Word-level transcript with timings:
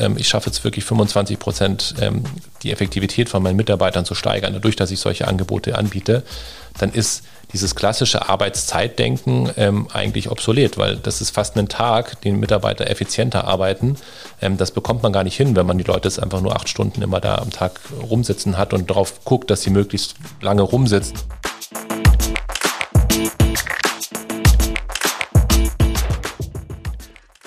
ähm, 0.00 0.16
ich 0.18 0.28
schaffe 0.28 0.50
jetzt 0.50 0.64
wirklich 0.64 0.84
25 0.84 1.38
Prozent 1.38 1.94
ähm, 2.00 2.24
die 2.62 2.72
Effektivität 2.72 3.28
von 3.28 3.42
meinen 3.42 3.56
Mitarbeitern 3.56 4.04
zu 4.04 4.14
steigern, 4.14 4.52
dadurch, 4.52 4.76
dass 4.76 4.90
ich 4.90 5.00
solche 5.00 5.28
Angebote 5.28 5.76
anbiete, 5.76 6.22
dann 6.78 6.92
ist 6.92 7.22
dieses 7.52 7.74
klassische 7.74 8.28
Arbeitszeitdenken 8.28 9.50
ähm, 9.56 9.88
eigentlich 9.92 10.30
obsolet, 10.30 10.78
weil 10.78 10.96
das 10.96 11.20
ist 11.20 11.30
fast 11.30 11.56
ein 11.56 11.68
Tag, 11.68 12.20
den 12.22 12.40
Mitarbeiter 12.40 12.90
effizienter 12.90 13.44
arbeiten. 13.44 13.96
Ähm, 14.42 14.56
das 14.56 14.72
bekommt 14.72 15.02
man 15.02 15.12
gar 15.12 15.24
nicht 15.24 15.36
hin, 15.36 15.54
wenn 15.54 15.66
man 15.66 15.78
die 15.78 15.84
Leute 15.84 16.08
jetzt 16.08 16.20
einfach 16.22 16.40
nur 16.40 16.56
acht 16.56 16.68
Stunden 16.68 17.02
immer 17.02 17.20
da 17.20 17.36
am 17.36 17.50
Tag 17.50 17.80
rumsitzen 18.02 18.58
hat 18.58 18.74
und 18.74 18.90
darauf 18.90 19.24
guckt, 19.24 19.50
dass 19.50 19.62
sie 19.62 19.70
möglichst 19.70 20.16
lange 20.40 20.62
rumsitzen. 20.62 21.18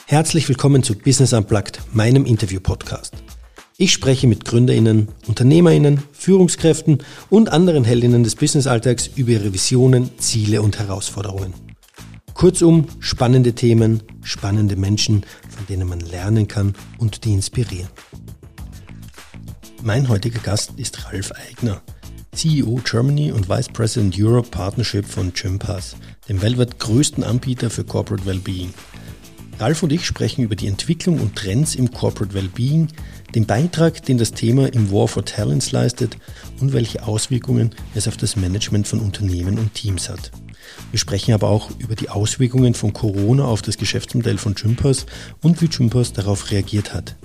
Herzlich 0.09 0.49
willkommen 0.49 0.81
zu 0.81 0.97
Business 0.97 1.33
Unplugged, 1.33 1.81
meinem 1.93 2.25
Interview-Podcast. 2.25 3.13
Ich 3.77 3.93
spreche 3.93 4.25
mit 4.25 4.43
GründerInnen, 4.43 5.07
UnternehmerInnen, 5.27 6.01
Führungskräften 6.13 7.03
und 7.29 7.49
anderen 7.49 7.83
Heldinnen 7.83 8.23
des 8.23 8.35
Businessalltags 8.35 9.05
über 9.05 9.29
ihre 9.29 9.53
Visionen, 9.53 10.09
Ziele 10.17 10.63
und 10.63 10.79
Herausforderungen. 10.79 11.53
Kurzum, 12.33 12.87
spannende 12.99 13.53
Themen, 13.53 14.01
spannende 14.23 14.77
Menschen, 14.77 15.27
von 15.47 15.67
denen 15.67 15.87
man 15.87 15.99
lernen 15.99 16.47
kann 16.47 16.73
und 16.97 17.23
die 17.23 17.33
inspirieren. 17.33 17.89
Mein 19.83 20.09
heutiger 20.09 20.39
Gast 20.39 20.71
ist 20.77 21.05
Ralf 21.05 21.31
Eigner, 21.33 21.83
CEO 22.31 22.81
Germany 22.83 23.31
und 23.31 23.47
Vice 23.47 23.69
President 23.69 24.15
Europe 24.17 24.49
Partnership 24.49 25.05
von 25.05 25.33
Gympass, 25.33 25.95
dem 26.27 26.41
weltweit 26.41 26.79
größten 26.79 27.23
Anbieter 27.23 27.69
für 27.69 27.83
Corporate 27.83 28.25
Wellbeing. 28.25 28.73
Ralf 29.59 29.83
und 29.83 29.91
ich 29.91 30.05
sprechen 30.05 30.43
über 30.43 30.55
die 30.55 30.67
Entwicklung 30.67 31.19
und 31.19 31.35
Trends 31.35 31.75
im 31.75 31.91
Corporate 31.91 32.33
Wellbeing, 32.33 32.87
den 33.35 33.45
Beitrag, 33.45 34.03
den 34.05 34.17
das 34.17 34.31
Thema 34.31 34.71
im 34.73 34.89
War 34.89 35.09
for 35.09 35.25
Talents 35.25 35.73
leistet 35.73 36.17
und 36.61 36.71
welche 36.71 37.05
Auswirkungen 37.05 37.75
es 37.93 38.07
auf 38.07 38.15
das 38.15 38.37
Management 38.37 38.87
von 38.87 38.99
Unternehmen 38.99 39.59
und 39.59 39.73
Teams 39.73 40.09
hat. 40.09 40.31
Wir 40.91 40.99
sprechen 40.99 41.33
aber 41.33 41.49
auch 41.49 41.71
über 41.77 41.95
die 41.95 42.09
Auswirkungen 42.09 42.73
von 42.73 42.93
Corona 42.93 43.43
auf 43.43 43.61
das 43.61 43.77
Geschäftsmodell 43.77 44.37
von 44.37 44.55
Gympass 44.55 45.05
und 45.41 45.61
wie 45.61 45.67
Gympass 45.67 46.13
darauf 46.13 46.51
reagiert 46.51 46.93
hat. 46.93 47.17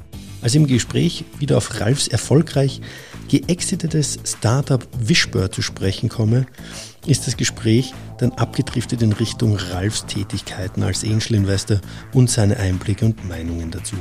Als 0.42 0.56
im 0.56 0.66
Gespräch 0.66 1.24
wieder 1.38 1.56
auf 1.56 1.80
Ralfs 1.80 2.08
erfolgreich 2.08 2.80
geexitetes 3.28 4.18
Startup 4.24 4.86
Wishbird 4.98 5.54
zu 5.54 5.62
sprechen 5.62 6.08
komme, 6.08 6.46
ist 7.06 7.26
das 7.26 7.36
Gespräch 7.36 7.92
dann 8.18 8.32
abgedriftet 8.32 9.02
in 9.02 9.12
Richtung 9.12 9.56
Ralfs 9.56 10.06
Tätigkeiten 10.06 10.82
als 10.82 11.04
Angel 11.04 11.34
Investor 11.34 11.80
und 12.12 12.30
seine 12.30 12.56
Einblicke 12.56 13.04
und 13.04 13.28
Meinungen 13.28 13.70
dazu. 13.70 13.96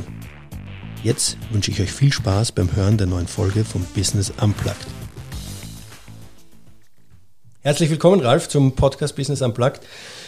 Jetzt 1.03 1.37
wünsche 1.51 1.71
ich 1.71 1.81
euch 1.81 1.91
viel 1.91 2.13
Spaß 2.13 2.53
beim 2.53 2.73
Hören 2.75 2.97
der 2.97 3.07
neuen 3.07 3.27
Folge 3.27 3.65
vom 3.65 3.83
Business 3.93 4.31
Unplugged. 4.41 4.87
Herzlich 7.61 7.89
willkommen, 7.89 8.21
Ralf, 8.21 8.49
zum 8.49 8.73
Podcast 8.73 9.15
Business 9.15 9.41
Unplugged. 9.41 9.81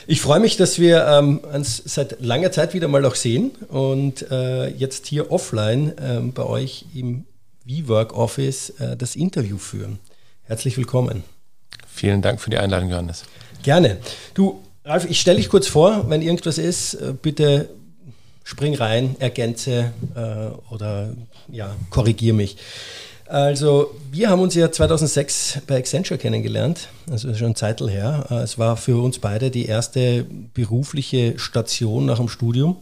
Ich 0.08 0.22
freue 0.22 0.39
mich, 0.39 0.56
dass 0.58 0.80
wir 0.80 1.06
ähm, 1.06 1.39
uns 1.39 1.82
seit 1.86 2.22
langer 2.22 2.52
Zeit 2.52 2.73
wieder 2.73 2.88
mal 2.88 3.04
auch 3.06 3.16
sehen 3.16 3.52
und 3.70 4.30
äh, 4.32 4.67
jetzt 4.67 5.08
hier 5.08 5.32
offline 5.32 5.98
äh, 5.98 6.20
bei 6.34 6.44
euch 6.44 6.86
im 6.94 7.26
WeWork 7.66 8.16
Office 8.16 8.70
äh, 8.80 8.95
das 8.95 9.16
Interview 9.16 9.58
führen. 9.58 10.00
Herzlich 10.44 10.78
willkommen. 10.78 11.23
Vielen 11.88 12.21
Dank 12.21 12.41
für 12.41 12.49
die 12.49 12.58
Einladung, 12.58 12.89
Johannes. 12.89 13.23
Gerne. 13.63 13.97
Du, 14.33 14.61
Ralf, 14.83 15.09
ich 15.09 15.19
stelle 15.19 15.38
dich 15.38 15.49
kurz 15.49 15.67
vor, 15.67 16.09
wenn 16.09 16.21
irgendwas 16.21 16.58
ist, 16.58 16.95
äh, 16.95 17.13
bitte 17.19 17.69
spring 18.44 18.75
rein, 18.75 19.16
ergänze 19.19 19.91
äh, 20.16 20.73
oder 20.73 21.09
ja, 21.49 21.75
korrigiere 21.89 22.36
mich. 22.36 22.58
Also, 23.27 23.95
wir 24.11 24.30
haben 24.30 24.41
uns 24.41 24.53
ja 24.53 24.71
2006 24.71 25.61
bei 25.66 25.77
Accenture 25.77 26.19
kennengelernt, 26.19 26.89
also 27.09 27.33
schon 27.33 27.55
Zeitl 27.55 27.89
her. 27.89 28.27
Äh, 28.30 28.36
es 28.36 28.59
war 28.59 28.77
für 28.77 29.02
uns 29.02 29.17
beide 29.17 29.49
die 29.49 29.65
erste 29.65 30.25
berufliche 30.54 31.39
Station 31.39 32.05
nach 32.05 32.17
dem 32.17 32.30
Studium. 32.30 32.77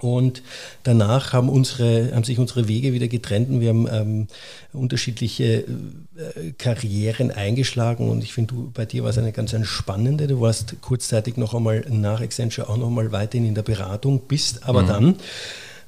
Und 0.00 0.42
danach 0.82 1.32
haben, 1.32 1.48
unsere, 1.48 2.14
haben 2.14 2.24
sich 2.24 2.38
unsere 2.38 2.68
Wege 2.68 2.92
wieder 2.92 3.08
getrennt 3.08 3.50
und 3.50 3.60
wir 3.60 3.68
haben 3.68 3.86
ähm, 3.90 4.26
unterschiedliche 4.72 5.64
äh, 5.64 6.52
Karrieren 6.58 7.30
eingeschlagen. 7.30 8.08
Und 8.08 8.24
ich 8.24 8.32
finde, 8.32 8.54
bei 8.74 8.86
dir 8.86 9.02
war 9.02 9.10
es 9.10 9.18
eine 9.18 9.32
ganz 9.32 9.54
eine 9.54 9.66
spannende. 9.66 10.26
Du 10.26 10.40
warst 10.40 10.80
kurzzeitig 10.80 11.36
noch 11.36 11.54
einmal 11.54 11.84
nach 11.90 12.20
Accenture 12.20 12.68
auch 12.68 12.76
noch 12.76 12.90
mal 12.90 13.12
weiterhin 13.12 13.46
in 13.46 13.54
der 13.54 13.62
Beratung, 13.62 14.22
bist 14.26 14.66
aber 14.66 14.82
mhm. 14.82 14.86
dann 14.86 15.16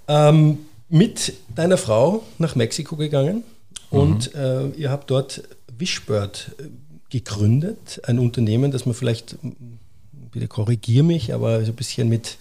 ähm, 0.09 0.59
mit 0.89 1.33
deiner 1.55 1.79
Frau 1.79 2.23
nach 2.39 2.55
Mexiko 2.55 2.97
gegangen 2.97 3.45
mhm. 3.91 3.99
und 3.99 4.35
äh, 4.35 4.69
ihr 4.77 4.91
habt 4.91 5.11
dort 5.11 5.43
Wishbird 5.79 6.51
äh, 6.59 6.65
gegründet, 7.11 8.01
ein 8.05 8.19
Unternehmen, 8.19 8.71
das 8.71 8.87
man 8.87 8.95
vielleicht, 8.95 9.37
bitte 10.33 10.49
korrigiere 10.49 11.05
mich, 11.05 11.35
aber 11.35 11.65
so 11.65 11.73
ein 11.73 11.77
bisschen 11.77 12.09
mit 12.09 12.37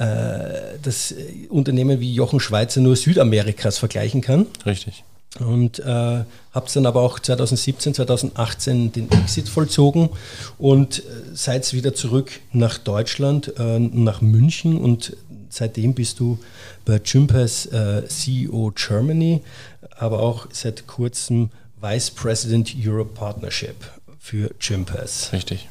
das 0.00 1.14
Unternehmen 1.50 2.00
wie 2.00 2.14
Jochen 2.14 2.40
Schweizer 2.40 2.80
nur 2.80 2.96
Südamerikas 2.96 3.76
vergleichen 3.76 4.22
kann. 4.22 4.46
Richtig. 4.64 5.04
Und 5.38 5.78
äh, 5.78 6.24
habt 6.52 6.74
dann 6.74 6.86
aber 6.86 7.02
auch 7.02 7.20
2017, 7.20 7.94
2018 7.94 8.92
den 8.92 9.10
Exit 9.12 9.48
vollzogen 9.48 10.08
und 10.58 10.98
äh, 10.98 11.02
seid 11.34 11.72
wieder 11.72 11.94
zurück 11.94 12.40
nach 12.52 12.78
Deutschland, 12.78 13.52
äh, 13.56 13.78
nach 13.78 14.22
München 14.22 14.76
und 14.76 15.16
seitdem 15.48 15.94
bist 15.94 16.18
du 16.18 16.38
bei 16.84 16.98
Gympass 16.98 17.66
äh, 17.66 18.08
CEO 18.08 18.72
Germany, 18.74 19.42
aber 19.96 20.20
auch 20.20 20.48
seit 20.50 20.88
kurzem 20.88 21.50
Vice 21.80 22.10
President 22.10 22.74
Europe 22.84 23.12
Partnership 23.14 23.76
für 24.18 24.50
Gympass. 24.58 25.32
Richtig. 25.32 25.68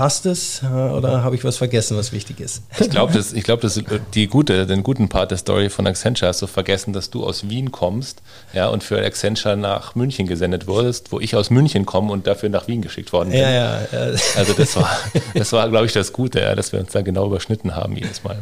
Passt 0.00 0.24
es 0.24 0.62
äh, 0.62 0.66
oder 0.66 1.22
habe 1.22 1.36
ich 1.36 1.44
was 1.44 1.58
vergessen, 1.58 1.94
was 1.94 2.10
wichtig 2.10 2.40
ist? 2.40 2.62
Ich 2.80 2.88
glaube, 2.88 3.12
das, 3.12 3.34
ich 3.34 3.44
glaub, 3.44 3.60
das 3.60 3.78
die 4.14 4.28
gute, 4.28 4.66
den 4.66 4.82
guten 4.82 5.10
Part 5.10 5.30
der 5.30 5.36
Story 5.36 5.68
von 5.68 5.86
Accenture 5.86 6.30
hast 6.30 6.40
du 6.40 6.46
vergessen, 6.46 6.94
dass 6.94 7.10
du 7.10 7.22
aus 7.22 7.50
Wien 7.50 7.70
kommst 7.70 8.22
ja, 8.54 8.68
und 8.68 8.82
für 8.82 8.98
Accenture 9.04 9.58
nach 9.58 9.94
München 9.96 10.26
gesendet 10.26 10.66
wurdest, 10.66 11.12
wo 11.12 11.20
ich 11.20 11.36
aus 11.36 11.50
München 11.50 11.84
komme 11.84 12.12
und 12.12 12.26
dafür 12.26 12.48
nach 12.48 12.66
Wien 12.66 12.80
geschickt 12.80 13.12
worden 13.12 13.28
bin. 13.28 13.40
Ja, 13.40 13.50
ja, 13.50 13.80
ja. 13.92 14.14
Also 14.36 14.54
das 14.54 14.74
war, 14.74 14.90
das 15.34 15.52
war 15.52 15.68
glaube 15.68 15.84
ich, 15.84 15.92
das 15.92 16.14
Gute, 16.14 16.40
ja, 16.40 16.54
dass 16.54 16.72
wir 16.72 16.80
uns 16.80 16.92
da 16.92 17.02
genau 17.02 17.26
überschnitten 17.26 17.76
haben 17.76 17.94
jedes 17.94 18.24
Mal. 18.24 18.38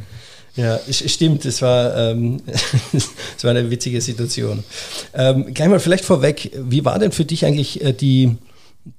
Ja, 0.54 0.78
stimmt, 0.88 1.44
es 1.44 1.60
war, 1.60 1.96
ähm, 1.96 2.40
war 3.42 3.50
eine 3.50 3.68
witzige 3.68 4.00
Situation. 4.00 4.62
Ähm, 5.12 5.52
gleich 5.54 5.68
mal 5.68 5.80
vielleicht 5.80 6.04
vorweg, 6.04 6.52
wie 6.54 6.84
war 6.84 7.00
denn 7.00 7.10
für 7.10 7.24
dich 7.24 7.44
eigentlich 7.44 7.84
äh, 7.84 7.92
die 7.92 8.36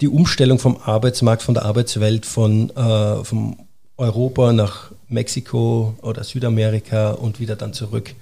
die 0.02 0.08
Umstellung 0.08 0.60
vom 0.60 0.78
Arbeitsmarkt, 0.78 1.44
von 1.44 1.54
der 1.54 1.66
Arbeitswelt 1.66 2.26
von 2.26 2.70
äh, 2.72 3.24
vom 3.24 3.58
Europa 3.98 4.54
nach 4.54 4.92
Mexiko 5.10 5.96
oder 6.02 6.24
Südamerika 6.24 7.12
und 7.12 7.40
wieder 7.40 7.56
dann 7.56 7.74
zurück? 7.74 8.16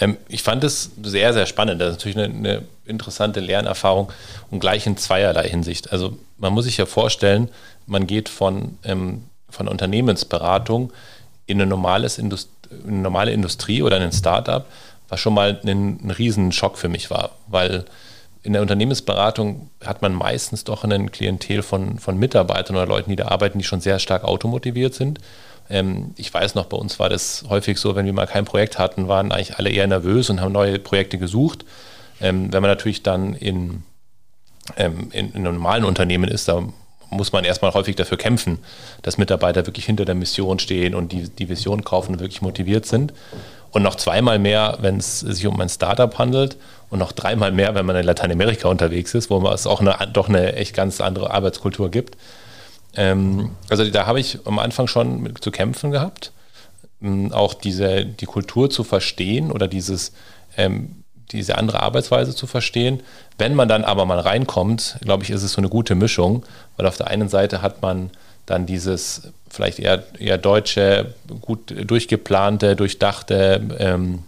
Ähm, 0.00 0.16
ich 0.28 0.42
fand 0.42 0.64
es 0.64 0.90
sehr, 1.02 1.32
sehr 1.32 1.46
spannend. 1.46 1.80
Das 1.80 1.90
ist 1.90 1.96
natürlich 1.98 2.16
eine, 2.16 2.34
eine, 2.34 2.62
interessante 2.86 3.38
Lernerfahrung 3.38 4.10
und 4.50 4.58
gleich 4.58 4.84
in 4.84 4.96
zweierlei 4.96 5.48
Hinsicht. 5.48 5.92
Also 5.92 6.18
man 6.38 6.52
muss 6.52 6.64
sich 6.64 6.76
ja 6.76 6.86
vorstellen, 6.86 7.48
man 7.86 8.08
geht 8.08 8.28
von, 8.28 8.78
ähm, 8.82 9.26
von 9.48 9.68
Unternehmensberatung 9.68 10.92
in 11.46 11.60
eine, 11.60 11.70
normales 11.70 12.18
Indust 12.18 12.48
eine 12.84 12.98
normale 12.98 13.32
Industrie 13.32 13.82
oder 13.82 13.96
in 13.96 14.04
ein 14.04 14.12
Startup, 14.12 14.66
was 15.08 15.20
schon 15.20 15.34
mal 15.34 15.60
ein, 15.64 16.00
ein 16.02 16.10
riesen 16.10 16.50
Schock 16.52 16.78
für 16.78 16.88
mich 16.88 17.10
war, 17.10 17.30
weil 17.46 17.84
in 18.42 18.52
der 18.54 18.62
Unternehmensberatung 18.62 19.70
hat 19.84 20.02
man 20.02 20.14
meistens 20.14 20.64
doch 20.64 20.84
ein 20.84 21.10
Klientel 21.10 21.62
von, 21.62 21.98
von 21.98 22.18
Mitarbeitern 22.18 22.76
oder 22.76 22.86
Leuten, 22.86 23.10
die 23.10 23.16
da 23.16 23.28
arbeiten, 23.28 23.58
die 23.58 23.64
schon 23.64 23.80
sehr 23.80 23.98
stark 23.98 24.24
automotiviert 24.24 24.94
sind. 24.94 25.18
Ähm, 25.68 26.14
ich 26.16 26.32
weiß 26.32 26.54
noch, 26.54 26.66
bei 26.66 26.76
uns 26.76 26.98
war 26.98 27.08
das 27.08 27.44
häufig 27.48 27.78
so, 27.78 27.96
wenn 27.96 28.06
wir 28.06 28.12
mal 28.12 28.26
kein 28.26 28.44
Projekt 28.44 28.78
hatten, 28.78 29.08
waren 29.08 29.30
eigentlich 29.30 29.56
alle 29.56 29.70
eher 29.70 29.86
nervös 29.86 30.30
und 30.30 30.40
haben 30.40 30.52
neue 30.52 30.78
Projekte 30.78 31.18
gesucht. 31.18 31.64
Ähm, 32.20 32.52
wenn 32.52 32.62
man 32.62 32.70
natürlich 32.70 33.02
dann 33.02 33.34
in, 33.34 33.82
ähm, 34.76 35.10
in, 35.12 35.32
in 35.32 35.46
einem 35.46 35.54
normalen 35.54 35.84
Unternehmen 35.84 36.28
ist, 36.28 36.48
da 36.48 36.62
muss 37.10 37.32
man 37.32 37.44
erstmal 37.44 37.74
häufig 37.74 37.96
dafür 37.96 38.18
kämpfen, 38.18 38.58
dass 39.02 39.18
Mitarbeiter 39.18 39.66
wirklich 39.66 39.84
hinter 39.84 40.04
der 40.04 40.14
Mission 40.14 40.58
stehen 40.58 40.94
und 40.94 41.12
die, 41.12 41.28
die 41.28 41.48
Vision 41.48 41.84
kaufen 41.84 42.14
und 42.14 42.20
wirklich 42.20 42.40
motiviert 42.40 42.86
sind. 42.86 43.12
Und 43.72 43.82
noch 43.82 43.96
zweimal 43.96 44.38
mehr, 44.38 44.78
wenn 44.80 44.96
es 44.96 45.20
sich 45.20 45.46
um 45.46 45.60
ein 45.60 45.68
Startup 45.68 46.16
handelt 46.18 46.56
und 46.90 46.98
noch 46.98 47.12
dreimal 47.12 47.52
mehr, 47.52 47.74
wenn 47.74 47.86
man 47.86 47.96
in 47.96 48.04
Lateinamerika 48.04 48.68
unterwegs 48.68 49.14
ist, 49.14 49.30
wo 49.30 49.46
es 49.48 49.66
auch 49.66 49.80
eine, 49.80 49.96
doch 50.12 50.28
eine 50.28 50.54
echt 50.54 50.74
ganz 50.74 51.00
andere 51.00 51.30
Arbeitskultur 51.30 51.90
gibt. 51.90 52.16
Ähm, 52.96 53.50
also 53.68 53.88
da 53.88 54.06
habe 54.06 54.20
ich 54.20 54.38
am 54.44 54.58
Anfang 54.58 54.88
schon 54.88 55.22
mit 55.22 55.42
zu 55.42 55.50
kämpfen 55.50 55.92
gehabt, 55.92 56.32
ähm, 57.00 57.32
auch 57.32 57.54
diese, 57.54 58.04
die 58.04 58.26
Kultur 58.26 58.68
zu 58.70 58.82
verstehen 58.82 59.52
oder 59.52 59.68
dieses, 59.68 60.12
ähm, 60.56 61.04
diese 61.30 61.56
andere 61.56 61.80
Arbeitsweise 61.80 62.34
zu 62.34 62.48
verstehen. 62.48 63.02
Wenn 63.38 63.54
man 63.54 63.68
dann 63.68 63.84
aber 63.84 64.04
mal 64.04 64.18
reinkommt, 64.18 64.98
glaube 65.02 65.22
ich, 65.22 65.30
ist 65.30 65.44
es 65.44 65.52
so 65.52 65.58
eine 65.58 65.68
gute 65.68 65.94
Mischung, 65.94 66.44
weil 66.76 66.86
auf 66.86 66.96
der 66.96 67.06
einen 67.06 67.28
Seite 67.28 67.62
hat 67.62 67.82
man 67.82 68.10
dann 68.46 68.66
dieses 68.66 69.32
vielleicht 69.48 69.78
eher, 69.78 70.02
eher 70.18 70.38
deutsche, 70.38 71.14
gut 71.40 71.72
durchgeplante, 71.88 72.74
durchdachte, 72.74 73.76
ähm, 73.78 74.24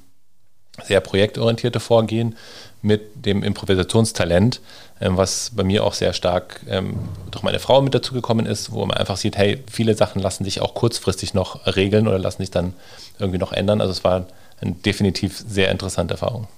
sehr 0.84 1.00
projektorientierte 1.00 1.80
Vorgehen 1.80 2.36
mit 2.82 3.26
dem 3.26 3.42
Improvisationstalent, 3.42 4.60
ähm, 5.00 5.16
was 5.16 5.52
bei 5.54 5.64
mir 5.64 5.84
auch 5.84 5.94
sehr 5.94 6.12
stark 6.12 6.60
ähm, 6.68 6.98
durch 7.30 7.42
meine 7.42 7.58
Frau 7.58 7.80
mit 7.80 7.94
dazugekommen 7.94 8.46
ist, 8.46 8.72
wo 8.72 8.84
man 8.84 8.96
einfach 8.96 9.16
sieht, 9.16 9.36
hey, 9.36 9.62
viele 9.70 9.94
Sachen 9.94 10.20
lassen 10.20 10.44
sich 10.44 10.60
auch 10.60 10.74
kurzfristig 10.74 11.34
noch 11.34 11.66
regeln 11.66 12.08
oder 12.08 12.18
lassen 12.18 12.42
sich 12.42 12.50
dann 12.50 12.74
irgendwie 13.18 13.38
noch 13.38 13.52
ändern. 13.52 13.80
Also 13.80 13.92
es 13.92 14.04
war 14.04 14.26
eine 14.60 14.72
definitiv 14.72 15.44
sehr 15.48 15.70
interessante 15.70 16.14
Erfahrung. 16.14 16.48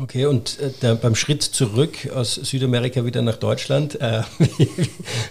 Okay, 0.00 0.24
und 0.24 0.58
äh, 0.58 0.94
beim 0.94 1.14
Schritt 1.14 1.42
zurück 1.42 2.10
aus 2.14 2.36
Südamerika 2.36 3.04
wieder 3.04 3.20
nach 3.20 3.36
Deutschland, 3.36 4.00
äh, 4.00 4.22
wie, 4.38 4.68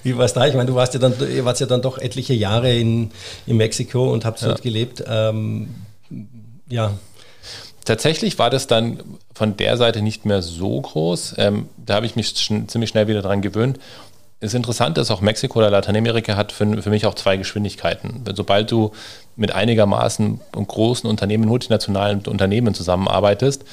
wie 0.04 0.18
war 0.18 0.26
es 0.26 0.34
da? 0.34 0.46
Ich 0.46 0.54
meine, 0.54 0.68
du 0.68 0.76
warst 0.76 0.94
ja 0.94 1.00
dann, 1.00 1.16
ihr 1.20 1.46
wart 1.46 1.60
ja 1.60 1.66
dann 1.66 1.82
doch 1.82 1.98
etliche 1.98 2.34
Jahre 2.34 2.72
in, 2.76 3.10
in 3.48 3.58
Mexiko 3.58 4.12
und 4.12 4.24
habt 4.24 4.42
ja. 4.42 4.50
dort 4.50 4.62
gelebt. 4.62 5.04
Ähm, 5.08 5.70
ja. 6.68 6.94
Tatsächlich 7.86 8.38
war 8.38 8.50
das 8.50 8.68
dann 8.68 9.00
von 9.34 9.58
der 9.58 9.76
Seite 9.78 10.02
nicht 10.02 10.26
mehr 10.26 10.42
so 10.42 10.80
groß. 10.82 11.36
Ähm, 11.38 11.70
da 11.78 11.96
habe 11.96 12.06
ich 12.06 12.16
mich 12.16 12.38
schon 12.38 12.68
ziemlich 12.70 12.90
schnell 12.90 13.08
wieder 13.08 13.22
dran 13.22 13.42
gewöhnt. 13.42 13.80
Das 14.40 14.56
Interessante 14.56 15.02
ist, 15.02 15.12
auch 15.12 15.22
Mexiko 15.22 15.60
oder 15.60 15.70
Lateinamerika 15.70 16.36
hat 16.36 16.52
für, 16.52 16.82
für 16.82 16.90
mich 16.90 17.06
auch 17.06 17.14
zwei 17.14 17.38
Geschwindigkeiten. 17.38 18.24
Sobald 18.34 18.72
du 18.72 18.92
mit 19.36 19.52
einigermaßen 19.52 20.42
großen 20.52 21.08
Unternehmen, 21.10 21.48
multinationalen 21.48 22.22
Unternehmen 22.26 22.74
zusammenarbeitest, 22.74 23.64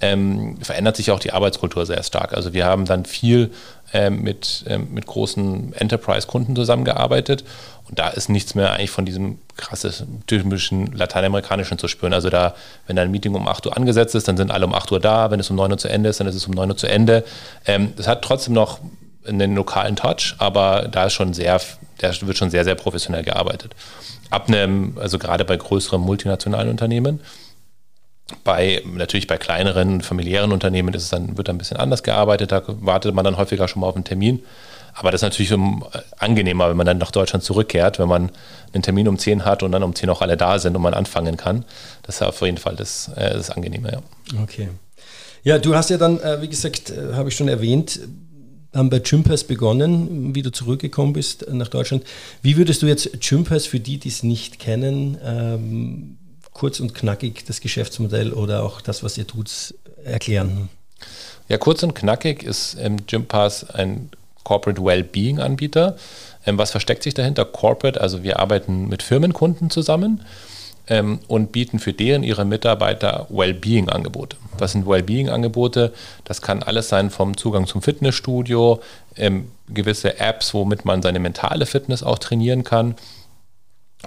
ähm, 0.00 0.58
verändert 0.60 0.96
sich 0.96 1.10
auch 1.10 1.20
die 1.20 1.32
Arbeitskultur 1.32 1.86
sehr 1.86 2.02
stark. 2.02 2.34
Also 2.34 2.52
wir 2.52 2.66
haben 2.66 2.84
dann 2.84 3.04
viel 3.04 3.50
ähm, 3.92 4.22
mit, 4.22 4.64
ähm, 4.68 4.88
mit 4.92 5.06
großen 5.06 5.72
Enterprise-Kunden 5.74 6.56
zusammengearbeitet 6.56 7.44
und 7.88 7.98
da 7.98 8.08
ist 8.08 8.28
nichts 8.28 8.54
mehr 8.54 8.72
eigentlich 8.72 8.90
von 8.90 9.04
diesem 9.04 9.38
krassen, 9.56 10.22
typischen 10.26 10.86
lateinamerikanischen 10.92 11.78
zu 11.78 11.86
spüren. 11.86 12.14
Also 12.14 12.30
da, 12.30 12.54
wenn 12.86 12.98
ein 12.98 13.10
Meeting 13.10 13.34
um 13.34 13.46
8 13.46 13.66
Uhr 13.66 13.76
angesetzt 13.76 14.14
ist, 14.14 14.26
dann 14.26 14.36
sind 14.36 14.50
alle 14.50 14.66
um 14.66 14.74
8 14.74 14.90
Uhr 14.92 15.00
da. 15.00 15.30
Wenn 15.30 15.40
es 15.40 15.50
um 15.50 15.56
9 15.56 15.70
Uhr 15.70 15.78
zu 15.78 15.88
Ende 15.88 16.08
ist, 16.08 16.18
dann 16.18 16.26
ist 16.26 16.34
es 16.34 16.46
um 16.46 16.54
9 16.54 16.70
Uhr 16.70 16.76
zu 16.76 16.86
Ende. 16.86 17.24
Ähm, 17.66 17.92
das 17.96 18.08
hat 18.08 18.22
trotzdem 18.22 18.54
noch 18.54 18.80
einen 19.26 19.54
lokalen 19.54 19.96
Touch, 19.96 20.34
aber 20.38 20.88
da 20.90 21.04
ist 21.04 21.12
schon 21.12 21.34
sehr, 21.34 21.60
da 21.98 22.10
wird 22.22 22.36
schon 22.36 22.50
sehr, 22.50 22.64
sehr 22.64 22.74
professionell 22.74 23.22
gearbeitet. 23.22 23.74
Ab 24.30 24.48
einem, 24.48 24.98
also 25.00 25.18
gerade 25.18 25.44
bei 25.44 25.56
größeren 25.56 26.00
multinationalen 26.00 26.68
Unternehmen, 26.68 27.20
bei, 28.42 28.82
natürlich 28.86 29.26
bei 29.26 29.36
kleineren, 29.36 30.00
familiären 30.00 30.52
Unternehmen 30.52 30.94
ist 30.94 31.04
es 31.04 31.08
dann, 31.10 31.36
wird 31.36 31.48
dann 31.48 31.56
ein 31.56 31.58
bisschen 31.58 31.76
anders 31.76 32.02
gearbeitet, 32.02 32.52
da 32.52 32.62
wartet 32.66 33.14
man 33.14 33.24
dann 33.24 33.36
häufiger 33.36 33.68
schon 33.68 33.80
mal 33.80 33.88
auf 33.88 33.96
einen 33.96 34.04
Termin. 34.04 34.42
Aber 34.94 35.10
das 35.10 35.22
ist 35.22 35.22
natürlich 35.22 35.52
angenehmer, 36.18 36.70
wenn 36.70 36.76
man 36.76 36.86
dann 36.86 36.98
nach 36.98 37.10
Deutschland 37.10 37.42
zurückkehrt, 37.42 37.98
wenn 37.98 38.08
man 38.08 38.30
einen 38.72 38.82
Termin 38.82 39.08
um 39.08 39.18
10 39.18 39.44
hat 39.44 39.64
und 39.64 39.72
dann 39.72 39.82
um 39.82 39.94
10 39.94 40.08
auch 40.08 40.22
alle 40.22 40.36
da 40.36 40.58
sind 40.60 40.76
und 40.76 40.82
man 40.82 40.94
anfangen 40.94 41.36
kann. 41.36 41.64
Das 42.04 42.16
ist 42.16 42.22
auf 42.22 42.40
jeden 42.42 42.58
Fall 42.58 42.76
das, 42.76 43.10
äh, 43.16 43.34
das 43.34 43.50
Angenehme, 43.50 43.90
ja. 43.90 44.40
Okay. 44.40 44.68
Ja, 45.42 45.58
du 45.58 45.74
hast 45.74 45.90
ja 45.90 45.98
dann, 45.98 46.20
äh, 46.20 46.40
wie 46.42 46.48
gesagt, 46.48 46.90
äh, 46.90 47.14
habe 47.14 47.28
ich 47.28 47.36
schon 47.36 47.48
erwähnt, 47.48 48.00
haben 48.72 48.88
bei 48.88 49.00
Gympass 49.00 49.44
begonnen, 49.44 50.34
wie 50.34 50.42
du 50.42 50.50
zurückgekommen 50.50 51.12
bist 51.12 51.44
nach 51.50 51.68
Deutschland. 51.68 52.04
Wie 52.42 52.56
würdest 52.56 52.82
du 52.82 52.86
jetzt 52.86 53.20
Gympass 53.20 53.66
für 53.66 53.80
die, 53.80 53.98
die 53.98 54.08
es 54.08 54.22
nicht 54.22 54.60
kennen, 54.60 55.18
ähm, 55.24 56.18
kurz 56.54 56.80
und 56.80 56.94
knackig 56.94 57.44
das 57.44 57.60
Geschäftsmodell 57.60 58.32
oder 58.32 58.62
auch 58.62 58.80
das, 58.80 59.02
was 59.02 59.18
ihr 59.18 59.26
tut, 59.26 59.74
erklären? 60.04 60.70
Ja, 61.48 61.58
kurz 61.58 61.82
und 61.82 61.94
knackig 61.94 62.42
ist 62.42 62.76
ähm, 62.80 63.04
Gympass 63.06 63.68
ein 63.68 64.08
Corporate 64.44 64.82
Wellbeing 64.82 65.40
Anbieter. 65.40 65.96
Ähm, 66.46 66.56
was 66.56 66.70
versteckt 66.70 67.02
sich 67.02 67.12
dahinter? 67.12 67.44
Corporate, 67.44 68.00
also 68.00 68.22
wir 68.22 68.40
arbeiten 68.40 68.88
mit 68.88 69.02
Firmenkunden 69.02 69.68
zusammen 69.68 70.22
ähm, 70.86 71.18
und 71.28 71.52
bieten 71.52 71.78
für 71.78 71.92
deren 71.92 72.22
ihre 72.22 72.44
Mitarbeiter 72.44 73.26
Wellbeing 73.30 73.88
Angebote. 73.88 74.36
Was 74.56 74.72
sind 74.72 74.86
Wellbeing 74.86 75.28
Angebote? 75.28 75.92
Das 76.24 76.40
kann 76.40 76.62
alles 76.62 76.88
sein 76.88 77.10
vom 77.10 77.36
Zugang 77.36 77.66
zum 77.66 77.82
Fitnessstudio, 77.82 78.80
ähm, 79.16 79.50
gewisse 79.68 80.20
Apps, 80.20 80.54
womit 80.54 80.84
man 80.84 81.02
seine 81.02 81.18
mentale 81.18 81.66
Fitness 81.66 82.02
auch 82.02 82.18
trainieren 82.18 82.64
kann 82.64 82.94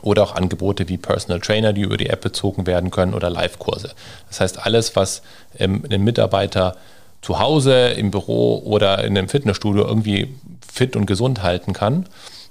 oder 0.01 0.23
auch 0.23 0.35
Angebote 0.35 0.89
wie 0.89 0.97
Personal 0.97 1.41
Trainer, 1.41 1.73
die 1.73 1.81
über 1.81 1.97
die 1.97 2.09
App 2.09 2.21
bezogen 2.21 2.67
werden 2.67 2.91
können 2.91 3.13
oder 3.13 3.29
Live-Kurse. 3.29 3.91
Das 4.27 4.39
heißt, 4.39 4.65
alles, 4.65 4.95
was 4.95 5.21
ähm, 5.57 5.83
den 5.87 6.03
Mitarbeiter 6.03 6.75
zu 7.21 7.39
Hause, 7.39 7.89
im 7.89 8.11
Büro 8.11 8.59
oder 8.63 9.03
in 9.03 9.17
einem 9.17 9.27
Fitnessstudio 9.27 9.85
irgendwie 9.85 10.35
fit 10.71 10.95
und 10.95 11.07
gesund 11.07 11.41
halten 11.41 11.73
kann, 11.73 12.05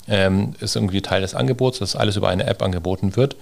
ähm, 0.08 0.54
ist 0.60 0.76
irgendwie 0.76 1.02
Teil 1.02 1.20
des 1.20 1.34
Angebots, 1.34 1.78
dass 1.78 1.96
alles 1.96 2.16
über 2.16 2.28
eine 2.28 2.46
App 2.46 2.62
angeboten 2.62 3.16
wird. 3.16 3.36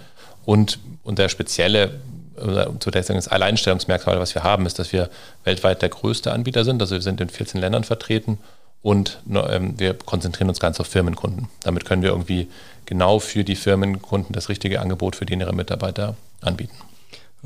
Und, 0.45 0.79
und 1.03 1.19
der 1.19 1.29
spezielle, 1.29 1.99
zu 2.81 2.91
der 2.91 3.03
das 3.03 3.29
Alleinstellungsmerkmal, 3.29 4.19
was 4.19 4.35
wir 4.35 4.43
haben, 4.43 4.67
ist, 4.67 4.79
dass 4.79 4.93
wir 4.93 5.09
weltweit 5.45 5.83
der 5.83 5.89
größte 5.89 6.33
Anbieter 6.33 6.65
sind. 6.65 6.83
Also 6.83 6.97
wir 6.97 7.03
sind 7.03 7.21
in 7.21 7.29
14 7.29 7.61
Ländern 7.61 7.85
vertreten 7.85 8.39
und 8.83 9.21
ähm, 9.49 9.79
wir 9.79 9.95
konzentrieren 9.95 10.49
uns 10.49 10.61
ganz 10.61 10.79
auf 10.81 10.87
Firmenkunden. 10.87 11.49
Damit 11.63 11.85
können 11.85 12.03
wir 12.03 12.11
irgendwie 12.11 12.49
genau 12.87 13.19
für 13.19 13.45
die 13.45 13.57
Firmenkunden 13.57 14.33
das 14.33 14.49
richtige 14.49 14.81
Angebot 14.81 15.17
für 15.17 15.27
die 15.27 15.35
ihre 15.35 15.55
Mitarbeiter 15.55 16.17
anbieten. 16.41 16.75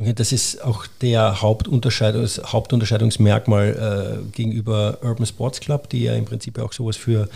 Okay, 0.01 0.13
das 0.13 0.31
ist 0.31 0.63
auch 0.63 0.87
der 1.01 1.43
Hauptunterscheidungs 1.43 2.41
Hauptunterscheidungsmerkmal 2.45 4.21
äh, 4.23 4.31
gegenüber 4.31 4.99
Urban 5.03 5.27
Sports 5.27 5.59
Club, 5.59 5.89
die 5.89 6.05
ja 6.05 6.15
im 6.15 6.25
Prinzip 6.25 6.59
auch 6.59 6.73
sowas 6.73 6.97
für 6.97 7.29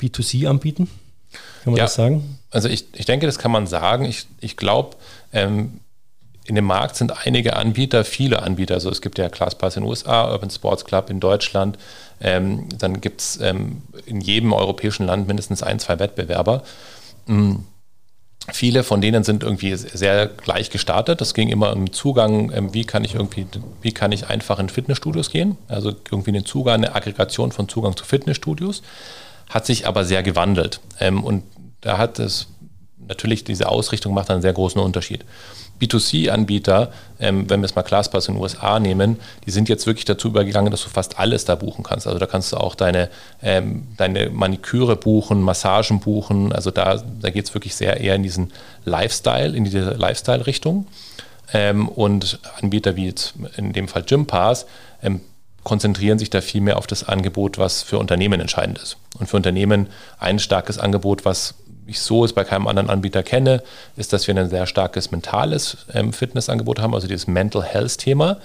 B2C 0.00 0.48
anbieten. 0.48 0.88
Kann 1.62 1.72
man 1.72 1.76
ja, 1.76 1.84
das 1.84 1.94
sagen? 1.94 2.38
Also 2.50 2.68
ich, 2.68 2.86
ich 2.94 3.04
denke, 3.04 3.26
das 3.26 3.38
kann 3.38 3.52
man 3.52 3.66
sagen. 3.68 4.04
Ich, 4.04 4.26
ich 4.40 4.56
glaube, 4.56 4.96
ähm, 5.32 5.80
in 6.44 6.54
dem 6.54 6.64
Markt 6.64 6.96
sind 6.96 7.26
einige 7.26 7.56
Anbieter, 7.56 8.04
viele 8.04 8.42
Anbieter. 8.42 8.74
Also 8.74 8.90
es 8.90 9.02
gibt 9.02 9.18
ja 9.18 9.28
ClassPass 9.28 9.76
in 9.76 9.82
den 9.82 9.90
USA, 9.90 10.32
Urban 10.32 10.50
Sports 10.50 10.84
Club 10.86 11.10
in 11.10 11.20
Deutschland. 11.20 11.78
Ähm, 12.20 12.68
dann 12.78 13.00
gibt 13.00 13.20
es 13.20 13.38
ähm, 13.40 13.82
in 14.06 14.20
jedem 14.20 14.52
europäischen 14.52 15.06
Land 15.06 15.28
mindestens 15.28 15.62
ein, 15.62 15.78
zwei 15.78 15.98
Wettbewerber. 15.98 16.62
Mhm. 17.28 17.64
Viele 18.50 18.82
von 18.82 19.02
denen 19.02 19.24
sind 19.24 19.42
irgendwie 19.42 19.76
sehr 19.76 20.26
gleich 20.26 20.70
gestartet. 20.70 21.20
Das 21.20 21.34
ging 21.34 21.50
immer 21.50 21.74
um 21.74 21.92
Zugang, 21.92 22.50
ähm, 22.52 22.72
wie 22.72 22.84
kann 22.84 23.04
ich 23.04 23.14
irgendwie, 23.14 23.46
wie 23.82 23.92
kann 23.92 24.10
ich 24.10 24.28
einfach 24.28 24.58
in 24.58 24.70
Fitnessstudios 24.70 25.30
gehen? 25.30 25.58
Also 25.68 25.90
irgendwie 26.10 26.30
eine 26.30 26.44
Zugang, 26.44 26.76
eine 26.76 26.94
Aggregation 26.94 27.52
von 27.52 27.68
Zugang 27.68 27.94
zu 27.96 28.04
Fitnessstudios. 28.04 28.82
Hat 29.50 29.66
sich 29.66 29.86
aber 29.86 30.04
sehr 30.04 30.22
gewandelt. 30.22 30.80
Ähm, 30.98 31.24
und 31.24 31.44
da 31.82 31.98
hat 31.98 32.18
es 32.18 32.48
natürlich 33.06 33.44
diese 33.44 33.68
Ausrichtung 33.68 34.14
macht 34.14 34.30
einen 34.30 34.42
sehr 34.42 34.52
großen 34.52 34.80
Unterschied. 34.80 35.24
B2C-Anbieter, 35.80 36.90
ähm, 37.20 37.48
wenn 37.48 37.60
wir 37.60 37.66
es 37.66 37.74
mal 37.74 37.82
ClassPass 37.82 38.28
in 38.28 38.34
den 38.34 38.42
USA 38.42 38.80
nehmen, 38.80 39.18
die 39.46 39.50
sind 39.50 39.68
jetzt 39.68 39.86
wirklich 39.86 40.04
dazu 40.04 40.28
übergegangen, 40.28 40.70
dass 40.70 40.82
du 40.82 40.88
fast 40.88 41.18
alles 41.18 41.44
da 41.44 41.54
buchen 41.54 41.84
kannst. 41.84 42.06
Also 42.06 42.18
da 42.18 42.26
kannst 42.26 42.52
du 42.52 42.56
auch 42.56 42.74
deine, 42.74 43.10
ähm, 43.42 43.88
deine 43.96 44.30
Maniküre 44.30 44.96
buchen, 44.96 45.42
Massagen 45.42 46.00
buchen. 46.00 46.52
Also 46.52 46.70
da, 46.70 47.02
da 47.20 47.30
geht 47.30 47.44
es 47.44 47.54
wirklich 47.54 47.74
sehr 47.74 48.00
eher 48.00 48.14
in 48.14 48.22
diesen 48.22 48.52
Lifestyle, 48.84 49.56
in 49.56 49.64
diese 49.64 49.90
Lifestyle-Richtung. 49.90 50.86
Ähm, 51.52 51.88
und 51.88 52.40
Anbieter 52.60 52.96
wie 52.96 53.06
jetzt 53.06 53.34
in 53.56 53.72
dem 53.72 53.88
Fall 53.88 54.02
Gympass 54.02 54.66
ähm, 55.02 55.20
konzentrieren 55.64 56.18
sich 56.18 56.30
da 56.30 56.40
viel 56.40 56.60
mehr 56.60 56.78
auf 56.78 56.86
das 56.86 57.04
Angebot, 57.04 57.58
was 57.58 57.82
für 57.82 57.98
Unternehmen 57.98 58.40
entscheidend 58.40 58.78
ist. 58.78 58.96
Und 59.18 59.28
für 59.28 59.36
Unternehmen 59.36 59.88
ein 60.18 60.38
starkes 60.38 60.78
Angebot, 60.78 61.24
was 61.24 61.54
ich 61.88 62.00
so 62.00 62.24
es 62.24 62.32
bei 62.32 62.44
keinem 62.44 62.68
anderen 62.68 62.90
Anbieter 62.90 63.22
kenne, 63.22 63.62
ist, 63.96 64.12
dass 64.12 64.26
wir 64.28 64.36
ein 64.36 64.50
sehr 64.50 64.66
starkes 64.66 65.10
mentales 65.10 65.78
ähm, 65.94 66.12
Fitnessangebot 66.12 66.80
haben, 66.80 66.94
also 66.94 67.08
dieses 67.08 67.26
Mental 67.26 67.62
Health-Thema. 67.62 68.36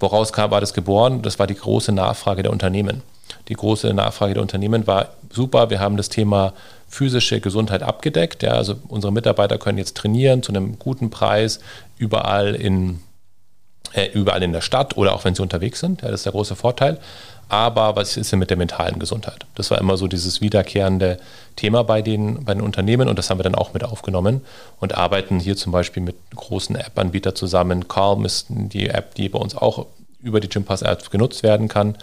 Woraus 0.00 0.32
kam, 0.32 0.50
war 0.50 0.60
das 0.60 0.74
geboren? 0.74 1.22
Das 1.22 1.38
war 1.38 1.46
die 1.46 1.54
große 1.54 1.92
Nachfrage 1.92 2.42
der 2.42 2.52
Unternehmen. 2.52 3.02
Die 3.48 3.54
große 3.54 3.92
Nachfrage 3.92 4.34
der 4.34 4.42
Unternehmen 4.42 4.86
war 4.86 5.10
super. 5.30 5.70
Wir 5.70 5.80
haben 5.80 5.96
das 5.96 6.08
Thema 6.08 6.52
physische 6.88 7.40
Gesundheit 7.40 7.82
abgedeckt. 7.82 8.42
Ja, 8.42 8.52
also 8.52 8.76
unsere 8.88 9.12
Mitarbeiter 9.12 9.58
können 9.58 9.78
jetzt 9.78 9.96
trainieren 9.96 10.42
zu 10.42 10.52
einem 10.52 10.78
guten 10.78 11.10
Preis 11.10 11.60
überall 11.98 12.54
in, 12.54 13.00
äh, 13.92 14.06
überall 14.12 14.42
in 14.42 14.52
der 14.52 14.60
Stadt 14.60 14.96
oder 14.96 15.14
auch 15.14 15.24
wenn 15.24 15.34
sie 15.34 15.42
unterwegs 15.42 15.80
sind. 15.80 16.02
Ja, 16.02 16.10
das 16.10 16.20
ist 16.20 16.26
der 16.26 16.32
große 16.32 16.54
Vorteil 16.54 16.98
aber 17.48 17.96
was 17.96 18.16
ist 18.16 18.32
denn 18.32 18.38
mit 18.38 18.50
der 18.50 18.56
mentalen 18.56 18.98
Gesundheit? 18.98 19.46
Das 19.54 19.70
war 19.70 19.78
immer 19.78 19.96
so 19.96 20.06
dieses 20.06 20.40
wiederkehrende 20.40 21.18
Thema 21.56 21.84
bei 21.84 22.02
den, 22.02 22.44
bei 22.44 22.54
den 22.54 22.62
Unternehmen 22.62 23.08
und 23.08 23.18
das 23.18 23.30
haben 23.30 23.38
wir 23.38 23.44
dann 23.44 23.54
auch 23.54 23.74
mit 23.74 23.84
aufgenommen 23.84 24.40
und 24.80 24.94
arbeiten 24.94 25.38
hier 25.38 25.56
zum 25.56 25.72
Beispiel 25.72 26.02
mit 26.02 26.16
großen 26.34 26.76
App-Anbietern 26.76 27.34
zusammen. 27.34 27.88
Calm 27.88 28.24
ist 28.24 28.46
die 28.48 28.88
App, 28.88 29.14
die 29.14 29.28
bei 29.28 29.38
uns 29.38 29.56
auch 29.56 29.86
über 30.22 30.40
die 30.40 30.48
Gympass-App 30.48 31.10
genutzt 31.10 31.42
werden 31.42 31.68
kann 31.68 31.96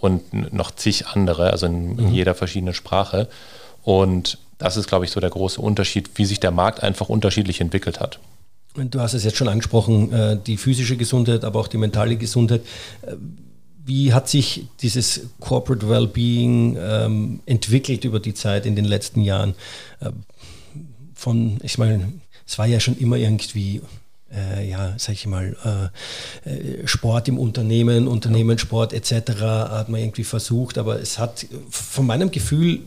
und 0.00 0.52
noch 0.52 0.70
zig 0.72 1.06
andere, 1.06 1.50
also 1.50 1.66
in, 1.66 1.96
mhm. 1.96 2.12
jeder 2.12 2.34
verschiedenen 2.34 2.74
Sprache. 2.74 3.28
Und 3.82 4.38
das 4.58 4.76
ist, 4.76 4.88
glaube 4.88 5.04
ich, 5.04 5.10
so 5.10 5.20
der 5.20 5.30
große 5.30 5.60
Unterschied, 5.60 6.10
wie 6.16 6.26
sich 6.26 6.40
der 6.40 6.50
Markt 6.50 6.82
einfach 6.82 7.08
unterschiedlich 7.08 7.60
entwickelt 7.60 8.00
hat. 8.00 8.18
Du 8.74 9.00
hast 9.00 9.14
es 9.14 9.24
jetzt 9.24 9.36
schon 9.36 9.48
angesprochen, 9.48 10.12
äh, 10.12 10.38
die 10.46 10.56
physische 10.56 10.96
Gesundheit, 10.96 11.44
aber 11.44 11.58
auch 11.58 11.68
die 11.68 11.78
mentale 11.78 12.16
Gesundheit. 12.16 12.62
Wie 13.90 14.12
hat 14.12 14.28
sich 14.28 14.68
dieses 14.82 15.30
Corporate 15.40 15.88
Wellbeing 15.88 16.76
ähm, 16.80 17.40
entwickelt 17.44 18.04
über 18.04 18.20
die 18.20 18.34
Zeit 18.34 18.64
in 18.64 18.76
den 18.76 18.84
letzten 18.84 19.20
Jahren? 19.20 19.56
Ähm, 20.00 20.22
von, 21.12 21.58
ich 21.64 21.76
meine, 21.76 22.12
es 22.46 22.56
war 22.56 22.68
ja 22.68 22.78
schon 22.78 22.96
immer 22.98 23.16
irgendwie 23.16 23.80
äh, 24.32 24.70
ja, 24.70 24.94
sag 24.96 25.14
ich 25.14 25.26
mal, 25.26 25.90
äh, 26.46 26.50
äh, 26.50 26.86
Sport 26.86 27.26
im 27.26 27.36
Unternehmen, 27.36 28.06
Unternehmenssport 28.06 28.92
etc. 28.92 29.40
hat 29.42 29.88
man 29.88 30.00
irgendwie 30.00 30.22
versucht, 30.22 30.78
aber 30.78 31.00
es 31.00 31.18
hat 31.18 31.46
von 31.68 32.06
meinem 32.06 32.30
Gefühl 32.30 32.82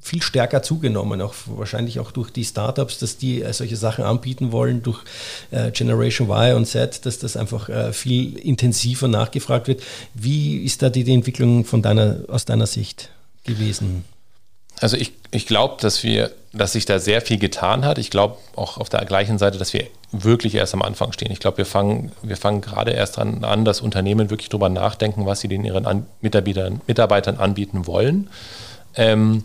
viel 0.00 0.22
stärker 0.22 0.62
zugenommen, 0.62 1.20
auch 1.20 1.34
wahrscheinlich 1.46 2.00
auch 2.00 2.12
durch 2.12 2.30
die 2.30 2.44
Startups, 2.44 2.98
dass 2.98 3.16
die 3.16 3.42
äh, 3.42 3.52
solche 3.52 3.76
Sachen 3.76 4.04
anbieten 4.04 4.52
wollen, 4.52 4.82
durch 4.82 5.00
äh, 5.50 5.70
Generation 5.70 6.28
Y 6.28 6.56
und 6.56 6.66
Z, 6.66 7.04
dass 7.04 7.18
das 7.18 7.36
einfach 7.36 7.68
äh, 7.68 7.92
viel 7.92 8.38
intensiver 8.38 9.08
nachgefragt 9.08 9.68
wird. 9.68 9.82
Wie 10.14 10.58
ist 10.58 10.82
da 10.82 10.90
die, 10.90 11.04
die 11.04 11.14
Entwicklung 11.14 11.64
von 11.64 11.82
deiner, 11.82 12.20
aus 12.28 12.44
deiner 12.44 12.66
Sicht 12.66 13.10
gewesen? 13.44 14.04
Also 14.80 14.96
ich, 14.96 15.12
ich 15.30 15.46
glaube, 15.46 15.76
dass 15.80 16.04
wir, 16.04 16.30
dass 16.52 16.72
sich 16.72 16.84
da 16.84 17.00
sehr 17.00 17.20
viel 17.20 17.38
getan 17.38 17.84
hat. 17.84 17.98
Ich 17.98 18.10
glaube 18.10 18.36
auch 18.54 18.78
auf 18.78 18.88
der 18.88 19.04
gleichen 19.04 19.38
Seite, 19.38 19.58
dass 19.58 19.72
wir 19.72 19.86
wirklich 20.12 20.54
erst 20.54 20.72
am 20.74 20.82
Anfang 20.82 21.12
stehen. 21.12 21.32
Ich 21.32 21.40
glaube, 21.40 21.58
wir 21.58 21.66
fangen, 21.66 22.12
wir 22.22 22.36
fangen 22.36 22.60
gerade 22.60 22.92
erst 22.92 23.18
an, 23.18 23.44
an, 23.44 23.64
dass 23.64 23.80
Unternehmen 23.80 24.30
wirklich 24.30 24.48
darüber 24.48 24.68
nachdenken, 24.68 25.26
was 25.26 25.40
sie 25.40 25.48
den 25.48 25.64
ihren 25.64 25.84
an 25.84 26.06
Mitarbeitern, 26.20 26.80
Mitarbeitern 26.86 27.36
anbieten 27.36 27.86
wollen. 27.86 28.30
Ähm, 28.94 29.44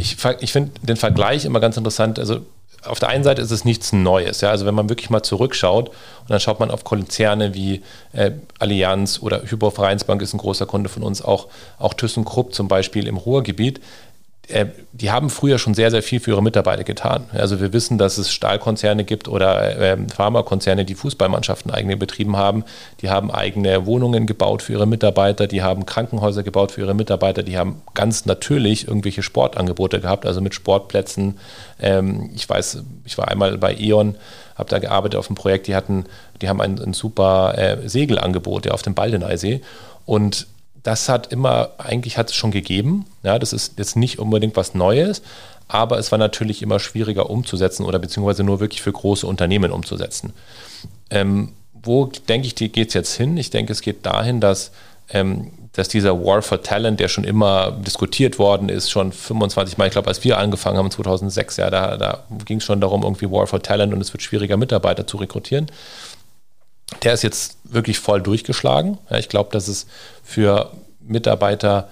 ich, 0.00 0.16
ich 0.40 0.52
finde 0.52 0.72
den 0.82 0.96
Vergleich 0.96 1.44
immer 1.44 1.60
ganz 1.60 1.76
interessant. 1.76 2.18
Also 2.18 2.40
auf 2.84 2.98
der 2.98 3.10
einen 3.10 3.24
Seite 3.24 3.42
ist 3.42 3.50
es 3.50 3.64
nichts 3.64 3.92
Neues. 3.92 4.40
Ja? 4.40 4.50
Also 4.50 4.64
wenn 4.64 4.74
man 4.74 4.88
wirklich 4.88 5.10
mal 5.10 5.22
zurückschaut 5.22 5.88
und 5.90 6.30
dann 6.30 6.40
schaut 6.40 6.60
man 6.60 6.70
auf 6.70 6.84
Konzerne 6.84 7.54
wie 7.54 7.82
äh, 8.12 8.32
Allianz 8.58 9.20
oder 9.20 9.42
Hypo 9.42 9.70
Vereinsbank 9.70 10.22
ist 10.22 10.32
ein 10.32 10.38
großer 10.38 10.66
Kunde 10.66 10.88
von 10.88 11.02
uns, 11.02 11.22
auch, 11.22 11.48
auch 11.78 11.94
ThyssenKrupp 11.94 12.54
zum 12.54 12.68
Beispiel 12.68 13.06
im 13.06 13.16
Ruhrgebiet. 13.16 13.80
Äh, 14.50 14.66
die 14.92 15.10
haben 15.10 15.30
früher 15.30 15.58
schon 15.58 15.74
sehr, 15.74 15.90
sehr 15.90 16.02
viel 16.02 16.20
für 16.20 16.32
ihre 16.32 16.42
Mitarbeiter 16.42 16.84
getan. 16.84 17.24
Also 17.32 17.60
wir 17.60 17.72
wissen, 17.72 17.96
dass 17.96 18.18
es 18.18 18.32
Stahlkonzerne 18.32 19.04
gibt 19.04 19.28
oder 19.28 19.78
äh, 19.78 19.96
Pharmakonzerne, 20.14 20.84
die 20.84 20.94
Fußballmannschaften 20.94 21.70
eigene 21.70 21.96
betrieben 21.96 22.36
haben. 22.36 22.64
Die 23.00 23.08
haben 23.08 23.30
eigene 23.30 23.86
Wohnungen 23.86 24.26
gebaut 24.26 24.62
für 24.62 24.74
ihre 24.74 24.86
Mitarbeiter, 24.86 25.46
die 25.46 25.62
haben 25.62 25.86
Krankenhäuser 25.86 26.42
gebaut 26.42 26.72
für 26.72 26.82
ihre 26.82 26.94
Mitarbeiter, 26.94 27.42
die 27.42 27.56
haben 27.56 27.82
ganz 27.94 28.26
natürlich 28.26 28.88
irgendwelche 28.88 29.22
Sportangebote 29.22 30.00
gehabt, 30.00 30.26
also 30.26 30.40
mit 30.40 30.54
Sportplätzen. 30.54 31.38
Ähm, 31.80 32.30
ich 32.34 32.48
weiß, 32.48 32.82
ich 33.04 33.16
war 33.16 33.28
einmal 33.28 33.56
bei 33.58 33.74
E.ON, 33.78 34.16
habe 34.56 34.68
da 34.68 34.78
gearbeitet 34.78 35.18
auf 35.18 35.28
einem 35.28 35.36
Projekt, 35.36 35.66
die 35.66 35.74
hatten, 35.74 36.04
die 36.42 36.48
haben 36.48 36.60
ein, 36.60 36.78
ein 36.78 36.92
super 36.92 37.56
äh, 37.56 37.88
Segelangebot 37.88 38.66
ja, 38.66 38.72
auf 38.72 38.82
dem 38.82 38.94
Baldeneysee. 38.94 39.62
Und 40.04 40.46
das 40.82 41.08
hat 41.08 41.32
immer, 41.32 41.70
eigentlich 41.78 42.16
hat 42.16 42.30
es 42.30 42.34
schon 42.34 42.50
gegeben. 42.50 43.06
Ja, 43.22 43.38
das 43.38 43.52
ist 43.52 43.78
jetzt 43.78 43.96
nicht 43.96 44.18
unbedingt 44.18 44.56
was 44.56 44.74
Neues, 44.74 45.22
aber 45.68 45.98
es 45.98 46.10
war 46.10 46.18
natürlich 46.18 46.62
immer 46.62 46.80
schwieriger 46.80 47.30
umzusetzen 47.30 47.84
oder 47.84 47.98
beziehungsweise 47.98 48.42
nur 48.42 48.60
wirklich 48.60 48.82
für 48.82 48.92
große 48.92 49.26
Unternehmen 49.26 49.72
umzusetzen. 49.72 50.32
Ähm, 51.10 51.52
wo 51.82 52.06
denke 52.28 52.46
ich, 52.46 52.54
geht 52.54 52.88
es 52.88 52.94
jetzt 52.94 53.14
hin? 53.14 53.36
Ich 53.36 53.50
denke, 53.50 53.72
es 53.72 53.80
geht 53.80 54.04
dahin, 54.04 54.40
dass, 54.40 54.70
ähm, 55.10 55.52
dass 55.72 55.88
dieser 55.88 56.24
War 56.24 56.42
for 56.42 56.62
Talent, 56.62 57.00
der 57.00 57.08
schon 57.08 57.24
immer 57.24 57.70
diskutiert 57.72 58.38
worden 58.38 58.68
ist, 58.68 58.90
schon 58.90 59.12
25 59.12 59.78
Mal, 59.78 59.86
ich 59.86 59.92
glaube, 59.92 60.08
als 60.08 60.24
wir 60.24 60.38
angefangen 60.38 60.78
haben 60.78 60.90
2006, 60.90 61.56
ja, 61.58 61.70
da, 61.70 61.96
da 61.96 62.24
ging 62.44 62.58
es 62.58 62.64
schon 62.64 62.80
darum, 62.80 63.02
irgendwie 63.02 63.30
War 63.30 63.46
for 63.46 63.62
Talent 63.62 63.92
und 63.92 64.00
es 64.00 64.12
wird 64.12 64.22
schwieriger, 64.22 64.56
Mitarbeiter 64.56 65.06
zu 65.06 65.18
rekrutieren 65.18 65.66
der 67.02 67.14
ist 67.14 67.22
jetzt 67.22 67.56
wirklich 67.64 67.98
voll 67.98 68.20
durchgeschlagen. 68.20 68.98
Ja, 69.10 69.18
ich 69.18 69.28
glaube, 69.28 69.50
dass 69.52 69.68
es 69.68 69.86
für 70.22 70.72
Mitarbeiter 71.00 71.88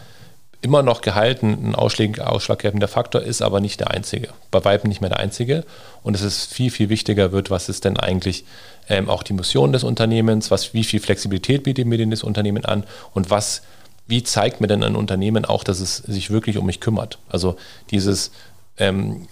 immer 0.60 0.82
noch 0.82 1.02
gehalten 1.02 1.70
ein 1.70 1.74
ausschlaggebender 1.76 2.88
Faktor 2.88 3.22
ist, 3.22 3.42
aber 3.42 3.60
nicht 3.60 3.78
der 3.78 3.92
einzige. 3.92 4.28
Bei 4.50 4.64
Weiben 4.64 4.88
nicht 4.88 5.00
mehr 5.00 5.10
der 5.10 5.20
einzige. 5.20 5.64
Und 6.02 6.14
es 6.14 6.22
ist 6.22 6.52
viel, 6.52 6.70
viel 6.70 6.88
wichtiger 6.88 7.30
wird, 7.30 7.50
was 7.50 7.68
ist 7.68 7.84
denn 7.84 7.96
eigentlich 7.96 8.44
ähm, 8.88 9.08
auch 9.08 9.22
die 9.22 9.34
Mission 9.34 9.72
des 9.72 9.84
Unternehmens, 9.84 10.50
was, 10.50 10.74
wie 10.74 10.84
viel 10.84 11.00
Flexibilität 11.00 11.62
bietet 11.62 11.86
mir 11.86 11.98
denn 11.98 12.10
das 12.10 12.24
Unternehmen 12.24 12.64
an 12.64 12.84
und 13.14 13.30
was, 13.30 13.62
wie 14.08 14.24
zeigt 14.24 14.60
mir 14.60 14.66
denn 14.66 14.82
ein 14.82 14.96
Unternehmen 14.96 15.44
auch, 15.44 15.62
dass 15.62 15.78
es 15.78 15.98
sich 15.98 16.30
wirklich 16.30 16.56
um 16.56 16.66
mich 16.66 16.80
kümmert. 16.80 17.18
Also 17.28 17.56
dieses, 17.90 18.32
ähm, 18.78 19.28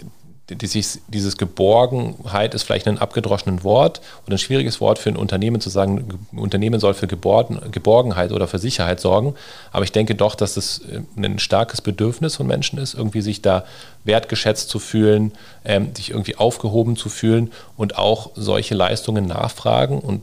dieses, 0.48 1.00
dieses 1.08 1.36
Geborgenheit 1.38 2.54
ist 2.54 2.62
vielleicht 2.62 2.86
ein 2.86 2.98
abgedroschenes 2.98 3.64
Wort 3.64 4.00
oder 4.26 4.36
ein 4.36 4.38
schwieriges 4.38 4.80
Wort 4.80 5.00
für 5.00 5.08
ein 5.08 5.16
Unternehmen 5.16 5.60
zu 5.60 5.70
sagen, 5.70 6.20
ein 6.32 6.38
Unternehmen 6.38 6.78
soll 6.78 6.94
für 6.94 7.08
Geborgenheit 7.08 8.30
oder 8.30 8.46
für 8.46 8.60
Sicherheit 8.60 9.00
sorgen. 9.00 9.34
Aber 9.72 9.84
ich 9.84 9.90
denke 9.90 10.14
doch, 10.14 10.36
dass 10.36 10.54
das 10.54 10.78
äh, 10.78 11.00
ein 11.16 11.40
starkes 11.40 11.80
Bedürfnis 11.80 12.36
von 12.36 12.46
Menschen 12.46 12.78
ist, 12.78 12.94
irgendwie 12.94 13.22
sich 13.22 13.42
da 13.42 13.64
wertgeschätzt 14.04 14.68
zu 14.68 14.78
fühlen, 14.78 15.32
ähm, 15.64 15.94
sich 15.96 16.10
irgendwie 16.10 16.36
aufgehoben 16.36 16.96
zu 16.96 17.08
fühlen 17.08 17.50
und 17.76 17.98
auch 17.98 18.30
solche 18.36 18.76
Leistungen 18.76 19.26
nachfragen. 19.26 19.98
Und 19.98 20.22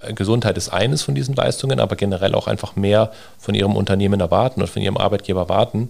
äh, 0.00 0.12
Gesundheit 0.12 0.58
ist 0.58 0.68
eines 0.68 1.02
von 1.02 1.16
diesen 1.16 1.34
Leistungen, 1.34 1.80
aber 1.80 1.96
generell 1.96 2.36
auch 2.36 2.46
einfach 2.46 2.76
mehr 2.76 3.10
von 3.36 3.56
ihrem 3.56 3.74
Unternehmen 3.74 4.20
erwarten 4.20 4.60
und 4.60 4.70
von 4.70 4.80
ihrem 4.80 4.96
Arbeitgeber 4.96 5.40
erwarten. 5.40 5.88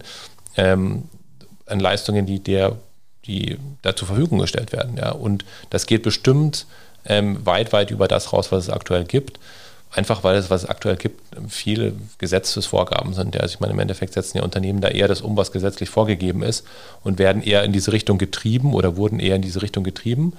Ähm, 0.57 1.03
an 1.67 1.79
Leistungen, 1.79 2.25
die 2.25 2.39
der 2.39 2.75
die 3.25 3.57
da 3.81 3.95
zur 3.95 4.07
Verfügung 4.07 4.39
gestellt 4.39 4.71
werden. 4.71 4.97
Ja. 4.97 5.11
Und 5.11 5.45
das 5.69 5.85
geht 5.85 6.03
bestimmt 6.03 6.65
ähm, 7.05 7.45
weit, 7.45 7.73
weit 7.73 7.91
über 7.91 8.07
das 8.07 8.33
raus, 8.33 8.51
was 8.51 8.65
es 8.65 8.69
aktuell 8.69 9.05
gibt. 9.05 9.39
Einfach 9.93 10.23
weil 10.23 10.37
es, 10.37 10.49
was 10.49 10.63
es 10.63 10.69
aktuell 10.69 10.95
gibt, 10.95 11.21
viele 11.49 11.93
Gesetzesvorgaben 12.17 13.13
sind. 13.13 13.35
Ja. 13.35 13.41
Also 13.41 13.55
ich 13.55 13.59
meine, 13.59 13.73
im 13.73 13.79
Endeffekt 13.79 14.13
setzen 14.13 14.37
ja 14.37 14.43
Unternehmen 14.43 14.79
da 14.79 14.87
eher 14.87 15.07
das 15.07 15.21
um, 15.21 15.35
was 15.35 15.51
gesetzlich 15.51 15.89
vorgegeben 15.89 16.43
ist 16.43 16.65
und 17.03 17.19
werden 17.19 17.43
eher 17.43 17.63
in 17.63 17.73
diese 17.73 17.91
Richtung 17.91 18.17
getrieben 18.17 18.73
oder 18.73 18.95
wurden 18.95 19.19
eher 19.19 19.35
in 19.35 19.41
diese 19.41 19.61
Richtung 19.61 19.83
getrieben. 19.83 20.33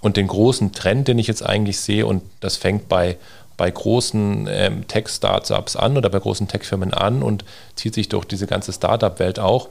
Und 0.00 0.16
den 0.16 0.26
großen 0.26 0.72
Trend, 0.72 1.08
den 1.08 1.18
ich 1.18 1.26
jetzt 1.26 1.44
eigentlich 1.44 1.78
sehe, 1.78 2.06
und 2.06 2.22
das 2.40 2.56
fängt 2.56 2.88
bei, 2.88 3.16
bei 3.56 3.70
großen 3.70 4.48
ähm, 4.50 4.88
Tech-Startups 4.88 5.76
an 5.76 5.96
oder 5.96 6.08
bei 6.08 6.18
großen 6.18 6.48
Tech-Firmen 6.48 6.92
an 6.94 7.22
und 7.22 7.44
zieht 7.76 7.94
sich 7.94 8.08
durch 8.08 8.24
diese 8.24 8.46
ganze 8.46 8.72
Startup-Welt 8.72 9.38
auch, 9.38 9.68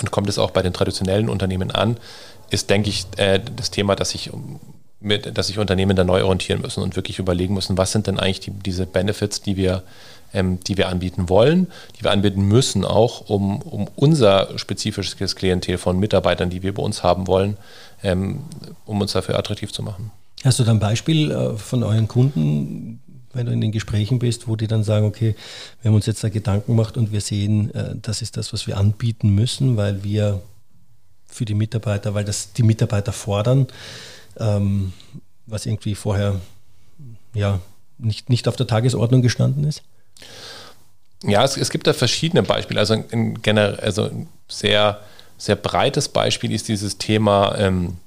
und 0.00 0.10
kommt 0.10 0.28
es 0.28 0.38
auch 0.38 0.50
bei 0.50 0.62
den 0.62 0.72
traditionellen 0.72 1.28
Unternehmen 1.28 1.70
an, 1.70 1.96
ist, 2.50 2.70
denke 2.70 2.90
ich, 2.90 3.06
äh, 3.16 3.40
das 3.56 3.70
Thema, 3.70 3.96
dass 3.96 4.10
sich 4.10 4.30
mit, 5.00 5.36
dass 5.36 5.46
sich 5.46 5.58
Unternehmen 5.58 5.96
da 5.96 6.04
neu 6.04 6.24
orientieren 6.24 6.60
müssen 6.60 6.82
und 6.82 6.96
wirklich 6.96 7.18
überlegen 7.18 7.54
müssen, 7.54 7.78
was 7.78 7.92
sind 7.92 8.06
denn 8.06 8.18
eigentlich 8.18 8.40
die, 8.40 8.50
diese 8.50 8.86
Benefits, 8.86 9.40
die 9.40 9.56
wir, 9.56 9.82
ähm, 10.34 10.58
die 10.66 10.76
wir 10.76 10.88
anbieten 10.88 11.28
wollen, 11.28 11.68
die 11.98 12.04
wir 12.04 12.10
anbieten 12.10 12.42
müssen, 12.42 12.84
auch 12.84 13.28
um, 13.28 13.62
um 13.62 13.86
unser 13.94 14.58
spezifisches 14.58 15.36
Klientel 15.36 15.78
von 15.78 15.98
Mitarbeitern, 15.98 16.50
die 16.50 16.62
wir 16.62 16.74
bei 16.74 16.82
uns 16.82 17.02
haben 17.02 17.26
wollen, 17.26 17.56
ähm, 18.02 18.40
um 18.86 19.00
uns 19.00 19.12
dafür 19.12 19.38
attraktiv 19.38 19.72
zu 19.72 19.82
machen. 19.82 20.10
Hast 20.44 20.58
du 20.58 20.64
da 20.64 20.70
ein 20.70 20.78
Beispiel 20.78 21.30
äh, 21.30 21.56
von 21.56 21.82
euren 21.82 22.08
Kunden, 22.08 23.00
wenn 23.38 23.46
du 23.46 23.52
in 23.52 23.60
den 23.60 23.72
Gesprächen 23.72 24.18
bist, 24.18 24.48
wo 24.48 24.56
die 24.56 24.66
dann 24.66 24.82
sagen, 24.82 25.06
okay, 25.06 25.36
wir 25.80 25.88
haben 25.88 25.94
uns 25.94 26.06
jetzt 26.06 26.24
da 26.24 26.28
Gedanken 26.28 26.72
gemacht 26.72 26.96
und 26.96 27.12
wir 27.12 27.20
sehen, 27.20 27.72
äh, 27.72 27.94
das 28.02 28.20
ist 28.20 28.36
das, 28.36 28.52
was 28.52 28.66
wir 28.66 28.76
anbieten 28.76 29.30
müssen, 29.30 29.76
weil 29.76 30.02
wir 30.02 30.42
für 31.26 31.44
die 31.44 31.54
Mitarbeiter, 31.54 32.14
weil 32.14 32.24
das 32.24 32.52
die 32.52 32.64
Mitarbeiter 32.64 33.12
fordern, 33.12 33.68
ähm, 34.38 34.92
was 35.46 35.66
irgendwie 35.66 35.94
vorher 35.94 36.40
ja 37.32 37.60
nicht, 37.98 38.28
nicht 38.28 38.48
auf 38.48 38.56
der 38.56 38.66
Tagesordnung 38.66 39.22
gestanden 39.22 39.62
ist? 39.64 39.82
Ja, 41.22 41.44
es, 41.44 41.56
es 41.56 41.70
gibt 41.70 41.86
da 41.86 41.92
verschiedene 41.92 42.42
Beispiele. 42.42 42.80
Also 42.80 42.94
ein, 42.94 43.40
generell, 43.40 43.78
also 43.78 44.04
ein 44.04 44.28
sehr, 44.48 45.00
sehr 45.36 45.56
breites 45.56 46.08
Beispiel 46.08 46.50
ist 46.52 46.66
dieses 46.66 46.98
Thema 46.98 47.56
ähm, 47.56 47.98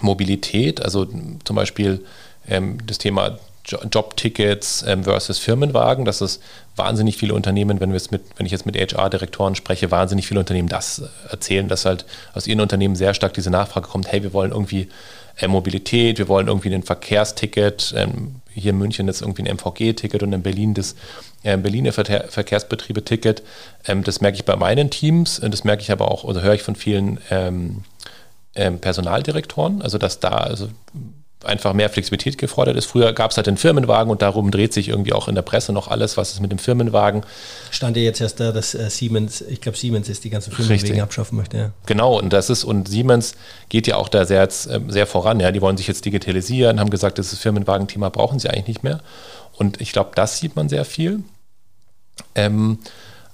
Mobilität, 0.00 0.80
also 0.82 1.04
zum 1.44 1.56
Beispiel 1.56 2.04
ähm, 2.46 2.78
das 2.86 2.98
Thema 2.98 3.38
Jobtickets 3.66 4.84
ähm, 4.86 5.04
versus 5.04 5.38
Firmenwagen, 5.38 6.04
dass 6.04 6.20
es 6.20 6.40
wahnsinnig 6.76 7.16
viele 7.16 7.34
Unternehmen, 7.34 7.80
wenn, 7.80 7.90
mit, 7.90 8.10
wenn 8.10 8.46
ich 8.46 8.52
jetzt 8.52 8.66
mit 8.66 8.76
HR-Direktoren 8.76 9.54
spreche, 9.54 9.90
wahnsinnig 9.90 10.26
viele 10.26 10.40
Unternehmen 10.40 10.68
das 10.68 11.00
äh, 11.00 11.06
erzählen, 11.30 11.68
dass 11.68 11.84
halt 11.84 12.06
aus 12.34 12.46
ihren 12.46 12.60
Unternehmen 12.60 12.96
sehr 12.96 13.14
stark 13.14 13.34
diese 13.34 13.50
Nachfrage 13.50 13.88
kommt, 13.88 14.10
hey, 14.12 14.22
wir 14.22 14.32
wollen 14.32 14.52
irgendwie 14.52 14.88
äh, 15.38 15.48
Mobilität, 15.48 16.18
wir 16.18 16.28
wollen 16.28 16.48
irgendwie 16.48 16.74
ein 16.74 16.82
Verkehrsticket, 16.82 17.94
ähm, 17.96 18.36
hier 18.52 18.70
in 18.70 18.78
München 18.78 19.08
ist 19.08 19.20
irgendwie 19.20 19.42
ein 19.42 19.56
MVG-Ticket 19.56 20.22
und 20.22 20.32
in 20.32 20.42
Berlin 20.42 20.72
das 20.72 20.94
äh, 21.42 21.56
Berliner 21.56 21.92
Ver 21.92 22.24
Verkehrsbetriebe-Ticket. 22.28 23.42
Ähm, 23.86 24.02
das 24.02 24.20
merke 24.20 24.36
ich 24.36 24.44
bei 24.44 24.56
meinen 24.56 24.90
Teams, 24.90 25.40
das 25.42 25.64
merke 25.64 25.82
ich 25.82 25.92
aber 25.92 26.10
auch, 26.10 26.24
oder 26.24 26.42
höre 26.42 26.54
ich 26.54 26.62
von 26.62 26.76
vielen 26.76 27.20
ähm, 27.30 27.84
ähm, 28.54 28.78
Personaldirektoren, 28.78 29.82
also 29.82 29.98
dass 29.98 30.20
da, 30.20 30.30
also 30.30 30.68
einfach 31.44 31.74
mehr 31.74 31.90
Flexibilität 31.90 32.38
gefordert 32.38 32.76
ist. 32.76 32.86
Früher 32.86 33.12
gab 33.12 33.30
es 33.30 33.36
halt 33.36 33.46
den 33.46 33.56
Firmenwagen 33.56 34.10
und 34.10 34.22
darum 34.22 34.50
dreht 34.50 34.72
sich 34.72 34.88
irgendwie 34.88 35.12
auch 35.12 35.28
in 35.28 35.34
der 35.34 35.42
Presse 35.42 35.72
noch 35.72 35.88
alles, 35.88 36.16
was 36.16 36.32
ist 36.32 36.40
mit 36.40 36.50
dem 36.50 36.58
Firmenwagen. 36.58 37.22
Stand 37.70 37.96
ja 37.96 38.02
jetzt 38.02 38.20
erst 38.20 38.40
da, 38.40 38.52
dass 38.52 38.74
äh, 38.74 38.88
Siemens, 38.88 39.42
ich 39.42 39.60
glaube 39.60 39.76
Siemens 39.76 40.08
ist 40.08 40.24
die 40.24 40.30
ganzen 40.30 40.52
Firmenwagen 40.52 41.00
abschaffen 41.00 41.36
möchte. 41.36 41.56
Ja. 41.56 41.70
Genau, 41.84 42.18
und 42.18 42.32
das 42.32 42.50
ist, 42.50 42.64
und 42.64 42.88
Siemens 42.88 43.34
geht 43.68 43.86
ja 43.86 43.96
auch 43.96 44.08
da 44.08 44.24
sehr, 44.24 44.48
ähm, 44.70 44.90
sehr 44.90 45.06
voran. 45.06 45.40
Ja. 45.40 45.52
Die 45.52 45.60
wollen 45.60 45.76
sich 45.76 45.86
jetzt 45.86 46.04
digitalisieren, 46.04 46.80
haben 46.80 46.90
gesagt, 46.90 47.18
das 47.18 47.36
Firmenwagen-Thema 47.36 48.10
brauchen 48.10 48.38
sie 48.38 48.48
eigentlich 48.48 48.68
nicht 48.68 48.82
mehr. 48.82 49.00
Und 49.56 49.80
ich 49.80 49.92
glaube, 49.92 50.10
das 50.14 50.38
sieht 50.38 50.56
man 50.56 50.68
sehr 50.68 50.84
viel. 50.84 51.20
Ähm, 52.34 52.78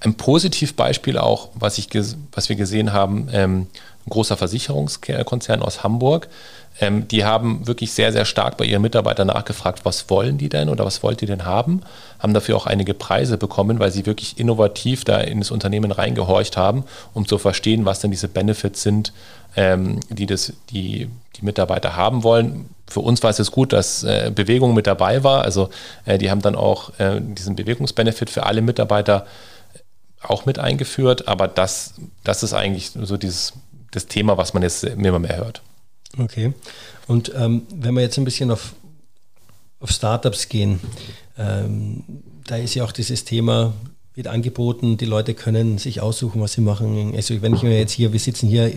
ein 0.01 0.15
Positivbeispiel 0.15 1.17
auch, 1.17 1.49
was, 1.53 1.77
ich, 1.77 1.89
was 2.33 2.49
wir 2.49 2.55
gesehen 2.55 2.91
haben, 2.91 3.29
ähm, 3.31 3.67
ein 4.05 4.09
großer 4.09 4.35
Versicherungskonzern 4.35 5.61
aus 5.61 5.83
Hamburg, 5.83 6.27
ähm, 6.79 7.07
die 7.07 7.23
haben 7.23 7.67
wirklich 7.67 7.93
sehr, 7.93 8.11
sehr 8.11 8.25
stark 8.25 8.57
bei 8.57 8.65
ihren 8.65 8.81
Mitarbeitern 8.81 9.27
nachgefragt, 9.27 9.85
was 9.85 10.09
wollen 10.09 10.37
die 10.37 10.49
denn 10.49 10.69
oder 10.69 10.85
was 10.85 11.03
wollt 11.03 11.21
ihr 11.21 11.27
denn 11.27 11.45
haben? 11.45 11.81
Haben 12.19 12.33
dafür 12.33 12.55
auch 12.55 12.65
einige 12.65 12.93
Preise 12.93 13.37
bekommen, 13.37 13.79
weil 13.79 13.91
sie 13.91 14.05
wirklich 14.05 14.39
innovativ 14.39 15.03
da 15.03 15.19
in 15.19 15.39
das 15.39 15.51
Unternehmen 15.51 15.91
reingehorcht 15.91 16.57
haben, 16.57 16.83
um 17.13 17.27
zu 17.27 17.37
verstehen, 17.37 17.85
was 17.85 17.99
denn 17.99 18.11
diese 18.11 18.27
Benefits 18.27 18.81
sind, 18.81 19.13
ähm, 19.55 19.99
die, 20.09 20.25
das, 20.25 20.53
die 20.71 21.09
die 21.35 21.45
Mitarbeiter 21.45 21.95
haben 21.95 22.23
wollen. 22.23 22.69
Für 22.87 22.99
uns 22.99 23.23
war 23.23 23.29
es 23.29 23.37
jetzt 23.37 23.51
gut, 23.51 23.73
dass 23.73 24.03
äh, 24.03 24.31
Bewegung 24.33 24.73
mit 24.73 24.87
dabei 24.87 25.23
war. 25.23 25.43
Also 25.43 25.69
äh, 26.05 26.17
die 26.17 26.29
haben 26.29 26.41
dann 26.41 26.55
auch 26.55 26.97
äh, 26.99 27.19
diesen 27.21 27.55
Bewegungsbenefit 27.55 28.29
für 28.29 28.45
alle 28.45 28.61
Mitarbeiter 28.61 29.25
auch 30.21 30.45
mit 30.45 30.59
eingeführt. 30.59 31.27
Aber 31.27 31.47
das, 31.47 31.95
das 32.23 32.43
ist 32.43 32.53
eigentlich 32.53 32.91
so 32.91 33.17
dieses 33.17 33.53
das 33.91 34.07
Thema, 34.07 34.37
was 34.37 34.53
man 34.53 34.63
jetzt 34.63 34.83
immer 34.83 35.19
mehr 35.19 35.37
hört. 35.37 35.61
Okay. 36.17 36.53
Und 37.07 37.31
ähm, 37.35 37.63
wenn 37.73 37.95
wir 37.95 38.01
jetzt 38.01 38.17
ein 38.17 38.25
bisschen 38.25 38.51
auf, 38.51 38.73
auf 39.79 39.89
Startups 39.89 40.49
gehen, 40.49 40.79
ähm, 41.37 42.03
da 42.45 42.57
ist 42.57 42.75
ja 42.75 42.83
auch 42.83 42.91
dieses 42.91 43.25
Thema, 43.25 43.73
wird 44.15 44.27
angeboten, 44.27 44.97
die 44.97 45.05
Leute 45.05 45.33
können 45.33 45.79
sich 45.79 46.01
aussuchen, 46.01 46.39
was 46.39 46.53
sie 46.53 46.61
machen. 46.61 47.13
Also 47.15 47.41
wenn 47.41 47.55
ich 47.55 47.63
mir 47.63 47.79
jetzt 47.79 47.93
hier, 47.93 48.13
wir 48.13 48.19
sitzen 48.19 48.47
hier 48.47 48.71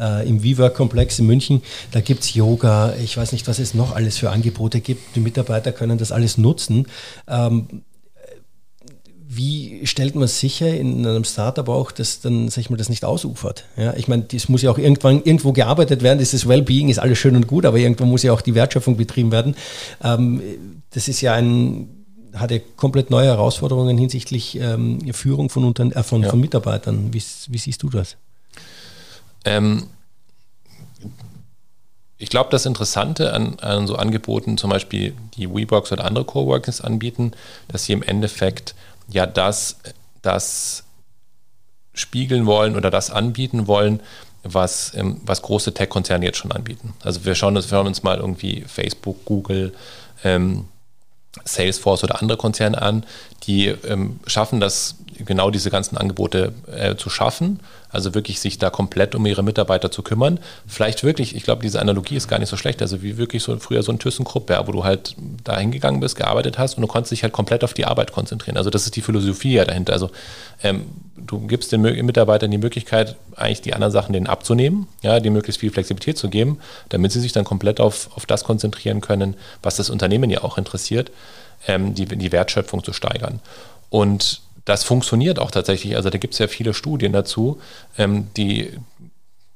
äh, 0.00 0.28
im 0.28 0.42
Viva-Komplex 0.42 1.20
in 1.20 1.26
München, 1.26 1.62
da 1.92 2.00
gibt 2.00 2.22
es 2.22 2.34
Yoga, 2.34 2.94
ich 2.96 3.16
weiß 3.16 3.30
nicht, 3.32 3.46
was 3.46 3.60
es 3.60 3.72
noch 3.72 3.94
alles 3.94 4.18
für 4.18 4.30
Angebote 4.30 4.80
gibt. 4.80 5.14
Die 5.14 5.20
Mitarbeiter 5.20 5.70
können 5.70 5.98
das 5.98 6.10
alles 6.10 6.38
nutzen. 6.38 6.88
Ähm, 7.28 7.82
wie 9.32 9.86
stellt 9.86 10.16
man 10.16 10.26
sicher 10.26 10.74
in 10.74 11.06
einem 11.06 11.22
Startup 11.22 11.68
auch, 11.68 11.92
dass 11.92 12.20
dann, 12.20 12.48
sag 12.48 12.62
ich 12.62 12.70
mal, 12.70 12.76
das 12.76 12.88
nicht 12.88 13.04
ausufert? 13.04 13.64
Ja, 13.76 13.94
ich 13.94 14.08
meine, 14.08 14.24
das 14.24 14.48
muss 14.48 14.62
ja 14.62 14.72
auch 14.72 14.78
irgendwann 14.78 15.22
irgendwo 15.22 15.52
gearbeitet 15.52 16.02
werden. 16.02 16.18
Das 16.18 16.34
ist 16.34 16.48
Wellbeing, 16.48 16.88
ist 16.88 16.98
alles 16.98 17.18
schön 17.18 17.36
und 17.36 17.46
gut, 17.46 17.64
aber 17.64 17.78
irgendwo 17.78 18.06
muss 18.06 18.24
ja 18.24 18.32
auch 18.32 18.40
die 18.40 18.56
Wertschöpfung 18.56 18.96
betrieben 18.96 19.30
werden. 19.30 19.54
Ähm, 20.02 20.42
das 20.90 21.06
ist 21.06 21.20
ja 21.20 21.34
ein, 21.34 21.88
hat 22.34 22.50
ja 22.50 22.58
komplett 22.74 23.10
neue 23.10 23.28
Herausforderungen 23.28 23.96
hinsichtlich 23.96 24.58
ähm, 24.58 24.98
Führung 25.12 25.48
von, 25.48 25.62
Unter 25.62 25.84
äh, 25.94 26.02
von, 26.02 26.24
ja. 26.24 26.28
von 26.28 26.40
Mitarbeitern. 26.40 27.12
Wie, 27.12 27.22
wie, 27.48 27.58
siehst 27.58 27.84
du 27.84 27.88
das? 27.88 28.16
Ähm, 29.44 29.84
ich 32.18 32.30
glaube, 32.30 32.50
das 32.50 32.66
Interessante 32.66 33.32
an, 33.32 33.60
an, 33.60 33.86
so 33.86 33.94
Angeboten, 33.94 34.58
zum 34.58 34.70
Beispiel 34.70 35.14
die 35.36 35.48
WeWorks 35.48 35.92
oder 35.92 36.04
andere 36.04 36.24
Coworkings 36.24 36.80
anbieten, 36.80 37.30
dass 37.68 37.84
sie 37.84 37.92
im 37.92 38.02
Endeffekt 38.02 38.74
ja 39.10 39.26
das, 39.26 39.76
das 40.22 40.84
spiegeln 41.94 42.46
wollen 42.46 42.76
oder 42.76 42.90
das 42.90 43.10
anbieten 43.10 43.66
wollen, 43.66 44.00
was, 44.42 44.94
ähm, 44.94 45.20
was 45.24 45.42
große 45.42 45.74
Tech-Konzerne 45.74 46.24
jetzt 46.24 46.38
schon 46.38 46.52
anbieten. 46.52 46.94
Also 47.02 47.24
wir 47.24 47.34
schauen 47.34 47.56
uns, 47.56 47.70
wir 47.70 47.76
schauen 47.76 47.86
uns 47.86 48.02
mal 48.02 48.18
irgendwie 48.18 48.64
Facebook, 48.66 49.24
Google, 49.24 49.74
ähm, 50.24 50.68
Salesforce 51.44 52.04
oder 52.04 52.20
andere 52.20 52.38
Konzerne 52.38 52.80
an, 52.80 53.04
die 53.44 53.68
ähm, 53.68 54.20
schaffen 54.26 54.60
das, 54.60 54.96
genau 55.18 55.50
diese 55.50 55.70
ganzen 55.70 55.96
Angebote 55.96 56.52
äh, 56.70 56.96
zu 56.96 57.10
schaffen 57.10 57.60
also 57.92 58.14
wirklich 58.14 58.40
sich 58.40 58.58
da 58.58 58.70
komplett 58.70 59.14
um 59.14 59.26
ihre 59.26 59.42
Mitarbeiter 59.42 59.90
zu 59.90 60.02
kümmern. 60.02 60.38
Vielleicht 60.66 61.02
wirklich, 61.02 61.34
ich 61.34 61.42
glaube, 61.42 61.62
diese 61.62 61.80
Analogie 61.80 62.16
ist 62.16 62.28
gar 62.28 62.38
nicht 62.38 62.48
so 62.48 62.56
schlecht. 62.56 62.80
Also 62.82 63.02
wie 63.02 63.18
wirklich 63.18 63.42
so 63.42 63.56
früher 63.58 63.82
so 63.82 63.92
ein 63.92 63.98
ThyssenKrupp, 63.98 64.50
ja, 64.50 64.66
wo 64.66 64.72
du 64.72 64.84
halt 64.84 65.16
da 65.44 65.58
hingegangen 65.58 66.00
bist, 66.00 66.16
gearbeitet 66.16 66.58
hast 66.58 66.76
und 66.76 66.82
du 66.82 66.86
konntest 66.86 67.12
dich 67.12 67.22
halt 67.22 67.32
komplett 67.32 67.64
auf 67.64 67.74
die 67.74 67.86
Arbeit 67.86 68.12
konzentrieren. 68.12 68.56
Also 68.56 68.70
das 68.70 68.84
ist 68.84 68.96
die 68.96 69.02
Philosophie 69.02 69.54
ja 69.54 69.64
dahinter. 69.64 69.92
Also 69.92 70.10
ähm, 70.62 70.84
du 71.16 71.40
gibst 71.46 71.72
den 71.72 71.82
Mitarbeitern 71.82 72.50
die 72.50 72.58
Möglichkeit, 72.58 73.16
eigentlich 73.34 73.62
die 73.62 73.74
anderen 73.74 73.92
Sachen 73.92 74.12
denen 74.12 74.26
abzunehmen, 74.26 74.86
ja, 75.02 75.18
die 75.20 75.30
möglichst 75.30 75.60
viel 75.60 75.70
Flexibilität 75.70 76.16
zu 76.16 76.28
geben, 76.28 76.60
damit 76.90 77.12
sie 77.12 77.20
sich 77.20 77.32
dann 77.32 77.44
komplett 77.44 77.80
auf, 77.80 78.10
auf 78.14 78.24
das 78.24 78.44
konzentrieren 78.44 79.00
können, 79.00 79.34
was 79.62 79.76
das 79.76 79.90
Unternehmen 79.90 80.30
ja 80.30 80.44
auch 80.44 80.58
interessiert, 80.58 81.10
ähm, 81.66 81.94
die, 81.94 82.06
die 82.06 82.32
Wertschöpfung 82.32 82.84
zu 82.84 82.92
steigern. 82.92 83.40
Und 83.88 84.42
das 84.64 84.84
funktioniert 84.84 85.38
auch 85.38 85.50
tatsächlich. 85.50 85.96
Also 85.96 86.10
da 86.10 86.18
gibt 86.18 86.34
es 86.34 86.38
ja 86.38 86.48
viele 86.48 86.74
Studien 86.74 87.12
dazu, 87.12 87.60
ähm, 87.98 88.28
die 88.36 88.70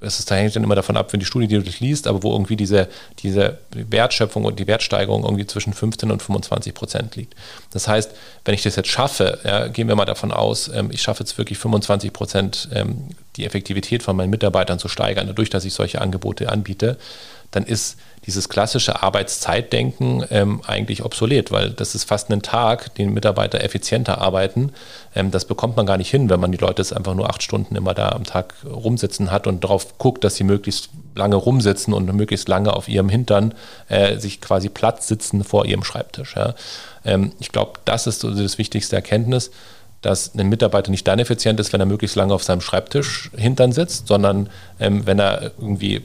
es 0.05 0.18
ist, 0.18 0.31
da 0.31 0.35
hängt 0.35 0.55
dann 0.55 0.64
immer 0.64 0.74
davon 0.74 0.96
ab, 0.96 1.12
wenn 1.12 1.20
die 1.20 1.26
Studie, 1.26 1.46
die 1.46 1.59
du 1.59 1.70
liest, 1.81 2.07
aber 2.07 2.22
wo 2.22 2.33
irgendwie 2.33 2.57
diese, 2.57 2.88
diese 3.20 3.59
Wertschöpfung 3.70 4.44
und 4.44 4.59
die 4.59 4.66
Wertsteigerung 4.66 5.24
irgendwie 5.24 5.46
zwischen 5.46 5.72
15 5.72 6.11
und 6.11 6.22
25 6.22 6.74
Prozent 6.74 7.16
liegt. 7.16 7.35
Das 7.70 7.88
heißt, 7.88 8.11
wenn 8.44 8.55
ich 8.55 8.62
das 8.62 8.76
jetzt 8.76 8.88
schaffe, 8.88 9.38
ja, 9.44 9.68
gehen 9.68 9.88
wir 9.88 9.96
mal 9.96 10.05
davon 10.05 10.33
aus, 10.33 10.68
ähm, 10.68 10.90
ich 10.90 11.02
schaffe 11.02 11.22
jetzt 11.22 11.37
wirklich 11.38 11.59
25 11.59 12.12
Prozent 12.12 12.68
ähm, 12.72 13.09
die 13.37 13.44
Effektivität 13.44 14.02
von 14.02 14.16
meinen 14.16 14.31
Mitarbeitern 14.31 14.78
zu 14.78 14.88
steigern, 14.88 15.26
dadurch, 15.26 15.50
dass 15.50 15.64
ich 15.64 15.72
solche 15.72 16.00
Angebote 16.00 16.50
anbiete, 16.50 16.98
dann 17.54 17.64
ist 17.64 17.96
dieses 18.26 18.48
klassische 18.48 19.02
Arbeitszeitdenken 19.02 20.24
ähm, 20.30 20.62
eigentlich 20.66 21.04
obsolet, 21.04 21.52
weil 21.52 21.70
das 21.70 21.94
ist 21.94 22.04
fast 22.04 22.30
ein 22.30 22.42
Tag, 22.42 22.94
den 22.94 23.12
Mitarbeiter 23.12 23.62
effizienter 23.62 24.18
arbeiten. 24.18 24.72
Ähm, 25.14 25.30
das 25.30 25.44
bekommt 25.44 25.76
man 25.76 25.86
gar 25.86 25.98
nicht 25.98 26.10
hin, 26.10 26.30
wenn 26.30 26.40
man 26.40 26.50
die 26.50 26.58
Leute 26.58 26.80
jetzt 26.80 26.96
einfach 26.96 27.14
nur 27.14 27.28
acht 27.28 27.42
Stunden 27.42 27.76
immer 27.76 27.92
da 27.92 28.10
am 28.10 28.24
Tag 28.24 28.54
rumsitzen 28.64 29.30
hat 29.30 29.46
und 29.46 29.62
darauf 29.62 29.98
guckt, 29.98 30.24
dass 30.24 30.36
sie 30.36 30.44
möglichst 30.44 30.88
lange 31.14 31.36
rumsitzen 31.36 31.92
und 31.92 32.12
möglichst 32.14 32.48
lange 32.48 32.72
auf 32.72 32.88
ihrem 32.88 33.08
Hintern 33.08 33.54
äh, 33.88 34.18
sich 34.18 34.40
quasi 34.40 34.68
Platz 34.68 35.06
sitzen 35.06 35.44
vor 35.44 35.66
ihrem 35.66 35.84
Schreibtisch. 35.84 36.34
Ja. 36.34 36.54
Ähm, 37.04 37.32
ich 37.40 37.52
glaube, 37.52 37.80
das 37.84 38.06
ist 38.06 38.20
so 38.20 38.30
das 38.30 38.58
wichtigste 38.58 38.96
Erkenntnis 38.96 39.50
dass 40.00 40.34
ein 40.34 40.50
Mitarbeiter 40.50 40.90
nicht 40.90 41.08
dann 41.08 41.18
effizient 41.18 41.58
ist, 41.58 41.72
wenn 41.72 41.80
er 41.80 41.86
möglichst 41.86 42.14
lange 42.14 42.34
auf 42.34 42.42
seinem 42.42 42.60
Schreibtisch 42.60 43.30
hintern 43.34 43.72
sitzt, 43.72 44.06
sondern 44.06 44.50
ähm, 44.78 45.06
wenn 45.06 45.18
er 45.18 45.52
irgendwie 45.58 46.02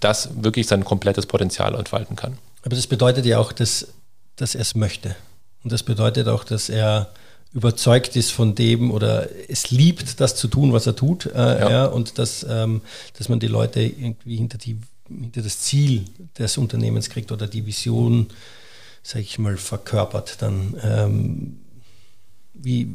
das 0.00 0.30
wirklich 0.42 0.66
sein 0.66 0.84
komplettes 0.84 1.26
Potenzial 1.26 1.74
entfalten 1.74 2.16
kann. 2.16 2.38
Aber 2.62 2.76
das 2.76 2.86
bedeutet 2.86 3.26
ja 3.26 3.38
auch, 3.38 3.52
dass, 3.52 3.88
dass 4.36 4.54
er 4.54 4.62
es 4.62 4.74
möchte. 4.74 5.16
Und 5.62 5.72
das 5.72 5.82
bedeutet 5.82 6.28
auch, 6.28 6.44
dass 6.44 6.68
er 6.68 7.10
überzeugt 7.52 8.16
ist 8.16 8.30
von 8.30 8.54
dem 8.54 8.90
oder 8.90 9.28
es 9.48 9.70
liebt, 9.70 10.20
das 10.20 10.36
zu 10.36 10.48
tun, 10.48 10.72
was 10.72 10.86
er 10.86 10.96
tut. 10.96 11.26
Äh, 11.26 11.36
ja. 11.36 11.70
ja. 11.70 11.84
und 11.86 12.18
dass, 12.18 12.46
ähm, 12.48 12.80
dass 13.18 13.28
man 13.28 13.40
die 13.40 13.48
Leute 13.48 13.80
irgendwie 13.80 14.36
hinter, 14.36 14.58
die, 14.58 14.78
hinter 15.08 15.42
das 15.42 15.60
Ziel 15.60 16.04
des 16.38 16.58
Unternehmens 16.58 17.10
kriegt 17.10 17.32
oder 17.32 17.46
die 17.46 17.66
Vision, 17.66 18.28
sage 19.02 19.22
ich 19.22 19.38
mal, 19.38 19.56
verkörpert. 19.56 20.40
Dann 20.40 20.76
ähm, 20.82 21.60
wie, 22.54 22.94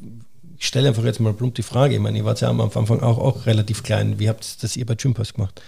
ich 0.58 0.68
stelle 0.68 0.88
einfach 0.88 1.04
jetzt 1.04 1.20
mal 1.20 1.34
plump 1.34 1.56
die 1.56 1.64
Frage, 1.64 1.96
ich 1.96 2.00
meine, 2.00 2.18
ihr 2.18 2.26
wart 2.26 2.42
ja 2.42 2.50
am 2.50 2.62
Anfang 2.62 3.02
auch, 3.02 3.18
auch 3.18 3.46
relativ 3.46 3.84
klein. 3.84 4.20
Wie 4.20 4.30
habt 4.30 4.64
das 4.64 4.78
ihr 4.78 4.86
bei 4.86 4.96
Gympass 4.96 5.34
gemacht? 5.34 5.62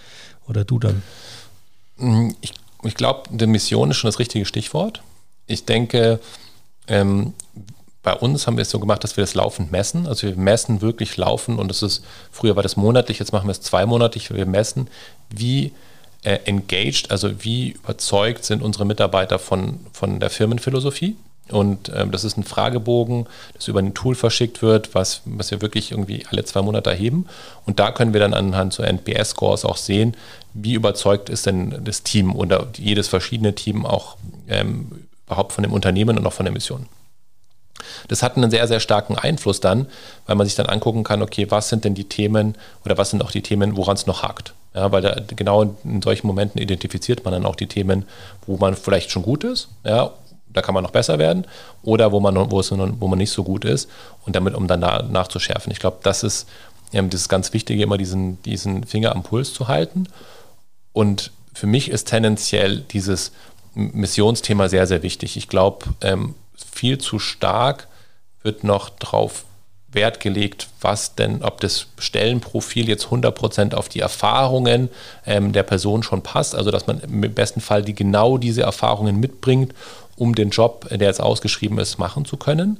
Oder 0.48 0.64
du 0.64 0.78
dann? 0.78 1.02
Mm, 1.96 2.30
ich, 2.40 2.52
ich 2.82 2.94
glaube, 2.94 3.28
die 3.30 3.46
Mission 3.46 3.90
ist 3.90 3.96
schon 3.96 4.08
das 4.08 4.18
richtige 4.18 4.46
Stichwort. 4.46 5.02
Ich 5.46 5.64
denke, 5.64 6.20
ähm, 6.86 7.34
bei 8.02 8.14
uns 8.14 8.46
haben 8.46 8.56
wir 8.56 8.62
es 8.62 8.70
so 8.70 8.80
gemacht, 8.80 9.04
dass 9.04 9.16
wir 9.16 9.22
das 9.22 9.34
laufend 9.34 9.72
messen. 9.72 10.06
Also 10.06 10.26
wir 10.28 10.36
messen 10.36 10.80
wirklich 10.80 11.16
laufen 11.16 11.58
und 11.58 11.70
es 11.70 11.82
ist, 11.82 12.04
früher 12.30 12.56
war 12.56 12.62
das 12.62 12.76
monatlich, 12.76 13.18
jetzt 13.18 13.32
machen 13.32 13.46
wir 13.46 13.52
es 13.52 13.60
zweimonatlich. 13.60 14.32
Wir 14.32 14.46
messen, 14.46 14.88
wie 15.30 15.72
äh, 16.22 16.38
engaged, 16.44 17.10
also 17.10 17.44
wie 17.44 17.70
überzeugt 17.70 18.44
sind 18.44 18.62
unsere 18.62 18.86
Mitarbeiter 18.86 19.38
von, 19.38 19.80
von 19.92 20.20
der 20.20 20.30
Firmenphilosophie. 20.30 21.16
Und 21.50 21.90
ähm, 21.94 22.10
das 22.10 22.24
ist 22.24 22.36
ein 22.36 22.44
Fragebogen, 22.44 23.26
das 23.54 23.68
über 23.68 23.80
ein 23.80 23.94
Tool 23.94 24.14
verschickt 24.14 24.62
wird, 24.62 24.94
was, 24.94 25.22
was 25.24 25.50
wir 25.50 25.60
wirklich 25.60 25.92
irgendwie 25.92 26.24
alle 26.30 26.44
zwei 26.44 26.62
Monate 26.62 26.90
erheben. 26.90 27.26
Und 27.66 27.78
da 27.78 27.90
können 27.90 28.12
wir 28.12 28.20
dann 28.20 28.34
anhand 28.34 28.72
so 28.72 28.82
NPS-Scores 28.82 29.64
auch 29.64 29.76
sehen, 29.76 30.16
wie 30.54 30.74
überzeugt 30.74 31.28
ist 31.28 31.46
denn 31.46 31.82
das 31.84 32.02
Team 32.02 32.34
oder 32.34 32.66
jedes 32.76 33.08
verschiedene 33.08 33.54
Team 33.54 33.86
auch 33.86 34.16
ähm, 34.48 35.06
überhaupt 35.26 35.52
von 35.52 35.62
dem 35.62 35.72
Unternehmen 35.72 36.18
und 36.18 36.26
auch 36.26 36.32
von 36.32 36.44
der 36.44 36.52
Mission. 36.52 36.86
Das 38.08 38.22
hat 38.22 38.36
einen 38.36 38.50
sehr, 38.50 38.66
sehr 38.66 38.80
starken 38.80 39.16
Einfluss 39.16 39.60
dann, 39.60 39.86
weil 40.26 40.36
man 40.36 40.46
sich 40.46 40.56
dann 40.56 40.66
angucken 40.66 41.04
kann, 41.04 41.22
okay, 41.22 41.50
was 41.50 41.68
sind 41.68 41.84
denn 41.84 41.94
die 41.94 42.08
Themen 42.08 42.56
oder 42.84 42.98
was 42.98 43.10
sind 43.10 43.22
auch 43.22 43.30
die 43.30 43.42
Themen, 43.42 43.76
woran 43.76 43.94
es 43.94 44.06
noch 44.06 44.22
hakt. 44.22 44.54
Ja, 44.74 44.92
weil 44.92 45.02
da, 45.02 45.16
genau 45.34 45.76
in 45.84 46.02
solchen 46.02 46.26
Momenten 46.26 46.60
identifiziert 46.60 47.24
man 47.24 47.32
dann 47.32 47.46
auch 47.46 47.56
die 47.56 47.66
Themen, 47.66 48.04
wo 48.46 48.56
man 48.58 48.74
vielleicht 48.74 49.10
schon 49.10 49.22
gut 49.22 49.44
ist, 49.44 49.68
ja, 49.84 50.12
da 50.52 50.62
kann 50.62 50.74
man 50.74 50.82
noch 50.82 50.90
besser 50.90 51.18
werden, 51.18 51.46
oder 51.82 52.12
wo 52.12 52.20
man, 52.20 52.50
wo 52.50 52.60
es, 52.60 52.70
wo 52.70 53.08
man 53.08 53.18
nicht 53.18 53.30
so 53.30 53.44
gut 53.44 53.64
ist 53.64 53.88
und 54.26 54.36
damit, 54.36 54.54
um 54.54 54.66
dann 54.66 54.80
da, 54.80 55.02
nachzuschärfen. 55.02 55.72
Ich 55.72 55.78
glaube, 55.78 55.98
das 56.02 56.22
ist 56.22 56.48
ähm, 56.92 57.10
das 57.10 57.28
ganz 57.28 57.52
Wichtige, 57.52 57.82
immer 57.82 57.98
diesen, 57.98 58.42
diesen 58.42 58.84
Finger 58.84 59.12
am 59.14 59.22
Puls 59.22 59.52
zu 59.52 59.68
halten. 59.68 60.08
Und 60.92 61.32
für 61.54 61.66
mich 61.66 61.90
ist 61.90 62.08
tendenziell 62.08 62.80
dieses 62.80 63.32
Missionsthema 63.74 64.68
sehr, 64.68 64.86
sehr 64.86 65.02
wichtig. 65.02 65.36
Ich 65.36 65.48
glaube, 65.48 65.86
ähm, 66.00 66.34
viel 66.72 66.98
zu 66.98 67.18
stark 67.18 67.88
wird 68.42 68.64
noch 68.64 68.88
darauf 68.90 69.44
Wert 69.90 70.20
gelegt, 70.20 70.68
was 70.80 71.14
denn, 71.14 71.42
ob 71.42 71.60
das 71.60 71.86
Stellenprofil 71.98 72.88
jetzt 72.88 73.06
100% 73.06 73.74
auf 73.74 73.88
die 73.88 74.00
Erfahrungen 74.00 74.90
ähm, 75.24 75.52
der 75.52 75.62
Person 75.62 76.02
schon 76.02 76.22
passt, 76.22 76.54
also 76.54 76.70
dass 76.70 76.86
man 76.86 77.00
im 77.00 77.20
besten 77.32 77.62
Fall 77.62 77.82
die 77.82 77.94
genau 77.94 78.36
diese 78.36 78.62
Erfahrungen 78.62 79.18
mitbringt 79.18 79.74
um 80.18 80.34
den 80.34 80.50
Job, 80.50 80.88
der 80.90 81.08
jetzt 81.08 81.20
ausgeschrieben 81.20 81.78
ist, 81.78 81.98
machen 81.98 82.24
zu 82.24 82.36
können. 82.36 82.78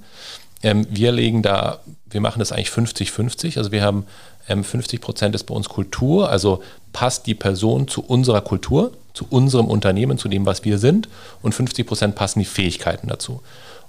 ähm, 0.62 0.86
wir 0.90 1.12
legen 1.12 1.42
da, 1.42 1.80
wir 2.10 2.20
machen 2.20 2.40
das 2.40 2.52
eigentlich 2.52 2.70
50-50. 2.70 3.58
Also 3.58 3.72
wir 3.72 3.82
haben 3.82 4.06
ähm, 4.48 4.64
50 4.64 5.00
Prozent 5.00 5.34
ist 5.34 5.44
bei 5.44 5.54
uns 5.54 5.68
Kultur, 5.68 6.30
also 6.30 6.62
passt 6.92 7.26
die 7.26 7.34
Person 7.34 7.86
zu 7.86 8.02
unserer 8.02 8.40
Kultur, 8.40 8.92
zu 9.14 9.26
unserem 9.28 9.66
Unternehmen, 9.66 10.18
zu 10.18 10.28
dem, 10.28 10.46
was 10.46 10.64
wir 10.64 10.78
sind, 10.78 11.08
und 11.42 11.54
50 11.54 11.86
Prozent 11.86 12.14
passen 12.14 12.40
die 12.40 12.44
Fähigkeiten 12.44 13.08
dazu. 13.08 13.42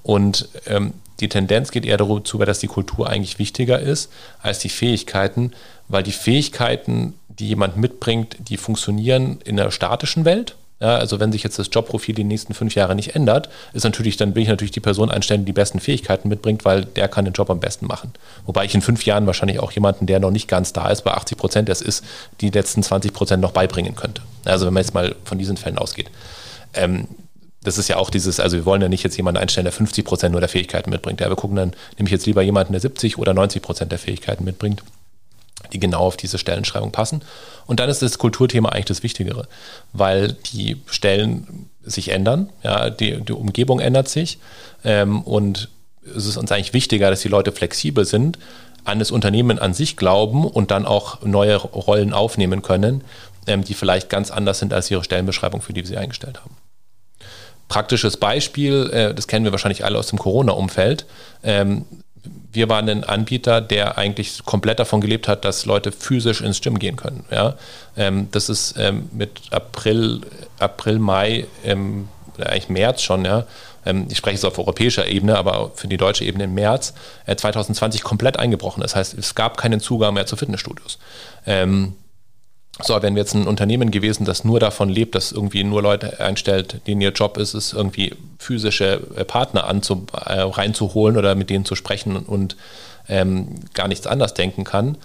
Und 0.03 0.49
ähm, 0.67 0.93
die 1.19 1.29
Tendenz 1.29 1.71
geht 1.71 1.85
eher 1.85 1.97
dazu, 1.97 2.37
dass 2.37 2.59
die 2.59 2.67
Kultur 2.67 3.09
eigentlich 3.09 3.39
wichtiger 3.39 3.79
ist 3.79 4.11
als 4.41 4.59
die 4.59 4.69
Fähigkeiten, 4.69 5.51
weil 5.87 6.03
die 6.03 6.11
Fähigkeiten, 6.11 7.15
die 7.27 7.47
jemand 7.49 7.77
mitbringt, 7.77 8.37
die 8.39 8.57
funktionieren 8.57 9.39
in 9.43 9.57
der 9.57 9.71
statischen 9.71 10.25
Welt. 10.25 10.55
Ja, 10.79 10.95
also 10.95 11.19
wenn 11.19 11.31
sich 11.31 11.43
jetzt 11.43 11.59
das 11.59 11.69
Jobprofil 11.71 12.15
die 12.15 12.23
nächsten 12.23 12.53
fünf 12.53 12.73
Jahre 12.73 12.95
nicht 12.95 13.13
ändert, 13.15 13.49
ist 13.73 13.83
natürlich, 13.83 14.15
dann 14.15 14.33
will 14.33 14.43
ich 14.43 14.47
natürlich 14.47 14.71
die 14.71 14.79
Person 14.79 15.11
einstellen, 15.11 15.41
die 15.41 15.49
die 15.49 15.53
besten 15.53 15.79
Fähigkeiten 15.79 16.29
mitbringt, 16.29 16.63
weil 16.63 16.85
der 16.85 17.09
kann 17.09 17.25
den 17.25 17.33
Job 17.33 17.49
am 17.49 17.59
besten 17.59 17.85
machen. 17.85 18.13
Wobei 18.45 18.63
ich 18.63 18.73
in 18.73 18.81
fünf 18.81 19.05
Jahren 19.05 19.25
wahrscheinlich 19.25 19.59
auch 19.59 19.71
jemanden, 19.71 20.05
der 20.05 20.19
noch 20.19 20.31
nicht 20.31 20.47
ganz 20.47 20.71
da 20.71 20.89
ist, 20.89 21.03
bei 21.03 21.11
80 21.11 21.37
Prozent, 21.37 21.69
das 21.69 21.81
ist, 21.81 22.05
die 22.39 22.49
letzten 22.49 22.81
20 22.81 23.11
Prozent 23.11 23.41
noch 23.41 23.51
beibringen 23.51 23.95
könnte. 23.95 24.21
Also 24.45 24.65
wenn 24.65 24.73
man 24.73 24.83
jetzt 24.83 24.93
mal 24.93 25.15
von 25.25 25.37
diesen 25.37 25.57
Fällen 25.57 25.77
ausgeht. 25.77 26.09
Ähm, 26.73 27.07
das 27.61 27.77
ist 27.77 27.89
ja 27.89 27.97
auch 27.97 28.09
dieses, 28.09 28.39
also 28.39 28.55
wir 28.55 28.65
wollen 28.65 28.81
ja 28.81 28.87
nicht 28.87 29.03
jetzt 29.03 29.17
jemanden 29.17 29.41
einstellen, 29.41 29.65
der 29.65 29.73
50 29.73 30.05
Prozent 30.05 30.31
nur 30.31 30.39
der 30.39 30.49
Fähigkeiten 30.49 30.91
mitbringt. 30.91 31.19
Ja, 31.19 31.27
wir 31.27 31.35
gucken 31.35 31.57
dann, 31.57 31.73
nehme 31.97 32.07
ich 32.07 32.11
jetzt 32.11 32.25
lieber 32.25 32.41
jemanden, 32.41 32.71
der 32.71 32.79
70 32.79 33.17
oder 33.17 33.33
90 33.33 33.61
Prozent 33.61 33.91
der 33.91 33.99
Fähigkeiten 33.99 34.45
mitbringt 34.45 34.81
die 35.73 35.79
genau 35.79 35.99
auf 35.99 36.17
diese 36.17 36.37
Stellenschreibung 36.37 36.91
passen. 36.91 37.21
Und 37.65 37.79
dann 37.79 37.89
ist 37.89 38.01
das 38.01 38.17
Kulturthema 38.17 38.69
eigentlich 38.69 38.85
das 38.85 39.03
Wichtigere, 39.03 39.47
weil 39.93 40.33
die 40.53 40.81
Stellen 40.87 41.69
sich 41.83 42.09
ändern, 42.09 42.49
ja, 42.63 42.89
die, 42.89 43.21
die 43.21 43.33
Umgebung 43.33 43.79
ändert 43.79 44.09
sich 44.09 44.39
ähm, 44.83 45.21
und 45.21 45.69
es 46.03 46.25
ist 46.25 46.37
uns 46.37 46.51
eigentlich 46.51 46.73
wichtiger, 46.73 47.09
dass 47.09 47.21
die 47.21 47.27
Leute 47.27 47.51
flexibel 47.51 48.05
sind, 48.05 48.39
an 48.85 48.99
das 48.99 49.11
Unternehmen 49.11 49.59
an 49.59 49.73
sich 49.73 49.97
glauben 49.97 50.45
und 50.45 50.71
dann 50.71 50.85
auch 50.85 51.21
neue 51.21 51.57
Rollen 51.57 52.13
aufnehmen 52.13 52.61
können, 52.61 53.03
ähm, 53.47 53.63
die 53.63 53.73
vielleicht 53.73 54.09
ganz 54.09 54.31
anders 54.31 54.59
sind 54.59 54.73
als 54.73 54.89
ihre 54.89 55.03
Stellenbeschreibung, 55.03 55.61
für 55.61 55.73
die 55.73 55.85
sie 55.85 55.97
eingestellt 55.97 56.39
haben. 56.39 56.55
Praktisches 57.67 58.17
Beispiel, 58.17 58.89
äh, 58.91 59.13
das 59.13 59.27
kennen 59.27 59.45
wir 59.45 59.51
wahrscheinlich 59.51 59.85
alle 59.85 59.99
aus 59.99 60.07
dem 60.07 60.17
Corona-Umfeld. 60.17 61.05
Ähm, 61.43 61.85
wir 62.51 62.69
waren 62.69 62.89
ein 62.89 63.03
Anbieter, 63.03 63.61
der 63.61 63.97
eigentlich 63.97 64.43
komplett 64.45 64.79
davon 64.79 65.01
gelebt 65.01 65.27
hat, 65.27 65.45
dass 65.45 65.65
Leute 65.65 65.91
physisch 65.91 66.41
ins 66.41 66.61
Gym 66.61 66.79
gehen 66.79 66.95
können. 66.95 67.25
Ja? 67.31 67.55
Ähm, 67.95 68.27
das 68.31 68.49
ist 68.49 68.75
ähm, 68.77 69.09
mit 69.11 69.39
April, 69.51 70.21
April, 70.57 70.99
Mai, 70.99 71.45
ähm, 71.63 72.07
eigentlich 72.37 72.69
März 72.69 73.01
schon, 73.01 73.25
ja. 73.25 73.45
Ähm, 73.85 74.07
ich 74.09 74.17
spreche 74.17 74.37
es 74.37 74.45
auf 74.45 74.57
europäischer 74.57 75.07
Ebene, 75.07 75.37
aber 75.37 75.71
für 75.75 75.87
die 75.87 75.97
deutsche 75.97 76.25
Ebene 76.25 76.45
im 76.45 76.53
März 76.53 76.93
äh, 77.25 77.35
2020 77.35 78.03
komplett 78.03 78.37
eingebrochen. 78.37 78.81
Das 78.81 78.95
heißt, 78.95 79.17
es 79.17 79.35
gab 79.35 79.57
keinen 79.57 79.79
Zugang 79.79 80.13
mehr 80.13 80.25
zu 80.25 80.35
Fitnessstudios. 80.35 80.99
Ähm, 81.45 81.95
so, 82.81 83.01
wenn 83.01 83.15
wir 83.15 83.21
jetzt 83.21 83.33
ein 83.33 83.47
Unternehmen 83.47 83.91
gewesen, 83.91 84.25
das 84.25 84.43
nur 84.43 84.59
davon 84.59 84.89
lebt, 84.89 85.15
dass 85.15 85.31
irgendwie 85.31 85.63
nur 85.63 85.81
Leute 85.81 86.19
einstellt, 86.19 86.81
denen 86.87 87.01
ihr 87.01 87.11
Job 87.11 87.37
ist, 87.37 87.53
ist 87.53 87.73
irgendwie 87.73 88.13
physische 88.37 89.01
äh, 89.15 89.25
Partner 89.25 89.67
anzu, 89.67 90.05
äh, 90.13 90.41
reinzuholen 90.41 91.17
oder 91.17 91.35
mit 91.35 91.49
denen 91.49 91.65
zu 91.65 91.75
sprechen 91.75 92.15
und 92.15 92.55
ähm, 93.09 93.55
gar 93.73 93.87
nichts 93.87 94.07
anders 94.07 94.33
denken 94.33 94.63
kann, 94.63 94.97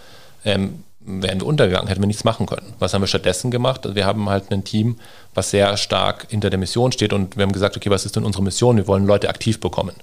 ähm, 0.44 0.84
wären 1.00 1.40
wir 1.40 1.46
untergegangen, 1.46 1.88
hätten 1.88 2.02
wir 2.02 2.06
nichts 2.06 2.24
machen 2.24 2.46
können. 2.46 2.74
Was 2.78 2.94
haben 2.94 3.02
wir 3.02 3.08
stattdessen 3.08 3.50
gemacht? 3.50 3.84
Also 3.84 3.94
wir 3.94 4.06
haben 4.06 4.28
halt 4.30 4.50
ein 4.50 4.64
Team, 4.64 4.96
was 5.34 5.50
sehr 5.50 5.76
stark 5.76 6.26
hinter 6.30 6.50
der 6.50 6.58
Mission 6.58 6.92
steht 6.92 7.12
und 7.12 7.36
wir 7.36 7.42
haben 7.42 7.52
gesagt, 7.52 7.76
okay, 7.76 7.90
was 7.90 8.06
ist 8.06 8.16
denn 8.16 8.24
unsere 8.24 8.42
Mission? 8.42 8.76
Wir 8.76 8.86
wollen 8.86 9.04
Leute 9.04 9.28
aktiv 9.28 9.60
bekommen. 9.60 9.94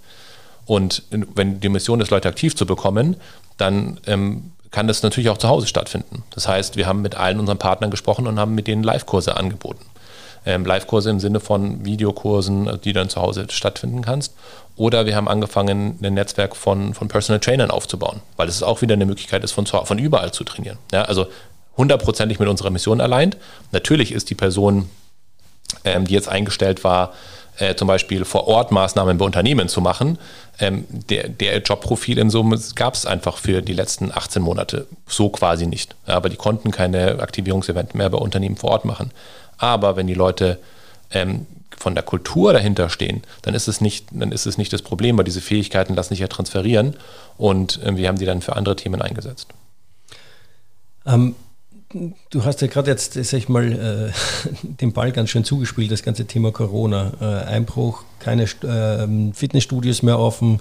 Und 0.66 1.04
wenn 1.10 1.60
die 1.60 1.70
Mission 1.70 2.02
ist, 2.02 2.12
Leute 2.12 2.30
aktiv 2.30 2.56
zu 2.56 2.66
bekommen, 2.66 3.16
dann 3.58 4.00
ähm, 4.06 4.52
kann 4.72 4.88
das 4.88 5.04
natürlich 5.04 5.30
auch 5.30 5.38
zu 5.38 5.50
Hause 5.50 5.68
stattfinden. 5.68 6.24
Das 6.32 6.48
heißt, 6.48 6.78
wir 6.78 6.88
haben 6.88 7.02
mit 7.02 7.16
allen 7.16 7.40
unseren 7.40 7.58
Partnern 7.58 7.92
gesprochen 7.92 8.26
und 8.26 8.40
haben 8.40 8.56
mit 8.56 8.68
denen 8.68 8.84
Live-Kurse 8.84 9.36
angeboten. 9.36 9.86
Ähm, 10.46 10.66
Live-Kurse 10.66 11.10
im 11.10 11.20
Sinne 11.20 11.40
von 11.40 11.86
Videokursen, 11.86 12.80
die 12.84 12.94
du 12.94 13.00
dann 13.00 13.10
zu 13.10 13.22
Hause 13.22 13.46
stattfinden 13.50 14.02
kannst. 14.02 14.34
Oder 14.76 15.06
wir 15.06 15.16
haben 15.16 15.28
angefangen, 15.28 16.00
ein 16.02 16.14
Netzwerk 16.14 16.56
von, 16.56 16.94
von 16.94 17.10
Personal 17.10 17.40
Trainern 17.40 17.70
aufzubauen, 17.70 18.22
weil 18.38 18.48
es 18.48 18.64
auch 18.64 18.82
wieder 18.82 18.94
eine 18.94 19.06
Möglichkeit 19.06 19.44
ist, 19.44 19.52
von, 19.52 19.68
von 19.68 20.00
überall 20.00 20.32
zu 20.32 20.44
trainieren. 20.44 20.78
Ja, 20.92 21.04
also 21.04 21.28
hundertprozentig 21.78 22.40
mit 22.40 22.48
unserer 22.48 22.70
Mission 22.70 23.02
allein. 23.02 23.36
Natürlich 23.72 24.12
ist 24.12 24.30
die 24.30 24.36
Person, 24.36 24.90
ähm, 25.84 26.06
die 26.06 26.14
jetzt 26.14 26.30
eingestellt 26.30 26.84
war, 26.84 27.14
äh, 27.62 27.76
zum 27.76 27.88
Beispiel 27.88 28.26
vor 28.26 28.47
Ort 28.47 28.71
Maßnahmen 28.71 29.17
bei 29.17 29.26
Unternehmen 29.26 29.67
zu 29.67 29.82
machen, 29.82 30.17
ähm, 30.60 30.86
der, 30.89 31.30
der 31.30 31.60
Jobprofil 31.60 32.17
in 32.17 32.30
Summe 32.30 32.60
gab 32.76 32.95
es 32.95 33.06
einfach 33.06 33.38
für 33.38 33.62
die 33.62 33.74
letzten 33.74 34.12
18 34.12 34.41
Monate 34.41 34.88
so 35.08 35.30
quasi 35.30 35.67
nicht. 35.67 35.95
Aber 36.06 36.30
die 36.30 36.38
konnten 36.38 36.71
keine 36.71 37.19
Aktivierungsevent 37.19 37.93
mehr 37.93 38.10
bei 38.10 38.17
Unternehmen 38.17 38.58
vor 38.58 38.71
Ort 38.71 38.86
machen. 38.86 39.12
Aber 39.58 39.95
wenn 39.95 40.08
die 40.08 40.15
Leute 40.15 40.58
ähm, 41.12 41.45
von 41.78 41.93
der 41.93 42.04
Kultur 42.04 42.52
dahinter 42.54 42.89
stehen, 42.89 43.24
dann 43.43 43.54
ist 43.54 43.67
es 43.67 43.80
nicht, 43.80 44.08
dann 44.12 44.32
ist 44.32 44.45
es 44.45 44.58
nicht 44.58 44.74
das 44.74 44.82
Problem, 44.82 45.17
weil 45.17 45.26
diese 45.26 45.41
Fähigkeiten 45.41 45.95
lassen 45.95 46.10
sich 46.10 46.19
ja 46.19 46.28
transferieren 46.28 46.95
und 47.38 47.82
äh, 47.84 47.95
wir 47.95 48.08
haben 48.08 48.17
die 48.17 48.26
dann 48.26 48.41
für 48.41 48.56
andere 48.56 48.76
Themen 48.76 49.02
eingesetzt. 49.02 49.47
Ähm, 51.06 51.36
Du 52.30 52.46
hast 52.46 52.62
ja 52.62 52.68
gerade 52.68 52.90
jetzt, 52.90 53.14
sag 53.14 53.38
ich 53.38 53.50
mal, 53.50 53.72
äh, 53.72 54.12
den 54.82 54.94
Ball 54.94 55.12
ganz 55.12 55.30
schön 55.30 55.44
zugespielt, 55.44 55.92
das 55.92 56.04
ganze 56.04 56.26
Thema 56.26 56.52
Corona. 56.52 57.12
Äh, 57.20 57.26
Einbruch, 57.50 58.04
keine 58.20 58.44
äh, 58.44 59.34
Fitnessstudios 59.34 60.02
mehr 60.04 60.20
offen, 60.20 60.60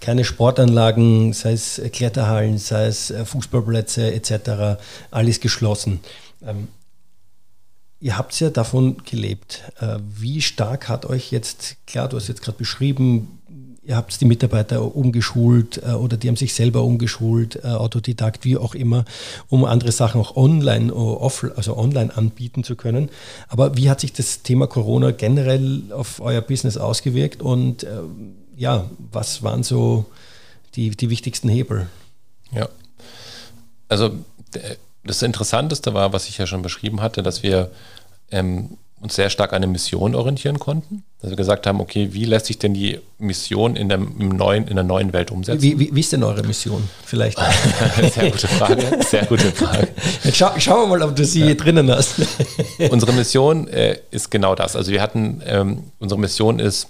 keine 0.00 0.24
Sportanlagen, 0.24 1.32
sei 1.32 1.52
es 1.52 1.80
Kletterhallen, 1.92 2.58
sei 2.58 2.86
es 2.86 3.10
äh, 3.10 3.24
Fußballplätze 3.24 4.12
etc., 4.12 4.80
alles 5.10 5.40
geschlossen. 5.40 6.00
Ähm, 6.44 6.68
ihr 8.00 8.18
habt 8.18 8.38
ja 8.38 8.50
davon 8.50 8.98
gelebt. 9.04 9.62
Äh, 9.80 9.98
wie 10.00 10.42
stark 10.42 10.88
hat 10.88 11.06
euch 11.06 11.30
jetzt, 11.30 11.76
klar, 11.86 12.08
du 12.08 12.16
hast 12.16 12.28
jetzt 12.28 12.42
gerade 12.42 12.58
beschrieben, 12.58 13.40
ihr 13.86 13.96
habt 13.96 14.20
die 14.20 14.24
Mitarbeiter 14.24 14.96
umgeschult 14.96 15.82
äh, 15.82 15.92
oder 15.92 16.16
die 16.16 16.28
haben 16.28 16.36
sich 16.36 16.54
selber 16.54 16.82
umgeschult, 16.82 17.56
äh, 17.64 17.68
Autodidakt, 17.68 18.44
wie 18.44 18.56
auch 18.56 18.74
immer, 18.74 19.04
um 19.48 19.64
andere 19.64 19.92
Sachen 19.92 20.20
auch 20.20 20.36
online, 20.36 20.90
äh, 20.90 20.94
off, 20.94 21.46
also 21.56 21.76
online 21.76 22.14
anbieten 22.16 22.64
zu 22.64 22.76
können. 22.76 23.10
Aber 23.48 23.76
wie 23.76 23.88
hat 23.88 24.00
sich 24.00 24.12
das 24.12 24.42
Thema 24.42 24.66
Corona 24.66 25.12
generell 25.12 25.82
auf 25.90 26.20
euer 26.20 26.40
Business 26.40 26.76
ausgewirkt 26.76 27.42
und 27.42 27.86
ja, 28.56 28.88
was 29.12 29.42
waren 29.42 29.62
so 29.62 30.06
die, 30.74 30.90
die 30.90 31.10
wichtigsten 31.10 31.48
Hebel? 31.48 31.86
Ja, 32.52 32.68
also 33.88 34.10
das 35.04 35.22
Interessanteste 35.22 35.94
war, 35.94 36.12
was 36.12 36.28
ich 36.28 36.38
ja 36.38 36.46
schon 36.46 36.62
beschrieben 36.62 37.00
hatte, 37.00 37.22
dass 37.22 37.42
wir 37.42 37.70
ähm, 38.30 38.78
uns 39.00 39.14
sehr 39.14 39.28
stark 39.28 39.52
an 39.52 39.62
der 39.62 39.68
Mission 39.68 40.14
orientieren 40.14 40.58
konnten. 40.58 41.04
Dass 41.20 41.30
wir 41.30 41.36
gesagt 41.36 41.66
haben, 41.66 41.80
okay, 41.80 42.08
wie 42.12 42.24
lässt 42.24 42.46
sich 42.46 42.58
denn 42.58 42.72
die 42.72 42.98
Mission 43.18 43.76
in 43.76 43.88
der, 43.88 43.98
neuen, 43.98 44.66
in 44.68 44.76
der 44.76 44.84
neuen 44.84 45.12
Welt 45.12 45.30
umsetzen? 45.30 45.62
Wie, 45.62 45.78
wie, 45.78 45.94
wie 45.94 46.00
ist 46.00 46.12
denn 46.12 46.22
eure 46.22 46.42
Mission? 46.42 46.88
Vielleicht. 47.04 47.38
sehr 48.14 48.30
gute 48.30 48.48
Frage. 48.48 49.04
Sehr 49.04 49.26
gute 49.26 49.52
Frage. 49.52 49.88
Jetzt 50.24 50.36
schau, 50.36 50.50
schauen 50.58 50.82
wir 50.82 50.98
mal, 50.98 51.02
ob 51.08 51.14
du 51.14 51.24
sie 51.24 51.40
ja. 51.40 51.46
hier 51.46 51.56
drinnen 51.56 51.90
hast. 51.90 52.14
unsere 52.90 53.12
Mission 53.12 53.68
äh, 53.68 53.98
ist 54.10 54.30
genau 54.30 54.54
das. 54.54 54.76
Also 54.76 54.92
wir 54.92 55.02
hatten, 55.02 55.42
ähm, 55.46 55.84
unsere 55.98 56.20
Mission 56.20 56.58
ist, 56.58 56.88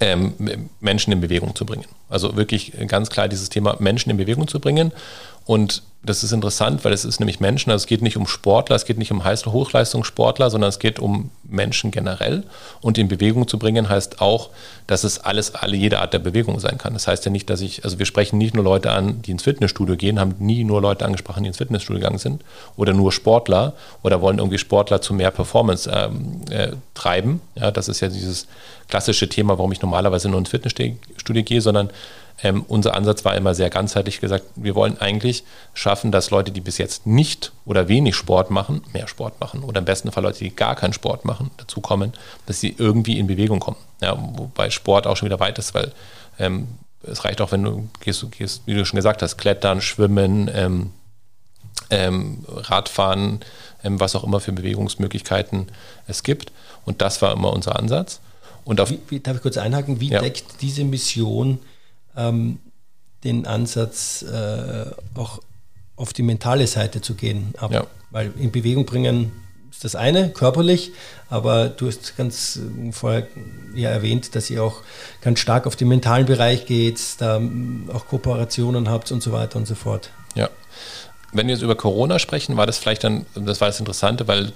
ähm, 0.00 0.34
Menschen 0.80 1.12
in 1.12 1.20
Bewegung 1.20 1.54
zu 1.54 1.64
bringen. 1.64 1.84
Also 2.08 2.36
wirklich 2.36 2.72
ganz 2.86 3.10
klar 3.10 3.28
dieses 3.28 3.48
Thema 3.48 3.76
Menschen 3.78 4.10
in 4.10 4.16
Bewegung 4.16 4.48
zu 4.48 4.60
bringen 4.60 4.92
und 5.46 5.82
das 6.06 6.22
ist 6.22 6.32
interessant, 6.32 6.84
weil 6.84 6.92
es 6.92 7.04
ist 7.04 7.18
nämlich 7.18 7.40
Menschen, 7.40 7.70
also 7.70 7.82
es 7.82 7.86
geht 7.86 8.00
nicht 8.00 8.16
um 8.16 8.28
Sportler, 8.28 8.76
es 8.76 8.84
geht 8.84 8.96
nicht 8.96 9.10
um 9.10 9.24
Hochleistungssportler, 9.24 10.50
sondern 10.50 10.68
es 10.68 10.78
geht 10.78 11.00
um 11.00 11.30
Menschen 11.42 11.90
generell. 11.90 12.44
Und 12.80 12.96
in 12.96 13.08
Bewegung 13.08 13.48
zu 13.48 13.58
bringen 13.58 13.88
heißt 13.88 14.20
auch, 14.20 14.50
dass 14.86 15.02
es 15.02 15.18
alles, 15.18 15.56
alle, 15.56 15.76
jede 15.76 15.98
Art 15.98 16.12
der 16.12 16.20
Bewegung 16.20 16.60
sein 16.60 16.78
kann. 16.78 16.92
Das 16.92 17.08
heißt 17.08 17.24
ja 17.24 17.32
nicht, 17.32 17.50
dass 17.50 17.60
ich, 17.60 17.82
also 17.82 17.98
wir 17.98 18.06
sprechen 18.06 18.38
nicht 18.38 18.54
nur 18.54 18.62
Leute 18.62 18.92
an, 18.92 19.20
die 19.22 19.32
ins 19.32 19.42
Fitnessstudio 19.42 19.96
gehen, 19.96 20.20
haben 20.20 20.36
nie 20.38 20.62
nur 20.62 20.80
Leute 20.80 21.04
angesprochen, 21.04 21.42
die 21.42 21.48
ins 21.48 21.58
Fitnessstudio 21.58 22.00
gegangen 22.00 22.18
sind 22.18 22.42
oder 22.76 22.92
nur 22.92 23.10
Sportler 23.10 23.72
oder 24.04 24.20
wollen 24.20 24.38
irgendwie 24.38 24.58
Sportler 24.58 25.00
zu 25.00 25.12
mehr 25.12 25.32
Performance 25.32 25.90
ähm, 25.92 26.40
äh, 26.50 26.72
treiben. 26.94 27.40
Ja, 27.56 27.72
das 27.72 27.88
ist 27.88 28.00
ja 28.00 28.08
dieses 28.08 28.46
klassische 28.88 29.28
Thema, 29.28 29.58
warum 29.58 29.72
ich 29.72 29.82
normalerweise 29.82 30.28
nur 30.28 30.38
ins 30.38 30.50
Fitnessstudio 30.50 31.42
gehe, 31.42 31.60
sondern 31.60 31.90
ähm, 32.42 32.64
unser 32.68 32.94
Ansatz 32.94 33.24
war 33.24 33.34
immer 33.34 33.54
sehr 33.54 33.70
ganzheitlich 33.70 34.20
gesagt, 34.20 34.44
wir 34.56 34.74
wollen 34.74 34.98
eigentlich 34.98 35.44
schaffen, 35.72 36.12
dass 36.12 36.30
Leute, 36.30 36.50
die 36.50 36.60
bis 36.60 36.78
jetzt 36.78 37.06
nicht 37.06 37.52
oder 37.64 37.88
wenig 37.88 38.14
Sport 38.14 38.50
machen, 38.50 38.82
mehr 38.92 39.08
Sport 39.08 39.40
machen 39.40 39.62
oder 39.62 39.78
im 39.78 39.86
besten 39.86 40.12
Fall 40.12 40.22
Leute, 40.22 40.40
die 40.40 40.54
gar 40.54 40.76
keinen 40.76 40.92
Sport 40.92 41.24
machen, 41.24 41.50
dazu 41.56 41.80
kommen, 41.80 42.12
dass 42.44 42.60
sie 42.60 42.74
irgendwie 42.76 43.18
in 43.18 43.26
Bewegung 43.26 43.60
kommen. 43.60 43.78
Ja, 44.02 44.16
wobei 44.18 44.70
Sport 44.70 45.06
auch 45.06 45.16
schon 45.16 45.26
wieder 45.26 45.40
weit 45.40 45.58
ist, 45.58 45.74
weil 45.74 45.92
ähm, 46.38 46.68
es 47.02 47.24
reicht 47.24 47.40
auch, 47.40 47.52
wenn 47.52 47.62
du 47.62 47.88
gehst, 48.00 48.24
gehst, 48.32 48.62
wie 48.66 48.74
du 48.74 48.84
schon 48.84 48.96
gesagt 48.96 49.22
hast, 49.22 49.38
Klettern, 49.38 49.80
Schwimmen, 49.80 50.50
ähm, 50.52 50.90
ähm, 51.90 52.44
Radfahren, 52.48 53.40
ähm, 53.82 54.00
was 54.00 54.14
auch 54.14 54.24
immer 54.24 54.40
für 54.40 54.52
Bewegungsmöglichkeiten 54.52 55.68
es 56.06 56.22
gibt. 56.22 56.52
Und 56.84 57.00
das 57.00 57.22
war 57.22 57.32
immer 57.32 57.52
unser 57.52 57.78
Ansatz. 57.78 58.20
Und 58.64 58.80
auf 58.80 58.90
wie, 58.90 59.00
wie, 59.08 59.20
darf 59.20 59.36
ich 59.36 59.42
kurz 59.42 59.56
einhaken, 59.56 60.00
wie 60.00 60.10
ja. 60.10 60.20
deckt 60.20 60.60
diese 60.60 60.84
Mission 60.84 61.60
ähm, 62.16 62.58
den 63.24 63.46
Ansatz, 63.46 64.22
äh, 64.22 64.86
auch 65.14 65.40
auf 65.96 66.12
die 66.12 66.22
mentale 66.22 66.66
Seite 66.66 67.00
zu 67.00 67.14
gehen. 67.14 67.54
Aber, 67.58 67.74
ja. 67.74 67.86
Weil 68.10 68.32
in 68.38 68.52
Bewegung 68.52 68.86
bringen 68.86 69.32
ist 69.70 69.84
das 69.84 69.94
eine, 69.94 70.30
körperlich, 70.30 70.92
aber 71.28 71.68
du 71.68 71.88
hast 71.88 72.16
ganz 72.16 72.56
äh, 72.56 72.92
vorher 72.92 73.26
ja 73.74 73.90
erwähnt, 73.90 74.34
dass 74.34 74.48
ihr 74.48 74.62
auch 74.62 74.82
ganz 75.20 75.38
stark 75.38 75.66
auf 75.66 75.76
den 75.76 75.88
mentalen 75.88 76.26
Bereich 76.26 76.66
geht, 76.66 77.00
da 77.18 77.36
ähm, 77.36 77.90
auch 77.92 78.06
Kooperationen 78.06 78.88
habt 78.88 79.12
und 79.12 79.22
so 79.22 79.32
weiter 79.32 79.58
und 79.58 79.66
so 79.66 79.74
fort. 79.74 80.10
Ja. 80.34 80.48
Wenn 81.32 81.48
wir 81.48 81.54
jetzt 81.54 81.62
über 81.62 81.74
Corona 81.74 82.18
sprechen, 82.18 82.56
war 82.56 82.66
das 82.66 82.78
vielleicht 82.78 83.04
dann, 83.04 83.26
das 83.34 83.60
war 83.60 83.68
das 83.68 83.78
Interessante, 83.78 84.26
weil 84.28 84.52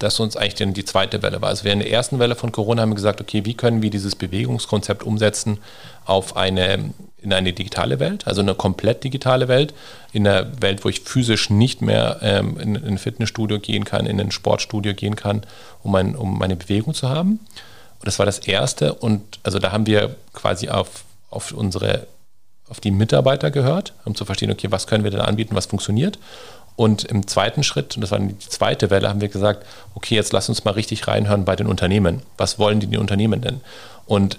das 0.00 0.18
uns 0.18 0.36
eigentlich 0.36 0.56
dann 0.56 0.74
die 0.74 0.84
zweite 0.84 1.22
Welle 1.22 1.40
war. 1.40 1.50
Also 1.50 1.64
während 1.64 1.82
der 1.82 1.92
ersten 1.92 2.18
Welle 2.18 2.34
von 2.34 2.50
Corona 2.50 2.82
haben 2.82 2.90
wir 2.90 2.96
gesagt, 2.96 3.20
okay, 3.20 3.44
wie 3.44 3.54
können 3.54 3.82
wir 3.82 3.90
dieses 3.90 4.16
Bewegungskonzept 4.16 5.04
umsetzen 5.04 5.58
auf 6.04 6.36
eine 6.36 6.90
in 7.22 7.32
eine 7.32 7.52
digitale 7.52 8.00
Welt, 8.00 8.26
also 8.26 8.40
eine 8.40 8.54
komplett 8.54 9.04
digitale 9.04 9.48
Welt, 9.48 9.74
in 10.12 10.26
einer 10.26 10.50
Welt, 10.62 10.84
wo 10.84 10.88
ich 10.88 11.00
physisch 11.00 11.50
nicht 11.50 11.82
mehr 11.82 12.18
ähm, 12.22 12.58
in, 12.58 12.76
in, 12.76 12.84
ein 12.84 12.98
Fitnessstudio 12.98 13.58
gehen 13.58 13.84
kann, 13.84 14.06
in 14.06 14.20
ein 14.20 14.30
Sportstudio 14.30 14.94
gehen 14.94 15.16
kann, 15.16 15.42
um, 15.82 15.92
mein, 15.92 16.16
um 16.16 16.38
meine 16.38 16.56
Bewegung 16.56 16.94
zu 16.94 17.08
haben. 17.08 17.32
Und 17.32 18.06
das 18.06 18.18
war 18.18 18.26
das 18.26 18.38
Erste. 18.38 18.94
Und 18.94 19.38
also 19.42 19.58
da 19.58 19.72
haben 19.72 19.86
wir 19.86 20.16
quasi 20.32 20.70
auf, 20.70 21.04
auf 21.28 21.52
unsere, 21.52 22.06
auf 22.68 22.80
die 22.80 22.90
Mitarbeiter 22.90 23.50
gehört, 23.50 23.92
um 24.04 24.14
zu 24.14 24.24
verstehen, 24.24 24.50
okay, 24.50 24.68
was 24.70 24.86
können 24.86 25.04
wir 25.04 25.10
denn 25.10 25.20
anbieten, 25.20 25.54
was 25.54 25.66
funktioniert. 25.66 26.18
Und 26.76 27.04
im 27.04 27.26
zweiten 27.26 27.62
Schritt, 27.62 27.96
und 27.96 28.00
das 28.00 28.10
war 28.10 28.18
die 28.18 28.38
zweite 28.38 28.90
Welle, 28.90 29.08
haben 29.08 29.20
wir 29.20 29.28
gesagt, 29.28 29.66
okay, 29.94 30.14
jetzt 30.14 30.32
lass 30.32 30.48
uns 30.48 30.64
mal 30.64 30.72
richtig 30.72 31.06
reinhören 31.06 31.44
bei 31.44 31.56
den 31.56 31.66
Unternehmen. 31.66 32.22
Was 32.38 32.58
wollen 32.58 32.80
die, 32.80 32.86
die 32.86 32.96
Unternehmen 32.96 33.42
denn? 33.42 33.60
Und 34.06 34.38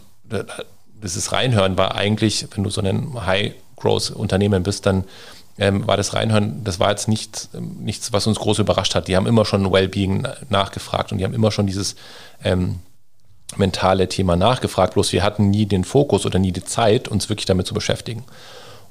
dieses 1.03 1.31
Reinhören 1.31 1.77
war 1.77 1.95
eigentlich, 1.95 2.47
wenn 2.55 2.63
du 2.63 2.69
so 2.69 2.81
ein 2.81 3.25
High-Growth-Unternehmen 3.25 4.63
bist, 4.63 4.85
dann 4.85 5.05
ähm, 5.57 5.85
war 5.85 5.97
das 5.97 6.13
Reinhören, 6.13 6.63
das 6.63 6.79
war 6.79 6.89
jetzt 6.89 7.07
nicht, 7.07 7.49
ähm, 7.53 7.77
nichts, 7.81 8.13
was 8.13 8.27
uns 8.27 8.39
groß 8.39 8.59
überrascht 8.59 8.95
hat. 8.95 9.07
Die 9.07 9.15
haben 9.15 9.27
immer 9.27 9.45
schon 9.45 9.71
Wellbeing 9.71 10.27
nachgefragt 10.49 11.11
und 11.11 11.17
die 11.17 11.23
haben 11.23 11.33
immer 11.33 11.51
schon 11.51 11.67
dieses 11.67 11.95
ähm, 12.43 12.79
mentale 13.57 14.07
Thema 14.07 14.35
nachgefragt, 14.35 14.93
bloß 14.93 15.11
wir 15.11 15.23
hatten 15.23 15.49
nie 15.49 15.65
den 15.65 15.83
Fokus 15.83 16.25
oder 16.25 16.39
nie 16.39 16.51
die 16.51 16.63
Zeit, 16.63 17.07
uns 17.07 17.29
wirklich 17.29 17.45
damit 17.45 17.67
zu 17.67 17.73
beschäftigen. 17.73 18.23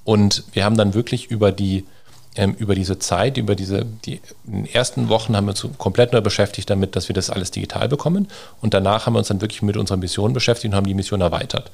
Und 0.04 0.44
wir 0.52 0.64
haben 0.64 0.76
dann 0.76 0.94
wirklich 0.94 1.30
über 1.30 1.52
die 1.52 1.86
ähm, 2.36 2.54
über 2.58 2.74
diese 2.74 2.98
Zeit, 2.98 3.36
über 3.36 3.54
diese, 3.54 3.84
die 4.04 4.20
ersten 4.72 5.08
Wochen 5.08 5.36
haben 5.36 5.46
wir 5.46 5.50
uns 5.50 5.66
komplett 5.78 6.12
neu 6.12 6.20
beschäftigt 6.20 6.70
damit, 6.70 6.94
dass 6.94 7.08
wir 7.08 7.14
das 7.14 7.30
alles 7.30 7.50
digital 7.50 7.88
bekommen. 7.88 8.28
Und 8.60 8.74
danach 8.74 9.06
haben 9.06 9.14
wir 9.14 9.18
uns 9.18 9.28
dann 9.28 9.40
wirklich 9.40 9.62
mit 9.62 9.76
unserer 9.76 9.96
Mission 9.96 10.32
beschäftigt 10.32 10.72
und 10.72 10.76
haben 10.76 10.86
die 10.86 10.94
Mission 10.94 11.20
erweitert. 11.20 11.70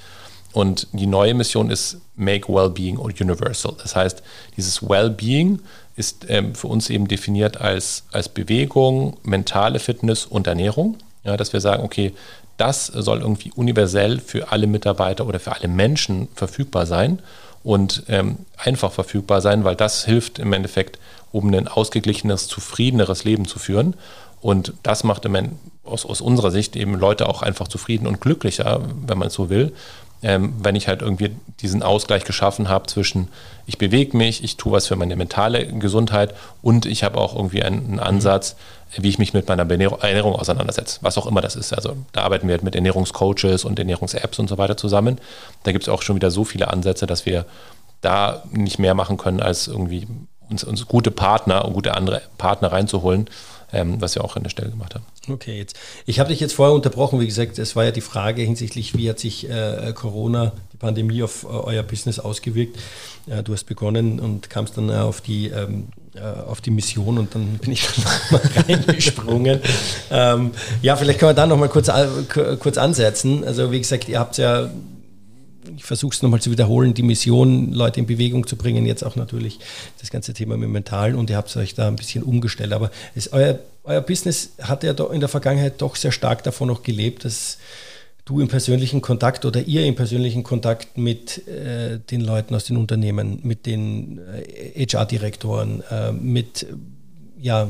Und 0.53 0.89
die 0.93 1.07
neue 1.07 1.35
Mission 1.35 1.71
ist 1.71 1.99
Make 2.17 2.49
Wellbeing 2.49 2.97
Universal. 2.97 3.75
Das 3.83 3.95
heißt, 3.95 4.23
dieses 4.57 4.83
Wellbeing 4.83 5.61
ist 5.97 6.25
ähm, 6.29 6.55
für 6.55 6.69
uns 6.69 6.89
eben 6.89 7.09
definiert 7.09 7.61
als, 7.61 8.05
als 8.11 8.31
Bewegung, 8.31 9.19
mentale 9.23 9.79
Fitness 9.79 10.25
und 10.25 10.47
Ernährung. 10.47 10.97
Ja, 11.25 11.37
dass 11.37 11.53
wir 11.53 11.61
sagen, 11.61 11.83
okay, 11.83 12.15
das 12.57 12.87
soll 12.87 13.21
irgendwie 13.21 13.53
universell 13.55 14.19
für 14.19 14.51
alle 14.51 14.67
Mitarbeiter 14.67 15.27
oder 15.27 15.41
für 15.41 15.53
alle 15.53 15.69
Menschen 15.69 16.29
verfügbar 16.35 16.87
sein 16.87 17.19
und 17.67 18.05
ähm, 18.07 18.37
einfach 18.57 18.93
verfügbar 18.93 19.41
sein, 19.41 19.65
weil 19.65 19.75
das 19.75 20.05
hilft 20.05 20.39
im 20.39 20.53
Endeffekt, 20.53 21.01
um 21.33 21.53
ein 21.53 21.67
ausgeglichenes, 21.67 22.47
zufriedeneres 22.47 23.25
Leben 23.25 23.45
zu 23.45 23.59
führen. 23.59 23.95
Und 24.41 24.75
das 24.85 25.03
macht 25.03 25.27
aus, 25.83 26.07
aus 26.07 26.21
unserer 26.21 26.53
Sicht 26.53 26.77
eben 26.77 26.95
Leute 26.95 27.29
auch 27.29 27.43
einfach 27.43 27.67
zufrieden 27.67 28.07
und 28.07 28.21
glücklicher, 28.21 28.83
wenn 29.05 29.19
man 29.19 29.29
es 29.29 29.35
so 29.35 29.51
will 29.51 29.73
ähm, 30.23 30.55
wenn 30.59 30.77
ich 30.77 30.89
halt 30.89 31.03
irgendwie 31.03 31.37
diesen 31.61 31.83
Ausgleich 31.83 32.25
geschaffen 32.25 32.69
habe 32.69 32.87
zwischen, 32.87 33.29
ich 33.67 33.79
bewege 33.79 34.17
mich, 34.17 34.43
ich 34.43 34.57
tue 34.57 34.73
was 34.73 34.87
für 34.87 34.97
meine 34.97 35.17
mentale 35.17 35.67
Gesundheit 35.67 36.35
und 36.63 36.87
ich 36.87 37.05
habe 37.05 37.19
auch 37.19 37.35
irgendwie 37.35 37.63
einen, 37.63 37.87
einen 37.87 38.01
Ansatz, 38.01 38.57
wie 38.97 39.09
ich 39.09 39.19
mich 39.19 39.35
mit 39.35 39.49
meiner 39.49 39.69
Ernährung 39.69 40.35
auseinandersetze, 40.35 41.01
was 41.03 41.19
auch 41.19 41.27
immer 41.27 41.41
das 41.41 41.57
ist. 41.57 41.73
Also 41.73 41.97
da 42.13 42.23
arbeiten 42.23 42.47
wir 42.49 42.55
halt 42.55 42.63
mit 42.63 42.75
Ernährungscoaches 42.75 43.65
und 43.65 43.79
Ernährungs-Apps 43.79 44.39
und 44.39 44.49
so 44.49 44.59
weiter 44.59 44.77
zusammen. 44.77 45.19
Da 45.65 45.73
gibt 45.73 45.85
es 45.85 45.89
auch 45.89 46.03
schon 46.03 46.17
wieder 46.17 46.31
so 46.31 46.45
viele 46.45 46.69
Ansätze, 46.69 47.07
dass 47.07 47.27
wir 47.27 47.47
da 48.01 48.43
nicht 48.51 48.79
mehr 48.79 48.95
machen 48.95 49.17
können, 49.17 49.41
als 49.41 49.67
irgendwie 49.67 50.07
uns, 50.49 50.65
uns 50.65 50.87
gute 50.87 51.11
Partner 51.11 51.65
und 51.65 51.75
gute 51.75 51.95
andere 51.95 52.23
Partner 52.39 52.73
reinzuholen, 52.73 53.29
ähm, 53.73 54.01
was 54.01 54.15
wir 54.15 54.25
auch 54.25 54.37
an 54.37 54.43
der 54.43 54.51
Stelle 54.51 54.71
gemacht 54.71 54.95
haben. 54.95 55.05
Okay, 55.29 55.59
jetzt. 55.59 55.77
Ich 56.07 56.21
habe 56.21 56.31
dich 56.31 56.41
jetzt 56.41 56.55
vorher 56.55 56.75
unterbrochen. 56.75 57.21
Wie 57.21 57.27
gesagt, 57.27 57.59
es 57.59 57.75
war 57.75 57.85
ja 57.85 57.91
die 57.91 58.01
Frage 58.01 58.43
hinsichtlich, 58.43 58.97
wie 58.97 59.11
hat 59.11 59.19
sich 59.19 59.49
äh, 59.49 59.93
Corona, 59.95 60.53
die 60.73 60.77
Pandemie 60.77 61.23
auf 61.23 61.45
äh, 61.45 61.49
euer 61.49 61.83
Business 61.83 62.19
ausgewirkt. 62.19 62.79
Äh, 63.27 63.43
du 63.43 63.53
hast 63.53 63.65
begonnen 63.65 64.21
und 64.21 64.49
kamst 64.51 64.77
dann 64.77 64.91
auf 64.91 65.21
die, 65.21 65.49
ähm, 65.49 65.89
äh, 66.15 66.21
auf 66.21 66.61
die 66.61 66.71
Mission 66.71 67.19
und 67.19 67.35
dann 67.35 67.59
bin 67.59 67.73
ich 67.73 67.87
dann 68.31 68.41
reingesprungen. 68.69 69.61
ähm, 70.11 70.53
ja, 70.83 70.97
vielleicht 70.97 71.19
können 71.19 71.31
wir 71.31 71.35
da 71.35 71.47
nochmal 71.47 71.69
kurz, 71.69 71.89
äh, 71.89 72.07
kurz 72.59 72.79
ansetzen. 72.79 73.45
Also 73.45 73.73
wie 73.73 73.79
gesagt, 73.79 74.09
ihr 74.09 74.19
habt 74.19 74.39
ja 74.39 74.71
ich 75.77 75.85
versuche 75.85 76.15
es 76.15 76.23
nochmal 76.23 76.41
zu 76.41 76.51
wiederholen, 76.51 76.95
die 76.95 77.03
Mission, 77.03 77.73
Leute 77.73 78.01
in 78.01 78.07
Bewegung 78.07 78.47
zu 78.47 78.57
bringen, 78.57 78.87
jetzt 78.87 79.05
auch 79.05 79.17
natürlich 79.17 79.59
das 80.01 80.11
ganze 80.11 80.35
Thema 80.35 80.57
mit 80.57 80.69
Mentalen 80.69 81.15
und 81.15 81.31
ihr 81.31 81.37
habt 81.37 81.55
euch 81.57 81.75
da 81.75 81.89
ein 81.89 81.97
bisschen 81.97 82.23
umgestellt. 82.23 82.73
Aber 82.73 82.91
es, 83.15 83.33
euer, 83.33 83.59
euer 83.85 84.01
Business 84.01 84.51
hat 84.61 84.85
ja 84.85 84.93
in 84.93 85.21
der 85.21 85.29
Vergangenheit 85.29 85.81
doch 85.81 85.97
sehr 85.97 86.13
stark 86.13 86.43
davon 86.45 86.69
noch 86.69 86.83
gelebt, 86.83 87.25
dass 87.25 87.59
du 88.25 88.41
im 88.41 88.49
persönlichen 88.49 89.01
Kontakt 89.01 89.45
oder 89.45 89.63
ihr 89.63 89.87
im 89.87 89.95
persönlichen 89.95 90.43
Kontakt 90.43 90.99
mit 90.99 91.47
äh, 91.47 91.99
den 91.99 92.21
Leuten 92.21 92.55
aus 92.55 92.65
den 92.65 92.77
Unternehmen, 92.77 93.39
mit 93.43 93.67
den 93.67 94.19
äh, 94.19 94.85
HR-Direktoren, 94.85 95.83
äh, 95.91 96.13
mit 96.13 96.67
ja, 97.41 97.69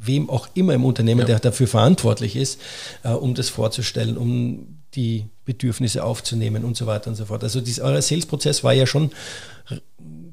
wem 0.00 0.30
auch 0.30 0.48
immer 0.54 0.74
im 0.74 0.84
Unternehmen, 0.84 1.20
ja. 1.20 1.26
der 1.26 1.40
dafür 1.40 1.66
verantwortlich 1.66 2.36
ist, 2.36 2.60
äh, 3.02 3.10
um 3.10 3.34
das 3.34 3.50
vorzustellen, 3.50 4.16
um 4.16 4.78
die 4.98 5.28
Bedürfnisse 5.44 6.02
aufzunehmen 6.02 6.64
und 6.64 6.76
so 6.76 6.86
weiter 6.86 7.08
und 7.08 7.14
so 7.14 7.26
fort. 7.26 7.44
Also 7.44 7.60
dies, 7.60 7.78
euer 7.78 8.02
Sales-Prozess 8.02 8.64
war 8.64 8.72
ja 8.72 8.84
schon 8.84 9.12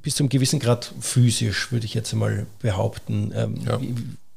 bis 0.02 0.16
zu 0.16 0.24
einem 0.24 0.30
gewissen 0.30 0.60
Grad 0.60 0.92
physisch, 1.00 1.72
würde 1.72 1.86
ich 1.86 1.94
jetzt 1.94 2.12
mal 2.14 2.48
behaupten. 2.60 3.32
Ähm, 3.36 3.58
ja. 3.64 3.80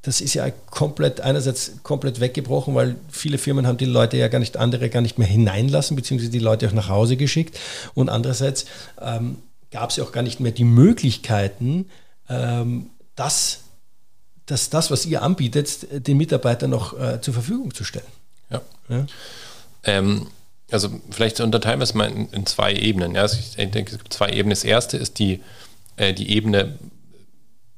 Das 0.03 0.21
ist 0.21 0.35
ja 0.35 0.51
komplett, 0.51 1.23
einerseits 1.23 1.83
komplett 1.83 2.21
weggebrochen, 2.21 2.75
weil 2.75 2.97
viele 3.11 3.39
Firmen 3.39 3.67
haben 3.67 3.79
die 3.79 3.87
Leute 3.87 4.19
ja 4.19 4.29
gar 4.29 4.39
nicht, 4.39 4.59
andere 4.59 4.91
gar 4.91 5.01
nicht 5.01 5.19
mehr 5.19 5.27
hineinlassen, 5.27 5.97
beziehungsweise 5.97 6.31
die 6.31 6.39
Leute 6.39 6.69
auch 6.69 6.73
nach 6.73 6.91
Hause 6.91 7.17
geschickt. 7.17 7.59
Und 7.95 8.11
andererseits 8.11 8.67
ähm, 9.01 9.39
gab 9.71 9.91
es 9.91 9.97
ja 9.97 10.05
auch 10.05 10.13
gar 10.13 10.23
nicht 10.23 10.41
mehr 10.41 10.53
die 10.53 10.65
Möglichkeiten, 10.65 11.87
ähm, 12.29 12.91
das, 13.15 13.61
dass 14.45 14.69
das, 14.69 14.91
was 14.91 15.07
ihr 15.07 15.23
anbietet, 15.23 16.07
den 16.07 16.19
Mitarbeitern 16.19 16.71
noch 16.71 16.99
äh, 16.99 17.21
zur 17.23 17.33
Verfügung 17.33 17.73
zu 17.73 17.85
stellen. 17.85 18.07
Ja. 18.51 18.61
ja? 18.91 19.07
Ähm, 19.89 20.27
also 20.71 20.91
vielleicht 21.11 21.41
unterteilen 21.41 21.81
wir 21.81 21.85
es 21.85 21.95
mal 21.95 22.11
in, 22.11 22.29
in 22.31 22.45
zwei 22.45 22.75
Ebenen. 22.75 23.15
Ja, 23.15 23.23
also 23.23 23.39
ich 23.39 23.57
denke, 23.57 23.91
es 23.91 23.99
gibt 23.99 24.13
zwei 24.13 24.29
Ebenen. 24.29 24.51
Das 24.51 24.65
erste 24.65 24.99
ist 24.99 25.19
die, 25.19 25.41
äh, 25.97 26.13
die 26.13 26.31
Ebene, 26.31 26.79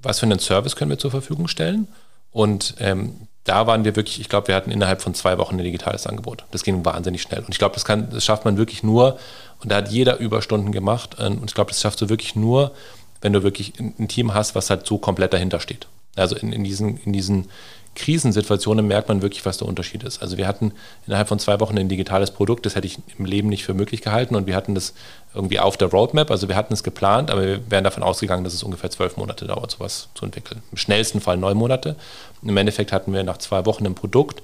was 0.01 0.19
für 0.19 0.27
einen 0.27 0.41
Service 0.41 0.75
können 0.75 0.91
wir 0.91 0.99
zur 0.99 1.13
Verfügung 1.13 1.47
stellen? 1.47 1.87
Und 2.33 2.75
ähm, 2.81 3.29
da 3.45 3.67
waren 3.67 3.85
wir 3.85 3.97
wirklich, 3.97 4.21
ich 4.21 4.29
glaube, 4.29 4.49
wir 4.49 4.55
hatten 4.57 4.71
innerhalb 4.71 5.03
von 5.03 5.15
zwei 5.15 5.39
Wochen 5.39 5.59
ein 5.59 5.65
digitales 5.65 6.07
Angebot. 6.07 6.45
Das 6.51 6.65
ging 6.65 6.85
wahnsinnig 6.85 7.23
schnell. 7.23 7.41
Und 7.41 7.51
ich 7.51 7.59
glaube, 7.59 7.75
das, 7.75 7.85
das 7.85 8.25
schafft 8.25 8.45
man 8.45 8.57
wirklich 8.57 8.83
nur, 8.83 9.19
und 9.63 9.71
da 9.71 9.77
hat 9.77 9.91
jeder 9.91 10.19
Überstunden 10.19 10.73
gemacht. 10.73 11.19
Und 11.19 11.45
ich 11.45 11.55
glaube, 11.55 11.71
das 11.71 11.81
schaffst 11.81 12.01
du 12.01 12.09
wirklich 12.09 12.35
nur, 12.35 12.73
wenn 13.21 13.33
du 13.33 13.43
wirklich 13.43 13.75
ein 13.79 14.09
Team 14.09 14.35
hast, 14.35 14.55
was 14.55 14.71
halt 14.71 14.87
so 14.87 14.99
komplett 14.99 15.33
dahinter 15.33 15.61
steht. 15.61 15.87
Also 16.17 16.37
in, 16.37 16.53
in 16.53 16.65
diesen, 16.65 16.99
in 16.99 17.13
diesen 17.13 17.51
Krisensituationen 17.97 18.87
merkt 18.87 19.09
man 19.09 19.21
wirklich, 19.21 19.45
was 19.45 19.59
der 19.59 19.67
Unterschied 19.67 20.05
ist. 20.05 20.23
Also 20.23 20.37
wir 20.37 20.47
hatten 20.47 20.73
innerhalb 21.07 21.29
von 21.29 21.39
zwei 21.39 21.59
Wochen 21.61 21.77
ein 21.77 21.89
digitales 21.89 22.31
Produkt, 22.31 22.65
das 22.65 22.77
hätte 22.77 22.87
ich 22.87 22.99
im 23.19 23.25
Leben 23.25 23.49
nicht 23.49 23.65
für 23.65 23.75
möglich 23.75 24.01
gehalten 24.01 24.37
und 24.37 24.47
wir 24.47 24.55
hatten 24.55 24.75
das 24.75 24.95
irgendwie 25.35 25.59
auf 25.59 25.77
der 25.77 25.89
Roadmap, 25.89 26.31
also 26.31 26.49
wir 26.49 26.57
hatten 26.57 26.73
es 26.73 26.83
geplant, 26.83 27.31
aber 27.31 27.45
wir 27.45 27.71
wären 27.71 27.85
davon 27.85 28.03
ausgegangen, 28.03 28.45
dass 28.45 28.55
es 28.55 28.63
ungefähr 28.63 28.91
zwölf 28.91 29.17
Monate 29.17 29.47
dauert, 29.47 29.73
sowas 29.73 30.09
zu 30.15 30.25
entwickeln. 30.25 30.63
Im 30.71 30.79
schnellsten 30.79 31.21
Fall 31.21 31.37
neun 31.37 31.57
Monate. 31.57 31.97
Im 32.43 32.57
Endeffekt 32.57 32.93
hatten 32.93 33.13
wir 33.13 33.25
nach 33.25 33.39
zwei 33.39 33.67
Wochen 33.67 33.85
ein 33.87 33.95
Produkt, 33.95 34.41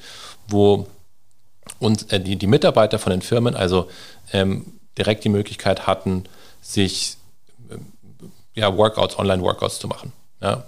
wo 0.49 0.87
uns 1.79 2.05
äh, 2.05 2.21
die, 2.21 2.37
die 2.37 2.47
Mitarbeiter 2.47 2.99
von 2.99 3.11
den 3.11 3.23
Firmen 3.23 3.55
also 3.55 3.89
ähm, 4.33 4.67
direkt 4.99 5.25
die 5.25 5.29
Möglichkeit 5.29 5.87
hatten, 5.87 6.25
sich 6.61 7.17
äh, 7.71 7.77
ja, 8.55 8.77
Workouts, 8.77 9.19
Online-Workouts 9.19 9.79
zu 9.79 9.89
machen. 9.89 10.13
Ja. 10.41 10.65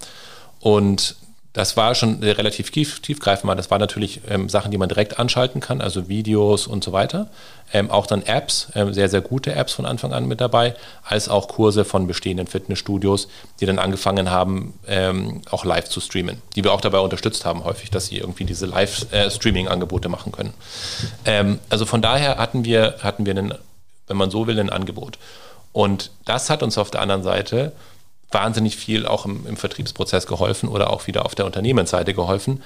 Und 0.60 1.16
das 1.58 1.76
war 1.76 1.96
schon 1.96 2.22
relativ 2.22 2.70
tief, 2.70 3.00
tiefgreifend. 3.00 3.58
Das 3.58 3.68
waren 3.68 3.80
natürlich 3.80 4.20
ähm, 4.28 4.48
Sachen, 4.48 4.70
die 4.70 4.78
man 4.78 4.88
direkt 4.88 5.18
anschalten 5.18 5.60
kann, 5.60 5.80
also 5.80 6.08
Videos 6.08 6.68
und 6.68 6.84
so 6.84 6.92
weiter. 6.92 7.26
Ähm, 7.72 7.90
auch 7.90 8.06
dann 8.06 8.22
Apps, 8.22 8.68
ähm, 8.76 8.94
sehr, 8.94 9.08
sehr 9.08 9.22
gute 9.22 9.52
Apps 9.56 9.72
von 9.72 9.84
Anfang 9.84 10.12
an 10.12 10.28
mit 10.28 10.40
dabei, 10.40 10.76
als 11.02 11.28
auch 11.28 11.48
Kurse 11.48 11.84
von 11.84 12.06
bestehenden 12.06 12.46
Fitnessstudios, 12.46 13.26
die 13.58 13.66
dann 13.66 13.80
angefangen 13.80 14.30
haben, 14.30 14.78
ähm, 14.86 15.42
auch 15.50 15.64
live 15.64 15.88
zu 15.88 15.98
streamen, 16.00 16.40
die 16.54 16.62
wir 16.62 16.72
auch 16.72 16.80
dabei 16.80 17.00
unterstützt 17.00 17.44
haben, 17.44 17.64
häufig, 17.64 17.90
dass 17.90 18.06
sie 18.06 18.18
irgendwie 18.18 18.44
diese 18.44 18.66
Live-Streaming-Angebote 18.66 20.08
machen 20.08 20.30
können. 20.30 20.54
Ähm, 21.24 21.58
also 21.70 21.86
von 21.86 22.00
daher 22.00 22.38
hatten 22.38 22.64
wir, 22.64 22.98
hatten 23.02 23.26
wir 23.26 23.36
einen, 23.36 23.52
wenn 24.06 24.16
man 24.16 24.30
so 24.30 24.46
will, 24.46 24.60
ein 24.60 24.70
Angebot. 24.70 25.18
Und 25.72 26.12
das 26.24 26.50
hat 26.50 26.62
uns 26.62 26.78
auf 26.78 26.92
der 26.92 27.00
anderen 27.00 27.24
Seite 27.24 27.72
wahnsinnig 28.30 28.76
viel 28.76 29.06
auch 29.06 29.24
im, 29.24 29.46
im 29.46 29.56
Vertriebsprozess 29.56 30.26
geholfen 30.26 30.68
oder 30.68 30.90
auch 30.90 31.06
wieder 31.06 31.24
auf 31.24 31.34
der 31.34 31.46
Unternehmensseite 31.46 32.14
geholfen, 32.14 32.62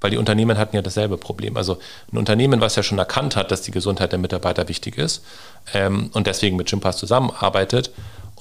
weil 0.00 0.10
die 0.10 0.16
Unternehmen 0.16 0.56
hatten 0.56 0.76
ja 0.76 0.82
dasselbe 0.82 1.18
Problem. 1.18 1.56
Also 1.56 1.78
ein 2.12 2.18
Unternehmen, 2.18 2.60
was 2.60 2.76
ja 2.76 2.82
schon 2.82 2.98
erkannt 2.98 3.36
hat, 3.36 3.50
dass 3.50 3.62
die 3.62 3.70
Gesundheit 3.70 4.12
der 4.12 4.18
Mitarbeiter 4.18 4.68
wichtig 4.68 4.96
ist 4.96 5.22
ähm, 5.74 6.10
und 6.12 6.26
deswegen 6.26 6.56
mit 6.56 6.68
Gympass 6.68 6.96
zusammenarbeitet 6.96 7.90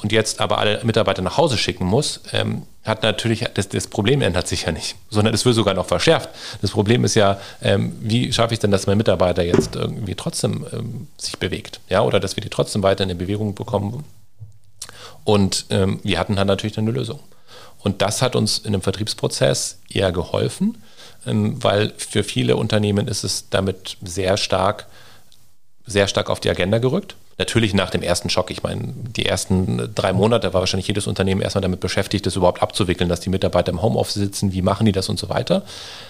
und 0.01 0.11
jetzt 0.11 0.39
aber 0.39 0.59
alle 0.59 0.79
Mitarbeiter 0.83 1.21
nach 1.21 1.37
Hause 1.37 1.57
schicken 1.57 1.85
muss, 1.85 2.21
ähm, 2.31 2.63
hat 2.85 3.03
natürlich, 3.03 3.43
das, 3.53 3.67
das, 3.67 3.87
Problem 3.87 4.21
ändert 4.21 4.47
sich 4.47 4.63
ja 4.63 4.71
nicht, 4.71 4.95
sondern 5.09 5.33
es 5.33 5.45
wird 5.45 5.55
sogar 5.55 5.73
noch 5.73 5.85
verschärft. 5.85 6.29
Das 6.61 6.71
Problem 6.71 7.03
ist 7.03 7.15
ja, 7.15 7.39
ähm, 7.61 7.95
wie 7.99 8.31
schaffe 8.31 8.53
ich 8.53 8.59
denn, 8.59 8.71
dass 8.71 8.87
mein 8.87 8.97
Mitarbeiter 8.97 9.43
jetzt 9.43 9.75
irgendwie 9.75 10.15
trotzdem 10.15 10.65
ähm, 10.71 11.07
sich 11.17 11.37
bewegt, 11.37 11.81
ja, 11.89 12.01
oder 12.01 12.19
dass 12.19 12.37
wir 12.37 12.41
die 12.41 12.49
trotzdem 12.49 12.81
weiter 12.81 13.03
in 13.03 13.17
Bewegung 13.17 13.55
bekommen. 13.55 14.05
Und 15.23 15.65
ähm, 15.69 15.99
wir 16.03 16.19
hatten 16.19 16.35
dann 16.35 16.47
natürlich 16.47 16.77
eine 16.77 16.91
Lösung. 16.91 17.19
Und 17.79 18.01
das 18.01 18.21
hat 18.21 18.35
uns 18.35 18.57
in 18.57 18.73
dem 18.73 18.81
Vertriebsprozess 18.81 19.79
eher 19.89 20.11
geholfen, 20.11 20.81
ähm, 21.25 21.63
weil 21.63 21.93
für 21.97 22.23
viele 22.23 22.57
Unternehmen 22.57 23.07
ist 23.07 23.23
es 23.23 23.49
damit 23.49 23.97
sehr 24.01 24.37
stark, 24.37 24.87
sehr 25.85 26.07
stark 26.07 26.29
auf 26.29 26.39
die 26.39 26.49
Agenda 26.49 26.77
gerückt. 26.77 27.15
Natürlich 27.37 27.73
nach 27.73 27.89
dem 27.89 28.03
ersten 28.03 28.29
Schock. 28.29 28.51
Ich 28.51 28.63
meine, 28.63 28.93
die 29.15 29.25
ersten 29.25 29.95
drei 29.95 30.11
Monate 30.11 30.53
war 30.53 30.59
wahrscheinlich 30.59 30.89
jedes 30.89 31.07
Unternehmen 31.07 31.41
erstmal 31.41 31.61
damit 31.61 31.79
beschäftigt, 31.79 32.25
das 32.25 32.35
überhaupt 32.35 32.61
abzuwickeln, 32.61 33.09
dass 33.09 33.21
die 33.21 33.29
Mitarbeiter 33.29 33.71
im 33.71 33.81
Homeoffice 33.81 34.15
sitzen, 34.15 34.51
wie 34.51 34.61
machen 34.61 34.85
die 34.85 34.91
das 34.91 35.07
und 35.07 35.17
so 35.17 35.29
weiter. 35.29 35.63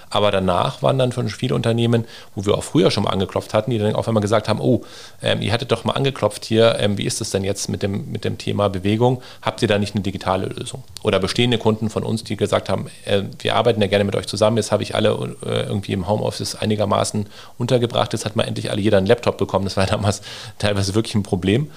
Aber 0.09 0.31
danach 0.31 0.81
waren 0.81 0.97
dann 0.97 1.11
schon 1.11 1.29
viele 1.29 1.55
Unternehmen, 1.55 2.05
wo 2.35 2.45
wir 2.45 2.57
auch 2.57 2.63
früher 2.63 2.91
schon 2.91 3.03
mal 3.03 3.11
angeklopft 3.11 3.53
hatten, 3.53 3.71
die 3.71 3.77
dann 3.77 3.95
auf 3.95 4.07
einmal 4.07 4.21
gesagt 4.21 4.49
haben, 4.49 4.59
oh, 4.59 4.83
ähm, 5.21 5.41
ihr 5.41 5.51
hattet 5.51 5.71
doch 5.71 5.83
mal 5.83 5.93
angeklopft 5.93 6.45
hier, 6.45 6.77
ähm, 6.79 6.97
wie 6.97 7.05
ist 7.05 7.21
das 7.21 7.29
denn 7.31 7.43
jetzt 7.43 7.69
mit 7.69 7.83
dem, 7.83 8.11
mit 8.11 8.25
dem 8.25 8.37
Thema 8.37 8.69
Bewegung? 8.69 9.21
Habt 9.41 9.61
ihr 9.61 9.67
da 9.67 9.77
nicht 9.77 9.95
eine 9.95 10.01
digitale 10.01 10.47
Lösung? 10.47 10.83
Oder 11.03 11.19
bestehende 11.19 11.57
Kunden 11.57 11.89
von 11.89 12.03
uns, 12.03 12.23
die 12.23 12.35
gesagt 12.35 12.69
haben, 12.69 12.87
äh, 13.05 13.23
wir 13.39 13.55
arbeiten 13.55 13.81
ja 13.81 13.87
gerne 13.87 14.03
mit 14.03 14.15
euch 14.15 14.27
zusammen, 14.27 14.57
jetzt 14.57 14.71
habe 14.71 14.83
ich 14.83 14.95
alle 14.95 15.09
äh, 15.45 15.63
irgendwie 15.63 15.93
im 15.93 16.07
Homeoffice 16.07 16.55
einigermaßen 16.55 17.27
untergebracht, 17.57 18.13
jetzt 18.13 18.25
hat 18.25 18.35
mal 18.35 18.43
endlich 18.43 18.71
alle 18.71 18.81
jeder 18.81 18.97
einen 18.97 19.07
Laptop 19.07 19.37
bekommen, 19.37 19.65
das 19.65 19.77
war 19.77 19.85
damals 19.87 20.21
teilweise 20.57 20.95
wirklich 20.95 21.15
ein 21.15 21.23
Problem. 21.23 21.69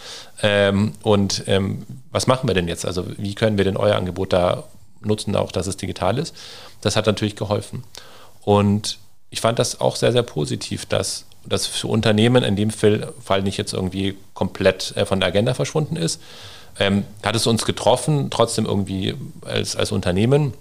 Ähm, 0.42 0.92
und 1.02 1.44
ähm, 1.46 1.86
was 2.10 2.26
machen 2.26 2.48
wir 2.48 2.54
denn 2.54 2.68
jetzt? 2.68 2.84
Also 2.86 3.04
wie 3.16 3.34
können 3.34 3.58
wir 3.58 3.64
denn 3.64 3.76
euer 3.76 3.96
Angebot 3.96 4.32
da 4.32 4.64
nutzen, 5.02 5.36
auch 5.36 5.52
dass 5.52 5.66
es 5.66 5.76
digital 5.76 6.18
ist? 6.18 6.34
Das 6.80 6.96
hat 6.96 7.06
natürlich 7.06 7.36
geholfen. 7.36 7.84
Und 8.44 8.98
ich 9.30 9.40
fand 9.40 9.58
das 9.58 9.80
auch 9.80 9.96
sehr, 9.96 10.12
sehr 10.12 10.22
positiv, 10.22 10.86
dass 10.86 11.24
das 11.44 11.66
für 11.66 11.88
Unternehmen 11.88 12.44
in 12.44 12.56
dem 12.56 12.70
Fall 12.70 13.42
nicht 13.42 13.56
jetzt 13.56 13.72
irgendwie 13.72 14.16
komplett 14.34 14.92
äh, 14.96 15.06
von 15.06 15.20
der 15.20 15.28
Agenda 15.28 15.54
verschwunden 15.54 15.96
ist. 15.96 16.20
Ähm, 16.78 17.04
hat 17.22 17.36
es 17.36 17.46
uns 17.46 17.64
getroffen, 17.64 18.30
trotzdem 18.30 18.64
irgendwie 18.64 19.14
als, 19.44 19.76
als 19.76 19.92
Unternehmen? 19.92 20.54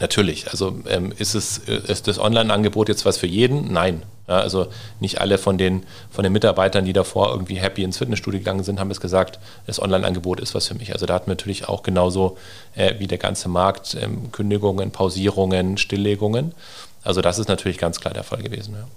Natürlich. 0.00 0.50
Also 0.50 0.80
ähm, 0.88 1.12
ist, 1.16 1.34
es, 1.34 1.58
ist 1.58 2.08
das 2.08 2.18
Online-Angebot 2.18 2.88
jetzt 2.88 3.04
was 3.04 3.18
für 3.18 3.26
jeden? 3.26 3.72
Nein. 3.72 4.02
Ja, 4.28 4.38
also 4.38 4.68
nicht 5.00 5.20
alle 5.20 5.36
von 5.36 5.58
den, 5.58 5.82
von 6.10 6.22
den 6.22 6.32
Mitarbeitern, 6.32 6.84
die 6.84 6.92
davor 6.92 7.30
irgendwie 7.30 7.56
happy 7.56 7.82
ins 7.82 7.98
Fitnessstudio 7.98 8.38
gegangen 8.38 8.62
sind, 8.62 8.78
haben 8.78 8.90
es 8.90 9.00
gesagt, 9.00 9.40
das 9.66 9.82
Online-Angebot 9.82 10.40
ist 10.40 10.54
was 10.54 10.68
für 10.68 10.74
mich. 10.74 10.92
Also 10.92 11.06
da 11.06 11.14
hatten 11.14 11.26
wir 11.26 11.34
natürlich 11.34 11.68
auch 11.68 11.82
genauso 11.82 12.38
äh, 12.74 12.94
wie 12.98 13.06
der 13.06 13.18
ganze 13.18 13.48
Markt 13.48 13.96
ähm, 14.00 14.30
Kündigungen, 14.32 14.92
Pausierungen, 14.92 15.76
Stilllegungen. 15.76 16.54
Also 17.02 17.20
das 17.20 17.38
ist 17.38 17.48
natürlich 17.48 17.78
ganz 17.78 18.00
klar 18.00 18.14
der 18.14 18.24
Fall 18.24 18.42
gewesen. 18.42 18.74
Ja. 18.74 18.88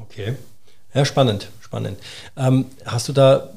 Okay. 0.00 0.36
Ja, 0.94 1.04
spannend, 1.04 1.48
spannend. 1.60 1.98
Ähm, 2.36 2.66
hast 2.84 3.08
du 3.08 3.12
da 3.12 3.50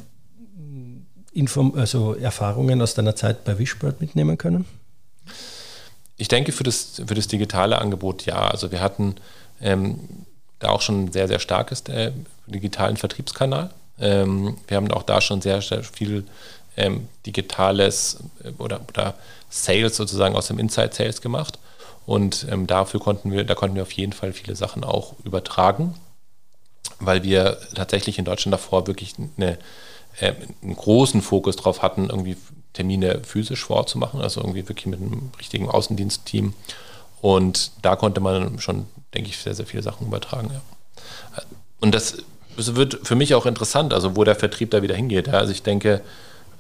hm, 0.55 1.05
Inform 1.33 1.73
also 1.75 2.15
Erfahrungen 2.15 2.81
aus 2.81 2.95
deiner 2.95 3.15
Zeit 3.15 3.43
bei 3.43 3.59
Wishbird 3.59 4.01
mitnehmen 4.01 4.37
können? 4.37 4.65
Ich 6.17 6.27
denke 6.27 6.51
für 6.51 6.63
das, 6.63 7.01
für 7.05 7.13
das 7.13 7.27
digitale 7.27 7.79
Angebot 7.79 8.25
ja. 8.25 8.47
Also 8.47 8.71
wir 8.71 8.81
hatten 8.81 9.15
ähm, 9.61 9.99
da 10.59 10.69
auch 10.69 10.81
schon 10.81 11.05
ein 11.05 11.11
sehr, 11.11 11.27
sehr 11.27 11.39
starkes 11.39 11.81
äh, 11.89 12.11
digitalen 12.47 12.97
Vertriebskanal. 12.97 13.69
Ähm, 13.99 14.57
wir 14.67 14.77
haben 14.77 14.91
auch 14.91 15.03
da 15.03 15.21
schon 15.21 15.41
sehr, 15.41 15.61
sehr 15.61 15.83
viel 15.83 16.25
ähm, 16.75 17.07
digitales 17.25 18.17
äh, 18.43 18.49
oder, 18.57 18.81
oder 18.89 19.13
Sales 19.49 19.95
sozusagen 19.95 20.35
aus 20.35 20.47
dem 20.47 20.59
Inside 20.59 20.91
Sales 20.93 21.21
gemacht. 21.21 21.59
Und 22.07 22.47
ähm, 22.49 22.67
dafür 22.67 23.01
konnten 23.01 23.31
wir, 23.31 23.43
da 23.43 23.53
konnten 23.53 23.75
wir 23.75 23.83
auf 23.83 23.91
jeden 23.91 24.13
Fall 24.13 24.31
viele 24.31 24.55
Sachen 24.55 24.85
auch 24.85 25.13
übertragen, 25.25 25.93
weil 27.01 27.21
wir 27.23 27.57
tatsächlich 27.75 28.17
in 28.17 28.23
Deutschland 28.23 28.53
davor 28.53 28.87
wirklich 28.87 29.15
eine, 29.35 29.57
äh, 30.21 30.33
einen 30.63 30.77
großen 30.77 31.21
Fokus 31.21 31.57
darauf 31.57 31.81
hatten, 31.81 32.09
irgendwie 32.09 32.37
Termine 32.71 33.23
physisch 33.25 33.65
vorzumachen, 33.65 34.21
also 34.21 34.39
irgendwie 34.39 34.69
wirklich 34.69 34.85
mit 34.85 35.01
einem 35.01 35.31
richtigen 35.37 35.67
Außendienstteam. 35.69 36.53
Und 37.19 37.71
da 37.81 37.97
konnte 37.97 38.21
man 38.21 38.57
schon, 38.59 38.87
denke 39.13 39.29
ich, 39.29 39.37
sehr, 39.39 39.53
sehr 39.53 39.65
viele 39.65 39.83
Sachen 39.83 40.07
übertragen. 40.07 40.49
Ja. 40.53 41.43
Und 41.81 41.93
das, 41.93 42.19
wird 42.55 43.05
für 43.05 43.15
mich 43.15 43.35
auch 43.35 43.45
interessant, 43.45 43.93
also 43.93 44.15
wo 44.15 44.23
der 44.23 44.35
Vertrieb 44.35 44.71
da 44.71 44.81
wieder 44.81 44.95
hingeht. 44.95 45.27
Ja. 45.27 45.33
Also 45.33 45.51
ich 45.51 45.61
denke, 45.61 46.01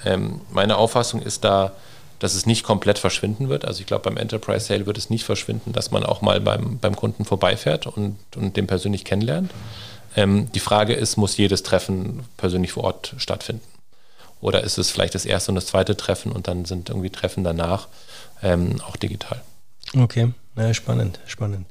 ähm, 0.03 0.41
meine 0.51 0.75
Auffassung 0.75 1.21
ist 1.21 1.45
da, 1.45 1.71
dass 2.19 2.33
es 2.33 2.45
nicht 2.45 2.63
komplett 2.63 2.99
verschwinden 2.99 3.49
wird. 3.49 3.65
Also 3.65 3.81
ich 3.81 3.85
glaube, 3.85 4.03
beim 4.03 4.17
Enterprise 4.17 4.65
Sale 4.65 4.85
wird 4.85 4.97
es 4.97 5.09
nicht 5.09 5.23
verschwinden, 5.23 5.73
dass 5.73 5.91
man 5.91 6.03
auch 6.03 6.21
mal 6.21 6.41
beim, 6.41 6.79
beim 6.79 6.95
Kunden 6.95 7.25
vorbeifährt 7.25 7.87
und, 7.87 8.17
und 8.35 8.57
den 8.57 8.67
persönlich 8.67 9.05
kennenlernt. 9.05 9.51
Ähm, 10.15 10.51
die 10.53 10.59
Frage 10.59 10.93
ist, 10.93 11.17
muss 11.17 11.37
jedes 11.37 11.63
Treffen 11.63 12.21
persönlich 12.37 12.71
vor 12.71 12.85
Ort 12.85 13.13
stattfinden? 13.17 13.63
Oder 14.41 14.63
ist 14.63 14.77
es 14.77 14.91
vielleicht 14.91 15.15
das 15.15 15.25
erste 15.25 15.51
und 15.51 15.55
das 15.55 15.67
zweite 15.67 15.97
Treffen 15.97 16.31
und 16.31 16.47
dann 16.47 16.65
sind 16.65 16.89
irgendwie 16.89 17.09
Treffen 17.09 17.43
danach 17.43 17.87
ähm, 18.43 18.81
auch 18.87 18.95
digital? 18.95 19.41
Okay, 19.95 20.33
ja, 20.55 20.73
spannend, 20.73 21.19
spannend. 21.25 21.65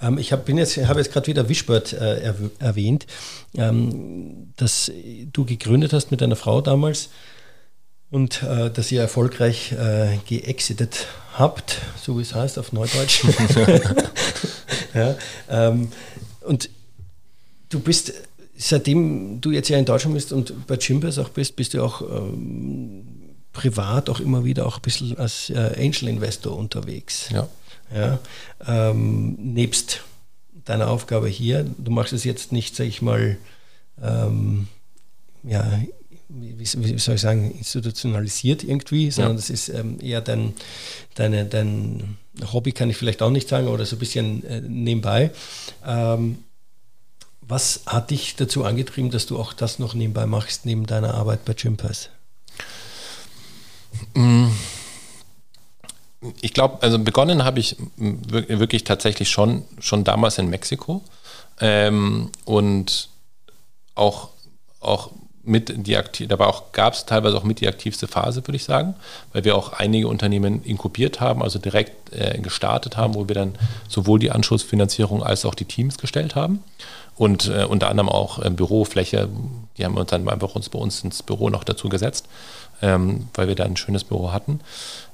Ähm, 0.00 0.18
ich 0.18 0.32
habe 0.32 0.50
jetzt, 0.52 0.76
hab 0.76 0.96
jetzt 0.96 1.12
gerade 1.12 1.26
wieder 1.26 1.48
Wischbert 1.48 1.92
äh, 1.92 2.34
erwähnt, 2.58 3.06
ähm, 3.56 4.52
dass 4.56 4.90
du 5.32 5.44
gegründet 5.44 5.92
hast 5.92 6.10
mit 6.10 6.20
deiner 6.20 6.36
Frau 6.36 6.60
damals 6.60 7.08
und 8.12 8.42
äh, 8.42 8.70
dass 8.70 8.92
ihr 8.92 9.00
erfolgreich 9.00 9.72
äh, 9.72 10.18
geexitet 10.28 11.08
habt, 11.32 11.80
so 12.00 12.18
wie 12.18 12.22
es 12.22 12.34
heißt 12.34 12.58
auf 12.58 12.72
Neudeutsch. 12.72 13.24
ja, 14.94 15.16
ähm, 15.48 15.90
und 16.42 16.68
du 17.70 17.80
bist, 17.80 18.12
seitdem 18.54 19.40
du 19.40 19.50
jetzt 19.50 19.70
ja 19.70 19.78
in 19.78 19.86
Deutschland 19.86 20.14
bist 20.14 20.30
und 20.30 20.66
bei 20.66 20.76
Chimbers 20.76 21.18
auch 21.18 21.30
bist, 21.30 21.56
bist 21.56 21.72
du 21.72 21.82
auch 21.82 22.02
ähm, 22.02 23.06
privat 23.54 24.10
auch 24.10 24.20
immer 24.20 24.44
wieder 24.44 24.66
auch 24.66 24.76
ein 24.76 24.82
bisschen 24.82 25.16
als 25.16 25.48
äh, 25.48 25.72
Angel 25.78 26.08
Investor 26.08 26.54
unterwegs. 26.54 27.30
Ja. 27.30 27.48
ja 27.94 28.18
ähm, 28.66 29.36
nebst 29.38 30.02
deiner 30.66 30.90
Aufgabe 30.90 31.28
hier, 31.28 31.64
du 31.78 31.90
machst 31.90 32.12
es 32.12 32.24
jetzt 32.24 32.52
nicht, 32.52 32.76
sag 32.76 32.86
ich 32.86 33.00
mal, 33.00 33.38
ähm, 34.02 34.68
ja, 35.44 35.80
wie, 36.34 36.64
soll 36.98 37.16
ich 37.16 37.20
sagen, 37.20 37.50
institutionalisiert 37.52 38.64
irgendwie, 38.64 39.10
sondern 39.10 39.32
ja. 39.32 39.36
das 39.36 39.50
ist 39.50 39.68
ähm, 39.68 39.98
eher 40.00 40.20
dein, 40.20 40.54
deine, 41.14 41.44
dein 41.44 42.16
Hobby, 42.52 42.72
kann 42.72 42.90
ich 42.90 42.96
vielleicht 42.96 43.22
auch 43.22 43.30
nicht 43.30 43.48
sagen, 43.48 43.68
oder 43.68 43.84
so 43.84 43.96
ein 43.96 43.98
bisschen 43.98 44.44
äh, 44.44 44.60
nebenbei. 44.60 45.30
Ähm, 45.86 46.38
was 47.42 47.82
hat 47.86 48.10
dich 48.10 48.36
dazu 48.36 48.64
angetrieben, 48.64 49.10
dass 49.10 49.26
du 49.26 49.38
auch 49.38 49.52
das 49.52 49.78
noch 49.78 49.94
nebenbei 49.94 50.26
machst, 50.26 50.64
neben 50.64 50.86
deiner 50.86 51.14
Arbeit 51.14 51.44
bei 51.44 51.54
Gympass? 51.54 52.08
Mm. 54.14 54.46
Ich 56.40 56.54
glaube, 56.54 56.80
also 56.82 57.00
begonnen 57.00 57.44
habe 57.44 57.58
ich 57.58 57.76
wirklich 57.96 58.84
tatsächlich 58.84 59.28
schon, 59.28 59.64
schon 59.80 60.04
damals 60.04 60.38
in 60.38 60.48
Mexiko 60.48 61.02
ähm, 61.60 62.30
und 62.44 63.08
auch, 63.96 64.28
auch 64.78 65.10
mit 65.44 65.86
die 65.86 65.96
aktiv, 65.96 66.28
dabei 66.28 66.46
auch 66.46 66.72
gab 66.72 66.94
es 66.94 67.04
teilweise 67.04 67.36
auch 67.36 67.42
mit 67.42 67.60
die 67.60 67.68
aktivste 67.68 68.06
Phase, 68.06 68.46
würde 68.46 68.56
ich 68.56 68.64
sagen, 68.64 68.94
weil 69.32 69.44
wir 69.44 69.56
auch 69.56 69.72
einige 69.72 70.06
Unternehmen 70.06 70.62
inkubiert 70.62 71.20
haben, 71.20 71.42
also 71.42 71.58
direkt 71.58 72.12
äh, 72.12 72.38
gestartet 72.38 72.96
haben, 72.96 73.14
wo 73.14 73.26
wir 73.28 73.34
dann 73.34 73.54
sowohl 73.88 74.20
die 74.20 74.30
Anschlussfinanzierung 74.30 75.22
als 75.22 75.44
auch 75.44 75.54
die 75.54 75.64
Teams 75.64 75.98
gestellt 75.98 76.36
haben 76.36 76.62
und 77.16 77.48
äh, 77.48 77.64
unter 77.64 77.88
anderem 77.88 78.08
auch 78.08 78.38
äh, 78.38 78.50
Bürofläche, 78.50 79.28
die 79.76 79.84
haben 79.84 79.94
wir 79.94 80.00
uns 80.00 80.10
dann 80.10 80.28
einfach 80.28 80.54
uns 80.54 80.68
bei 80.68 80.78
uns 80.78 81.02
ins 81.02 81.22
Büro 81.22 81.50
noch 81.50 81.64
dazu 81.64 81.88
gesetzt, 81.88 82.26
ähm, 82.80 83.28
weil 83.34 83.48
wir 83.48 83.54
da 83.54 83.64
ein 83.64 83.76
schönes 83.76 84.04
Büro 84.04 84.32
hatten. 84.32 84.60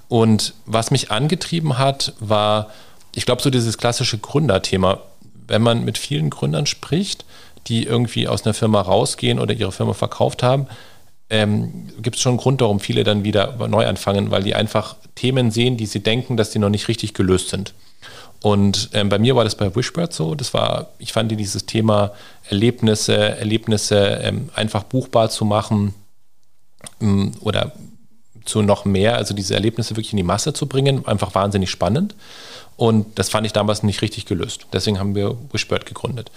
Und 0.09 0.55
was 0.65 0.91
mich 0.91 1.11
angetrieben 1.11 1.79
hat, 1.79 2.15
war, 2.21 2.71
ich 3.15 3.27
glaube, 3.27 3.43
so 3.43 3.51
dieses 3.51 3.79
klassische 3.79 4.19
Gründerthema. 4.19 5.01
Wenn 5.47 5.63
man 5.63 5.85
mit 5.85 5.99
vielen 5.99 6.31
Gründern 6.31 6.67
spricht, 6.67 7.25
die 7.69 7.85
irgendwie 7.85 8.29
aus 8.29 8.45
einer 8.45 8.55
Firma 8.55 8.81
rausgehen 8.81 9.39
oder 9.39 9.55
ihre 9.55 9.73
Firma 9.73 9.93
verkauft 9.93 10.43
haben, 10.43 10.67
ähm, 11.31 11.89
gibt 12.01 12.17
es 12.17 12.23
schon 12.23 12.33
einen 12.33 12.41
Grund, 12.41 12.61
warum 12.61 12.81
viele 12.81 13.05
dann 13.05 13.25
wieder 13.25 13.69
neu 13.69 13.87
anfangen, 13.87 14.31
weil 14.31 14.43
die 14.43 14.55
einfach 14.55 14.97
Themen 15.15 15.51
sehen, 15.51 15.77
die 15.77 15.87
sie 15.87 16.01
denken, 16.01 16.37
dass 16.37 16.51
die 16.51 16.59
noch 16.59 16.71
nicht 16.71 16.89
richtig 16.89 17.13
gelöst 17.15 17.51
sind. 17.51 17.75
Und 18.41 18.91
ähm, 18.93 19.09
bei 19.09 19.19
mir 19.19 19.37
war 19.37 19.45
das 19.45 19.57
bei 19.57 19.75
Wishbird 19.75 20.13
so. 20.13 20.35
Das 20.35 20.55
war, 20.55 20.91
ich 20.99 21.13
fand 21.13 21.31
dieses 21.31 21.67
Thema 21.67 22.13
Erlebnisse, 22.49 23.17
Erlebnisse 23.17 24.21
ähm, 24.23 24.49
einfach 24.55 24.85
buchbar 24.85 25.29
zu 25.29 25.45
machen, 25.45 25.95
ähm, 27.01 27.33
oder 27.41 27.73
zu 28.49 28.63
noch 28.63 28.85
mehr, 28.85 29.17
also 29.17 29.35
diese 29.35 29.55
Erlebnisse 29.55 29.91
wirklich 29.97 30.13
in 30.13 30.17
die 30.17 30.23
Masse 30.23 30.53
zu 30.53 30.67
bringen, 30.67 31.07
einfach 31.07 31.35
wahnsinnig 31.35 31.71
spannend. 31.71 32.15
Und 32.77 33.19
das 33.19 33.29
fand 33.29 33.47
ich 33.47 33.53
damals 33.53 33.83
nicht 33.83 34.03
richtig 34.03 34.27
gelöst. 34.27 34.67
Deswegen 34.73 34.99
haben 34.99 35.15
wir 35.15 35.37
Wishbird 35.53 35.85
gegründet. 35.85 36.31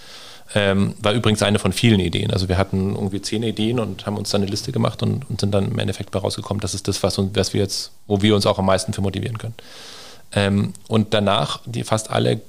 Ähm, 0.54 0.96
war 1.00 1.14
übrigens 1.14 1.44
eine 1.44 1.60
von 1.60 1.72
vielen 1.72 2.00
Ideen. 2.00 2.32
Also 2.32 2.50
wir 2.50 2.58
hatten 2.58 2.96
irgendwie 2.96 3.22
zehn 3.22 3.44
Ideen 3.44 3.80
und 3.80 4.06
haben 4.06 4.18
uns 4.18 4.32
dann 4.32 4.42
eine 4.42 4.52
Liste 4.52 4.72
gemacht 4.72 5.02
und, 5.02 5.30
und 5.30 5.40
sind 5.40 5.54
dann 5.54 5.72
im 5.72 5.80
Endeffekt 5.80 6.12
bei 6.12 6.20
rausgekommen, 6.20 6.60
das 6.60 6.74
ist 6.74 6.88
das, 6.88 7.02
was, 7.04 7.20
was 7.34 7.54
wir 7.54 7.62
jetzt, 7.62 7.92
wo 8.08 8.22
wir 8.22 8.36
uns 8.36 8.46
auch 8.46 8.60
am 8.60 8.66
meisten 8.66 8.92
für 8.92 9.02
motivieren 9.02 9.38
können. 9.38 9.54
Ähm, 10.34 10.74
und 10.88 11.14
danach 11.14 11.62
die 11.66 11.84
fast 11.84 12.10
alle 12.10 12.42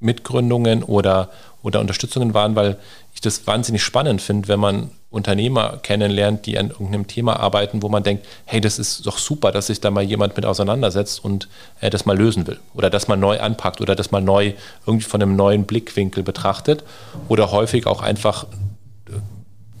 Mitgründungen 0.00 0.82
oder, 0.82 1.30
oder 1.62 1.80
Unterstützungen 1.80 2.34
waren, 2.34 2.56
weil 2.56 2.78
ich 3.16 3.22
das 3.22 3.46
wahnsinnig 3.46 3.82
spannend 3.82 4.20
finde, 4.20 4.46
wenn 4.46 4.60
man 4.60 4.90
Unternehmer 5.08 5.78
kennenlernt, 5.82 6.44
die 6.44 6.58
an 6.58 6.68
irgendeinem 6.68 7.06
Thema 7.06 7.40
arbeiten, 7.40 7.82
wo 7.82 7.88
man 7.88 8.02
denkt, 8.02 8.26
hey, 8.44 8.60
das 8.60 8.78
ist 8.78 9.06
doch 9.06 9.16
super, 9.16 9.52
dass 9.52 9.68
sich 9.68 9.80
da 9.80 9.90
mal 9.90 10.04
jemand 10.04 10.36
mit 10.36 10.44
auseinandersetzt 10.44 11.24
und 11.24 11.48
äh, 11.80 11.88
das 11.88 12.04
mal 12.04 12.16
lösen 12.16 12.46
will 12.46 12.60
oder 12.74 12.90
das 12.90 13.08
mal 13.08 13.16
neu 13.16 13.40
anpackt 13.40 13.80
oder 13.80 13.94
das 13.94 14.10
mal 14.10 14.20
neu 14.20 14.52
irgendwie 14.86 15.06
von 15.06 15.22
einem 15.22 15.34
neuen 15.34 15.64
Blickwinkel 15.64 16.22
betrachtet 16.22 16.84
oder 17.28 17.50
häufig 17.52 17.86
auch 17.86 18.02
einfach 18.02 18.44
äh, 19.08 19.12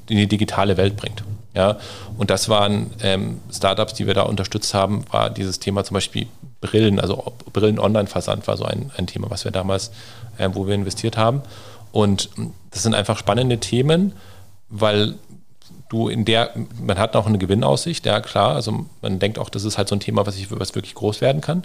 in 0.08 0.16
die 0.16 0.28
digitale 0.28 0.78
Welt 0.78 0.96
bringt. 0.96 1.22
Ja, 1.54 1.78
und 2.16 2.30
das 2.30 2.48
waren 2.48 2.90
ähm, 3.02 3.40
Startups, 3.52 3.92
die 3.94 4.06
wir 4.06 4.14
da 4.14 4.22
unterstützt 4.22 4.72
haben, 4.72 5.04
war 5.10 5.28
dieses 5.28 5.58
Thema 5.58 5.84
zum 5.84 5.94
Beispiel 5.94 6.26
Brillen, 6.62 7.00
also 7.00 7.34
Brillen-Online-Versand 7.52 8.46
war 8.46 8.56
so 8.56 8.64
ein, 8.64 8.90
ein 8.96 9.06
Thema, 9.06 9.28
was 9.30 9.44
wir 9.44 9.52
damals, 9.52 9.90
äh, 10.38 10.48
wo 10.52 10.66
wir 10.66 10.74
investiert 10.74 11.18
haben. 11.18 11.42
Und 11.96 12.28
das 12.72 12.82
sind 12.82 12.94
einfach 12.94 13.18
spannende 13.18 13.56
Themen, 13.56 14.12
weil 14.68 15.14
du 15.88 16.08
in 16.08 16.26
der, 16.26 16.50
man 16.78 16.98
hat 16.98 17.16
auch 17.16 17.26
eine 17.26 17.38
Gewinnaussicht, 17.38 18.04
ja 18.04 18.20
klar, 18.20 18.54
also 18.54 18.84
man 19.00 19.18
denkt 19.18 19.38
auch, 19.38 19.48
das 19.48 19.64
ist 19.64 19.78
halt 19.78 19.88
so 19.88 19.96
ein 19.96 20.00
Thema, 20.00 20.26
was, 20.26 20.36
ich, 20.36 20.50
was 20.50 20.74
wirklich 20.74 20.94
groß 20.94 21.22
werden 21.22 21.40
kann. 21.40 21.64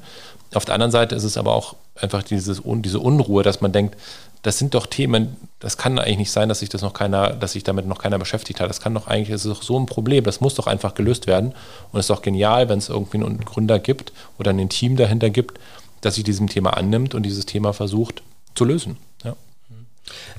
Auf 0.53 0.63
der 0.63 0.73
anderen 0.75 0.93
Seite 0.93 1.15
ist 1.15 1.25
es 1.25 1.35
aber 1.35 1.53
auch 1.53 1.75
einfach 1.99 2.23
dieses, 2.23 2.61
diese 2.63 2.99
Unruhe, 3.01 3.43
dass 3.43 3.59
man 3.59 3.73
denkt, 3.73 3.97
das 4.41 4.57
sind 4.57 4.73
doch 4.73 4.85
Themen, 4.85 5.35
das 5.59 5.77
kann 5.77 5.99
eigentlich 5.99 6.19
nicht 6.19 6.31
sein, 6.31 6.47
dass 6.47 6.59
sich 6.59 6.69
das 6.69 6.81
noch 6.81 6.93
keiner, 6.93 7.31
dass 7.31 7.51
sich 7.51 7.65
damit 7.65 7.85
noch 7.85 7.99
keiner 7.99 8.17
beschäftigt 8.17 8.61
hat. 8.61 8.69
Das 8.69 8.79
kann 8.79 8.93
doch 8.93 9.07
eigentlich, 9.07 9.31
das 9.31 9.43
ist 9.43 9.51
doch 9.51 9.63
so 9.63 9.77
ein 9.77 9.85
Problem, 9.85 10.23
das 10.23 10.39
muss 10.39 10.55
doch 10.55 10.67
einfach 10.67 10.95
gelöst 10.95 11.27
werden. 11.27 11.49
Und 11.91 11.99
es 11.99 12.05
ist 12.05 12.09
doch 12.09 12.21
genial, 12.21 12.69
wenn 12.69 12.79
es 12.79 12.87
irgendwie 12.87 13.17
einen 13.17 13.43
Gründer 13.43 13.79
gibt 13.79 14.13
oder 14.39 14.51
ein 14.51 14.69
Team 14.69 14.95
dahinter 14.95 15.29
gibt, 15.29 15.59
das 15.99 16.15
sich 16.15 16.23
diesem 16.23 16.47
Thema 16.47 16.77
annimmt 16.77 17.15
und 17.15 17.23
dieses 17.23 17.45
Thema 17.45 17.73
versucht 17.73 18.23
zu 18.55 18.63
lösen. 18.63 18.95
Ja. 19.25 19.35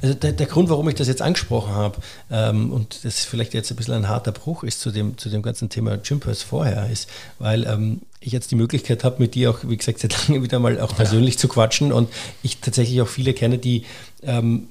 Also 0.00 0.14
der, 0.14 0.32
der, 0.32 0.46
Grund, 0.46 0.68
warum 0.68 0.88
ich 0.88 0.94
das 0.94 1.08
jetzt 1.08 1.22
angesprochen 1.22 1.74
habe, 1.74 1.98
ähm, 2.30 2.72
und 2.72 3.04
das 3.04 3.24
vielleicht 3.24 3.54
jetzt 3.54 3.70
ein 3.70 3.76
bisschen 3.76 3.94
ein 3.94 4.08
harter 4.08 4.32
Bruch 4.32 4.64
ist 4.64 4.80
zu 4.80 4.90
dem, 4.90 5.18
zu 5.18 5.28
dem 5.28 5.42
ganzen 5.42 5.68
Thema 5.68 5.96
Gympers 5.96 6.42
vorher, 6.42 6.88
ist, 6.90 7.08
weil 7.38 7.66
ähm, 7.66 8.02
ich 8.20 8.32
jetzt 8.32 8.50
die 8.50 8.56
Möglichkeit 8.56 9.04
habe, 9.04 9.16
mit 9.18 9.34
dir 9.34 9.50
auch, 9.50 9.58
wie 9.62 9.76
gesagt, 9.76 9.98
seit 9.98 10.28
lange 10.28 10.42
wieder 10.42 10.58
mal 10.58 10.80
auch 10.80 10.94
persönlich 10.94 11.34
ja. 11.34 11.40
zu 11.40 11.48
quatschen 11.48 11.92
und 11.92 12.08
ich 12.42 12.58
tatsächlich 12.58 13.00
auch 13.00 13.08
viele 13.08 13.34
kenne, 13.34 13.58
die 13.58 13.84
ähm, 14.22 14.68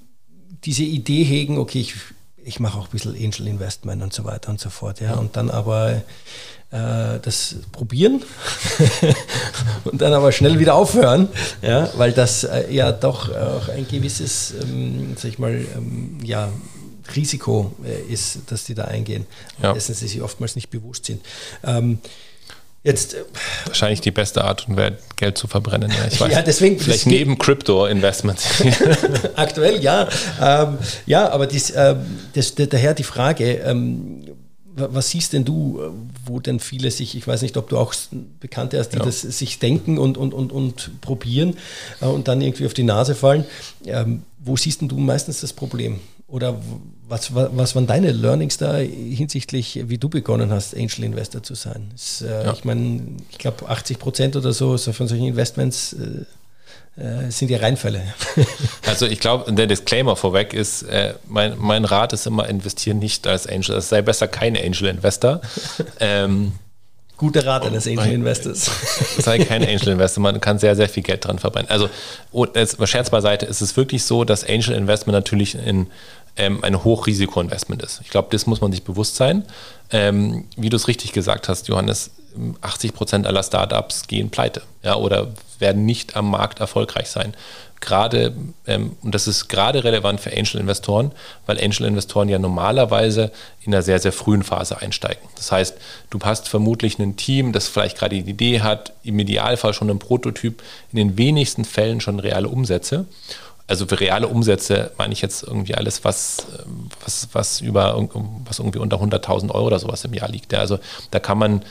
diese 0.64 0.84
Idee 0.84 1.24
hegen, 1.24 1.58
okay, 1.58 1.80
ich, 1.80 1.96
ich 2.44 2.60
mache 2.60 2.78
auch 2.78 2.86
ein 2.86 2.92
bisschen 2.92 3.16
Angel 3.16 3.48
Investment 3.48 4.02
und 4.02 4.14
so 4.14 4.24
weiter 4.26 4.50
und 4.50 4.60
so 4.60 4.70
fort, 4.70 5.00
ja, 5.00 5.16
und 5.16 5.36
dann 5.36 5.50
aber 5.50 6.02
äh, 6.72 7.20
das 7.22 7.56
probieren 7.72 8.24
und 9.86 10.02
dann 10.02 10.14
aber 10.14 10.32
schnell 10.32 10.60
wieder 10.60 10.76
aufhören, 10.76 11.30
ja, 11.62 11.90
weil 11.98 12.12
das 12.12 12.44
äh, 12.44 12.72
ja 12.74 12.92
doch 12.92 13.30
auch 13.36 13.70
ein 13.70 13.88
gewisses, 13.88 14.54
ähm, 14.62 15.16
sag 15.18 15.32
ich 15.32 15.40
mal, 15.40 15.54
ähm, 15.76 16.18
ja, 16.24 16.50
Risiko 17.16 17.74
äh, 17.84 18.12
ist, 18.12 18.40
dass 18.48 18.64
die 18.64 18.74
da 18.74 18.86
eingehen, 18.86 19.26
ja. 19.62 19.74
dessen 19.74 19.96
sie 19.96 20.08
sich 20.08 20.22
oftmals 20.22 20.56
nicht 20.56 20.70
bewusst 20.70 21.06
sind. 21.06 21.22
Ähm, 21.64 22.00
Jetzt, 22.84 23.14
äh, 23.14 23.24
Wahrscheinlich 23.66 24.02
die 24.02 24.12
beste 24.12 24.44
Art 24.44 24.68
und 24.68 24.76
Welt, 24.76 24.98
Geld 25.16 25.38
zu 25.38 25.48
verbrennen. 25.48 25.92
Ja, 25.92 26.08
ich 26.12 26.20
weiß, 26.20 26.32
ja 26.32 26.42
deswegen. 26.42 26.80
Vielleicht 26.80 27.06
neben 27.06 27.38
Crypto-Investments. 27.38 28.64
Aktuell 29.36 29.82
ja. 29.82 30.08
Ähm, 30.42 30.78
ja, 31.06 31.30
aber 31.30 31.48
dies, 31.48 31.72
ähm, 31.76 31.98
das, 32.34 32.56
daher 32.56 32.94
die 32.94 33.04
Frage, 33.04 33.54
ähm, 33.60 34.26
was 34.74 35.10
siehst 35.10 35.34
denn 35.34 35.46
du, 35.46 35.80
wo 36.26 36.40
denn 36.40 36.60
viele 36.60 36.92
sich, 36.92 37.16
ich 37.16 37.28
weiß 37.28 37.42
nicht, 37.42 37.58
ob 37.58 37.70
du 37.70 37.78
auch 37.78 37.94
Bekannte 38.40 38.80
hast, 38.80 38.90
die 38.90 38.98
ja. 38.98 39.04
das 39.04 39.22
sich 39.22 39.60
denken 39.60 39.98
und, 39.98 40.18
und, 40.18 40.34
und, 40.34 40.52
und 40.52 41.02
probieren 41.02 41.58
äh, 42.02 42.06
und 42.06 42.28
dann 42.28 42.42
irgendwie 42.42 42.66
auf 42.66 42.74
die 42.74 42.84
Nase 42.84 43.14
fallen. 43.14 43.46
Ähm, 43.86 44.24
wo 44.40 44.58
siehst 44.58 44.82
denn 44.82 44.88
du 44.88 44.98
meistens 44.98 45.42
das 45.42 45.54
Problem? 45.54 46.00
Oder 46.32 46.58
was, 47.08 47.36
was 47.36 47.76
waren 47.76 47.88
deine 47.88 48.12
Learnings 48.12 48.58
da 48.58 48.78
hinsichtlich, 48.78 49.82
wie 49.88 49.98
du 49.98 50.08
begonnen 50.08 50.50
hast, 50.50 50.74
Angel 50.76 51.04
Investor 51.04 51.44
zu 51.44 51.56
sein? 51.56 51.90
Das, 51.92 52.22
äh, 52.22 52.46
ja. 52.46 52.54
Ich 52.54 52.64
meine, 52.64 53.02
ich 53.30 53.38
glaube 53.38 53.68
80 53.68 54.00
Prozent 54.00 54.36
oder 54.38 54.54
so, 54.54 54.78
so 54.78 54.94
von 54.94 55.10
solchen 55.10 55.26
Investments 55.26 55.94
äh, 55.94 56.24
äh, 57.02 57.30
sind 57.30 57.52
ja 57.52 57.60
Reinfälle. 57.60 58.02
Also 58.86 59.06
ich 59.06 59.20
glaube, 59.20 59.54
der 59.54 59.68
Disclaimer 59.68 60.16
vorweg 60.16 60.54
ist, 60.54 60.84
äh, 60.84 61.14
mein, 61.28 61.56
mein 61.58 61.86
Rat 61.86 62.14
ist 62.14 62.28
immer, 62.28 62.48
investieren 62.50 63.00
nicht 63.00 63.26
als 63.28 63.48
Angel. 63.48 63.78
Es 63.78 63.90
sei 63.90 64.02
besser 64.02 64.28
kein 64.28 64.58
Angel 64.58 64.88
Investor. 64.88 65.40
ähm, 66.00 66.54
Guter 67.22 67.46
Rat 67.46 67.68
eines 67.68 67.86
Angel 67.88 68.14
Investors. 68.14 68.72
Sei 69.20 69.38
kein 69.38 69.62
Angel 69.62 69.90
Investor, 69.90 70.24
man 70.24 70.42
kann 70.42 70.58
sehr, 70.58 70.76
sehr 70.76 70.90
viel 70.90 71.04
Geld 71.04 71.24
dran 71.24 71.38
verbrennen. 71.38 71.70
Also, 71.70 71.88
Scherz 72.86 73.12
beiseite, 73.12 73.46
ist 73.46 73.62
es 73.62 73.78
wirklich 73.78 74.04
so, 74.06 74.24
dass 74.24 74.44
Angel 74.44 74.74
Investment 74.74 75.14
natürlich 75.14 75.54
in 75.54 75.86
ähm, 76.38 76.64
ein 76.64 76.84
Hochrisiko-Investment 76.84 77.84
ist. 77.84 78.02
Ich 78.04 78.10
glaube, 78.10 78.30
das 78.32 78.46
muss 78.46 78.62
man 78.62 78.72
sich 78.72 78.84
bewusst 78.84 79.16
sein. 79.16 79.46
Ähm, 79.92 80.46
wie 80.56 80.70
du 80.70 80.78
es 80.78 80.88
richtig 80.88 81.12
gesagt 81.14 81.50
hast, 81.50 81.68
Johannes, 81.68 82.12
80 82.62 82.94
Prozent 82.94 83.28
aller 83.28 83.44
Startups 83.44 84.08
gehen 84.08 84.30
pleite 84.30 84.62
ja, 84.84 84.96
oder 84.96 85.28
werden 85.60 85.86
nicht 85.86 86.16
am 86.16 86.30
Markt 86.32 86.60
erfolgreich 86.60 87.10
sein. 87.10 87.34
Gerade, 87.82 88.36
ähm, 88.68 88.96
und 89.02 89.16
das 89.16 89.28
ist 89.28 89.48
gerade 89.48 89.84
relevant 89.84 90.22
für 90.22 90.32
Angel-Investoren, 90.32 91.12
weil 91.48 91.58
Angel-Investoren 91.58 92.30
ja 92.30 92.38
normalerweise 92.38 93.32
in 93.64 93.74
einer 93.74 93.82
sehr, 93.82 94.00
sehr 94.00 94.12
frühen 94.12 94.44
Phase 94.44 94.80
einsteigen. 94.80 95.28
Das 95.36 95.52
heißt, 95.52 95.78
du 96.12 96.20
hast 96.24 96.48
vermutlich 96.48 97.00
ein 97.00 97.16
Team, 97.16 97.54
das 97.54 97.68
vielleicht 97.68 97.98
gerade 97.98 98.22
die 98.22 98.30
Idee 98.30 98.62
hat, 98.62 98.94
im 99.04 99.18
Idealfall 99.18 99.74
schon 99.74 99.90
einen 99.90 99.98
Prototyp, 99.98 100.62
in 100.92 100.98
den 100.98 101.18
wenigsten 101.18 101.66
Fällen 101.66 102.02
schon 102.02 102.20
reale 102.20 102.50
Umsätze 102.50 103.08
also 103.72 103.88
für 103.88 104.02
reale 104.02 104.28
Umsätze 104.28 104.92
meine 104.98 105.14
ich 105.14 105.22
jetzt 105.22 105.44
irgendwie 105.44 105.76
alles, 105.76 106.04
was, 106.04 106.46
was, 107.06 107.30
was 107.32 107.62
über 107.62 108.06
was 108.44 108.60
irgendwie 108.60 108.80
unter 108.80 108.98
100.000 108.98 109.50
Euro 109.50 109.68
oder 109.68 109.80
sowas 109.80 110.04
im 110.04 110.14
Jahr 110.14 110.28
liegt. 110.28 110.52
Ja, 110.52 110.60
also 110.60 110.78
da 111.10 111.20
kann 111.22 111.38
man 111.38 111.64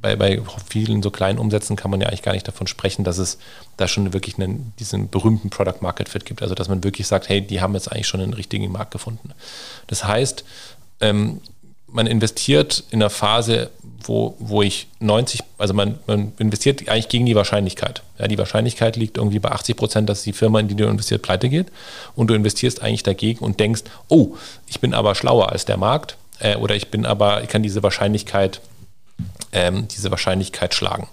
bei, 0.00 0.16
bei 0.16 0.40
vielen 0.66 1.02
so 1.02 1.10
kleinen 1.10 1.38
Umsätzen 1.38 1.76
kann 1.76 1.90
man 1.90 2.00
ja 2.00 2.08
eigentlich 2.08 2.22
gar 2.22 2.32
nicht 2.32 2.48
davon 2.48 2.66
sprechen, 2.66 3.04
dass 3.04 3.18
es 3.18 3.36
da 3.76 3.86
schon 3.86 4.14
wirklich 4.14 4.38
einen, 4.38 4.72
diesen 4.78 5.10
berühmten 5.10 5.50
Product 5.50 5.82
Market 5.82 6.08
Fit 6.08 6.24
gibt. 6.24 6.40
Also 6.40 6.54
dass 6.54 6.68
man 6.68 6.82
wirklich 6.82 7.06
sagt, 7.06 7.28
hey, 7.28 7.42
die 7.42 7.60
haben 7.60 7.74
jetzt 7.74 7.92
eigentlich 7.92 8.08
schon 8.08 8.22
einen 8.22 8.32
richtigen 8.32 8.72
Markt 8.72 8.92
gefunden. 8.92 9.32
Das 9.88 10.04
heißt, 10.04 10.42
ähm, 11.02 11.42
man 11.88 12.06
investiert 12.06 12.84
in 12.90 13.00
einer 13.00 13.10
Phase, 13.10 13.70
wo, 14.02 14.36
wo 14.38 14.62
ich 14.62 14.88
90, 15.00 15.42
also 15.58 15.74
man, 15.74 15.98
man 16.06 16.32
investiert 16.38 16.88
eigentlich 16.88 17.08
gegen 17.08 17.26
die 17.26 17.34
Wahrscheinlichkeit. 17.34 18.02
Ja, 18.18 18.28
die 18.28 18.38
Wahrscheinlichkeit 18.38 18.96
liegt 18.96 19.16
irgendwie 19.16 19.38
bei 19.38 19.50
80 19.50 19.76
Prozent, 19.76 20.08
dass 20.08 20.22
die 20.22 20.32
Firma, 20.32 20.60
in 20.60 20.68
die 20.68 20.74
du 20.74 20.86
investiert, 20.86 21.22
pleite 21.22 21.48
geht. 21.48 21.68
Und 22.14 22.28
du 22.28 22.34
investierst 22.34 22.82
eigentlich 22.82 23.02
dagegen 23.02 23.44
und 23.44 23.60
denkst, 23.60 23.82
oh, 24.08 24.36
ich 24.66 24.80
bin 24.80 24.94
aber 24.94 25.14
schlauer 25.14 25.50
als 25.52 25.64
der 25.64 25.76
Markt 25.76 26.16
äh, 26.40 26.56
oder 26.56 26.74
ich 26.74 26.88
bin 26.88 27.06
aber, 27.06 27.42
ich 27.42 27.48
kann 27.48 27.62
diese 27.62 27.82
Wahrscheinlichkeit 27.82 28.60
ähm, 29.52 29.88
diese 29.88 30.10
Wahrscheinlichkeit 30.10 30.74
schlagen. 30.74 31.08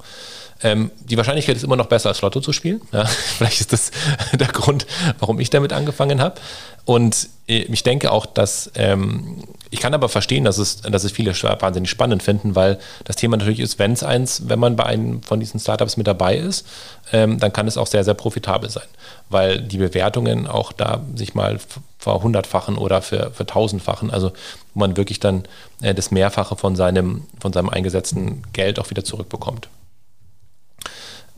Ähm, 0.64 0.92
die 1.00 1.18
Wahrscheinlichkeit 1.18 1.56
ist 1.56 1.64
immer 1.64 1.76
noch 1.76 1.88
besser 1.88 2.10
als 2.10 2.22
Lotto 2.22 2.40
zu 2.40 2.54
spielen. 2.54 2.82
Ja, 2.92 3.06
vielleicht 3.38 3.60
ist 3.60 3.74
das 3.74 3.92
der 4.34 4.48
Grund, 4.48 4.86
warum 5.20 5.40
ich 5.40 5.50
damit 5.50 5.74
angefangen 5.74 6.22
habe. 6.22 6.40
Und 6.86 7.30
äh, 7.48 7.64
ich 7.64 7.84
denke 7.84 8.12
auch, 8.12 8.26
dass 8.26 8.72
ähm, 8.76 9.44
ich 9.70 9.80
kann 9.80 9.94
aber 9.94 10.08
verstehen, 10.08 10.44
dass 10.44 10.60
es, 10.60 10.82
dass 10.82 11.04
es 11.04 11.12
viele 11.12 11.34
wahnsinnig 11.34 11.90
spannend 11.90 12.22
finden, 12.22 12.56
weil 12.56 12.78
das 13.06 13.16
Thema 13.16 13.38
natürlich 13.38 13.60
ist, 13.60 13.80
wenn 13.80 13.94
es 13.94 14.04
eins, 14.04 14.44
wenn 14.48 14.60
man 14.60 14.76
bei 14.76 14.86
einem 14.86 15.24
von 15.24 15.40
diesen 15.40 15.60
Startups 15.60 15.98
mit 15.98 16.06
dabei 16.06 16.38
ist, 16.38 16.68
ähm, 17.12 17.40
dann 17.40 17.52
kann 17.52 17.68
es 17.68 17.78
auch 17.78 17.88
sehr, 17.88 18.04
sehr 18.04 18.14
profitabel 18.14 18.70
sein, 18.70 18.88
weil 19.30 19.62
die 19.62 19.78
Bewertungen 19.78 20.48
auch 20.48 20.72
da 20.72 21.02
sich 21.16 21.34
mal 21.34 21.60
verhundertfachen 21.98 22.78
oder 22.78 23.02
für, 23.02 23.32
für 23.32 23.46
tausendfachen, 23.46 24.12
also 24.12 24.32
wo 24.74 24.82
man 24.82 24.96
wirklich 24.96 25.20
dann 25.20 25.46
äh, 25.82 25.96
das 25.96 26.12
Mehrfache 26.12 26.56
von 26.56 26.76
seinem, 26.76 27.24
von 27.40 27.52
seinem 27.52 27.70
eingesetzten 27.70 28.44
Geld 28.54 28.78
auch 28.80 28.90
wieder 28.90 29.04
zurückbekommt. 29.04 29.70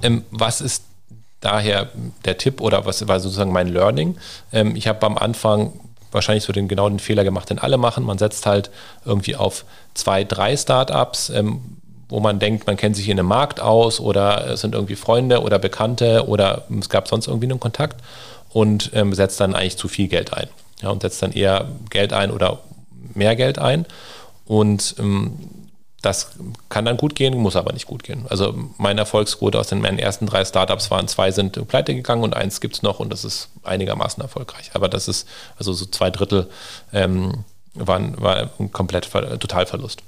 Ähm, 0.02 0.24
was 0.32 0.62
ist 0.62 0.84
daher 1.39 1.89
der 2.26 2.38
Tipp 2.38 2.62
oder 2.62 2.86
was 2.86 3.08
war 3.08 3.20
sozusagen 3.20 3.52
mein 3.52 3.68
Learning? 3.68 4.18
Ähm, 4.52 4.76
ich 4.76 4.88
habe 4.88 5.06
am 5.06 5.18
Anfang 5.18 5.74
wahrscheinlich 6.12 6.43
so 6.43 6.54
den 6.54 6.68
genau 6.68 6.89
den 6.89 7.00
Fehler 7.00 7.24
gemacht, 7.24 7.50
den 7.50 7.60
alle 7.60 7.78
machen. 7.78 8.04
Man 8.04 8.18
setzt 8.18 8.46
halt 8.46 8.72
irgendwie 9.06 9.36
auf 9.36 9.66
zwei, 9.93 10.24
drei 10.24 10.58
Startups, 10.58 11.30
ähm, 11.30 11.62
wo 12.10 12.20
man 12.20 12.39
denkt, 12.39 12.68
man 12.68 12.78
kennt 12.78 12.96
sich 12.96 13.10
in 13.10 13.20
einem 13.20 13.28
Markt 13.28 13.60
aus 13.60 14.00
oder 14.00 14.48
es 14.52 14.62
sind 14.62 14.76
irgendwie 14.76 14.96
Freunde 14.96 15.41
oder 15.41 15.60
Bekannte 15.60 16.28
oder 16.28 16.66
es 16.80 16.89
gab 16.89 17.08
sonst 17.08 17.28
irgendwie 17.28 17.48
einen 17.48 17.60
Kontakt 17.60 18.02
und 18.50 18.91
ähm, 18.93 19.14
setzt 19.14 19.39
dann 19.39 19.56
eigentlich 19.56 19.78
zu 19.78 19.88
viel 19.88 20.08
Geld 20.08 20.34
ein. 20.34 20.48
Ja, 20.82 20.89
und 20.89 21.02
setzt 21.02 21.22
dann 21.22 21.32
eher 21.32 21.68
Geld 21.89 22.14
ein 22.14 22.32
oder 22.32 22.60
mehr 23.14 23.36
Geld 23.36 23.60
ein. 23.60 23.86
Und 24.46 24.96
ähm, 25.00 25.38
das 26.06 26.34
kann 26.70 26.86
dann 26.86 26.97
gut 26.97 27.16
gehen, 27.16 27.36
muss 27.38 27.56
aber 27.56 27.74
nicht 27.74 27.88
gut 27.88 28.03
gehen. 28.03 28.26
Also 28.30 28.53
meine 28.78 29.01
Erfolgsquote 29.01 29.60
aus 29.60 29.68
den 29.68 29.82
meinen 29.82 29.97
ersten 29.97 30.28
drei 30.28 30.45
Startups 30.45 30.91
waren, 30.91 31.08
zwei 31.08 31.32
sind 31.32 31.68
pleite 31.68 31.95
gegangen 31.95 32.24
und 32.24 32.36
eins 32.36 32.62
gibt 32.62 32.76
es 32.76 32.84
noch 32.84 32.99
und 32.99 33.12
das 33.12 33.26
ist 33.26 33.49
einigermaßen 33.64 34.22
erfolgreich. 34.22 34.72
Aber 34.74 34.88
das 34.88 35.08
ist, 35.08 35.28
also 35.58 35.74
so 35.74 35.86
zwei 35.86 36.12
Drittel 36.12 36.47
ähm, 36.93 37.43
waren, 37.74 38.22
war 38.22 38.51
ein 38.60 38.72
komplett 38.72 39.12
Totalverlust. 39.12 40.03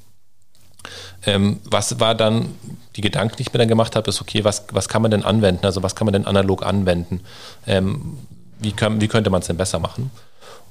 Ähm, 1.26 1.60
was 1.66 2.00
war 2.00 2.14
dann 2.14 2.54
die 2.96 3.02
Gedanken, 3.02 3.36
die 3.38 3.42
ich 3.42 3.52
mir 3.52 3.60
dann 3.60 3.68
gemacht 3.68 3.96
habe, 3.96 4.10
ist, 4.10 4.22
okay, 4.22 4.44
was, 4.44 4.66
was 4.72 4.88
kann 4.88 5.02
man 5.02 5.10
denn 5.10 5.24
anwenden? 5.24 5.66
Also 5.66 5.82
was 5.82 5.96
kann 5.96 6.06
man 6.06 6.14
denn 6.14 6.28
analog 6.28 6.64
anwenden? 6.64 7.22
Ähm, 7.66 8.20
wie, 8.60 8.72
kann, 8.72 9.02
wie 9.02 9.08
könnte 9.08 9.30
man 9.30 9.42
es 9.42 9.48
denn 9.48 9.58
besser 9.58 9.80
machen? 9.80 10.12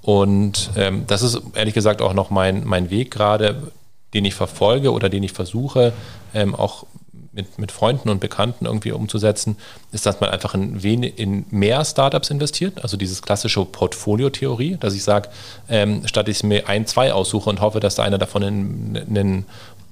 Und 0.02 0.70
ähm, 0.76 1.04
das 1.08 1.22
ist 1.22 1.40
ehrlich 1.54 1.74
gesagt 1.74 2.00
auch 2.00 2.14
noch 2.14 2.30
mein, 2.30 2.64
mein 2.64 2.90
Weg 2.90 3.10
gerade, 3.10 3.72
den 4.16 4.24
ich 4.24 4.34
verfolge 4.34 4.92
oder 4.92 5.10
den 5.10 5.22
ich 5.22 5.32
versuche, 5.32 5.92
ähm, 6.32 6.54
auch 6.54 6.86
mit, 7.34 7.58
mit 7.58 7.70
Freunden 7.70 8.08
und 8.08 8.18
Bekannten 8.18 8.64
irgendwie 8.64 8.92
umzusetzen, 8.92 9.58
ist, 9.92 10.06
dass 10.06 10.20
man 10.20 10.30
einfach 10.30 10.54
in, 10.54 10.82
wenig, 10.82 11.18
in 11.18 11.44
mehr 11.50 11.84
Startups 11.84 12.30
investiert. 12.30 12.82
Also 12.82 12.96
dieses 12.96 13.20
klassische 13.20 13.62
Portfolio-Theorie, 13.66 14.78
dass 14.80 14.94
ich 14.94 15.04
sage, 15.04 15.28
ähm, 15.68 16.06
statt 16.06 16.28
ich 16.28 16.42
mir 16.42 16.66
ein, 16.66 16.86
zwei 16.86 17.12
aussuche 17.12 17.50
und 17.50 17.60
hoffe, 17.60 17.78
dass 17.78 17.96
da 17.96 18.04
einer 18.04 18.16
davon 18.16 18.42
ein 18.42 19.44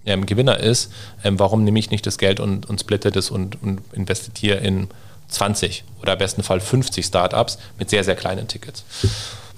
ähm, 0.06 0.24
Gewinner 0.24 0.58
ist, 0.58 0.90
ähm, 1.22 1.38
warum 1.38 1.64
nehme 1.64 1.78
ich 1.78 1.90
nicht 1.90 2.06
das 2.06 2.16
Geld 2.16 2.40
und, 2.40 2.66
und 2.66 2.80
splitte 2.80 3.10
das 3.10 3.30
und, 3.30 3.62
und 3.62 3.82
investiere 3.92 4.56
in 4.56 4.88
20 5.28 5.84
oder 6.00 6.14
im 6.14 6.18
besten 6.18 6.42
Fall 6.42 6.60
50 6.60 7.04
Startups 7.04 7.58
mit 7.78 7.90
sehr, 7.90 8.04
sehr 8.04 8.16
kleinen 8.16 8.48
Tickets. 8.48 8.84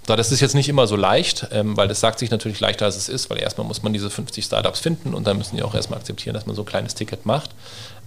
Das 0.06 0.30
ist 0.30 0.40
jetzt 0.40 0.54
nicht 0.54 0.68
immer 0.68 0.86
so 0.86 0.94
leicht, 0.94 1.48
ähm, 1.50 1.76
weil 1.76 1.88
das 1.88 2.00
sagt 2.00 2.20
sich 2.20 2.30
natürlich 2.30 2.60
leichter, 2.60 2.84
als 2.84 2.96
es 2.96 3.08
ist, 3.08 3.28
weil 3.28 3.38
erstmal 3.38 3.66
muss 3.66 3.82
man 3.82 3.92
diese 3.92 4.08
50 4.08 4.44
Startups 4.44 4.78
finden 4.78 5.14
und 5.14 5.26
dann 5.26 5.36
müssen 5.36 5.56
die 5.56 5.62
auch 5.62 5.74
erstmal 5.74 5.98
akzeptieren, 5.98 6.34
dass 6.34 6.46
man 6.46 6.54
so 6.54 6.62
ein 6.62 6.66
kleines 6.66 6.94
Ticket 6.94 7.26
macht. 7.26 7.50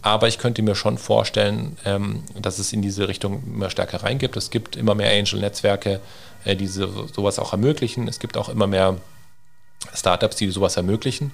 Aber 0.01 0.29
ich 0.29 0.37
könnte 0.37 0.61
mir 0.61 0.75
schon 0.75 0.97
vorstellen, 0.97 1.77
ähm, 1.83 2.23
dass 2.39 2.57
es 2.57 2.71
in 2.71 2.81
diese 2.81 3.09
Richtung 3.09 3.43
immer 3.45 3.69
stärker 3.69 4.03
reingibt. 4.03 4.37
Es 4.37 4.49
gibt 4.49 4.77
immer 4.77 4.95
mehr 4.95 5.11
Angel-Netzwerke, 5.11 5.99
äh, 6.45 6.55
die 6.55 6.67
sowas 6.67 7.37
auch 7.37 7.51
ermöglichen. 7.51 8.07
Es 8.07 8.19
gibt 8.19 8.37
auch 8.37 8.47
immer 8.47 8.67
mehr 8.67 8.97
Startups, 9.93 10.37
die 10.37 10.49
sowas 10.51 10.77
ermöglichen. 10.77 11.33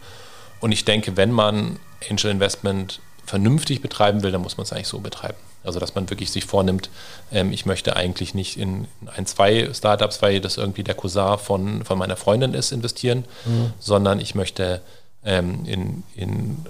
Und 0.61 0.71
ich 0.71 0.83
denke, 0.83 1.15
wenn 1.15 1.31
man 1.31 1.79
Angel 2.09 2.31
Investment 2.31 3.01
vernünftig 3.25 3.81
betreiben 3.81 4.23
will, 4.23 4.31
dann 4.31 4.41
muss 4.41 4.57
man 4.57 4.63
es 4.63 4.73
eigentlich 4.73 4.87
so 4.87 4.99
betreiben. 4.99 5.37
Also 5.65 5.79
dass 5.79 5.95
man 5.95 6.09
wirklich 6.09 6.31
sich 6.31 6.45
vornimmt, 6.45 6.89
ähm, 7.31 7.51
ich 7.51 7.65
möchte 7.65 7.95
eigentlich 7.95 8.33
nicht 8.33 8.57
in 8.57 8.87
ein, 9.15 9.25
zwei 9.25 9.73
Startups, 9.73 10.21
weil 10.21 10.39
das 10.39 10.57
irgendwie 10.57 10.83
der 10.83 10.95
Cousin 10.95 11.37
von, 11.37 11.83
von 11.83 11.97
meiner 11.97 12.15
Freundin 12.15 12.53
ist, 12.53 12.71
investieren, 12.71 13.25
mhm. 13.45 13.73
sondern 13.79 14.19
ich 14.19 14.35
möchte 14.35 14.81
ähm, 15.23 15.65
in, 15.65 16.03
in 16.15 16.65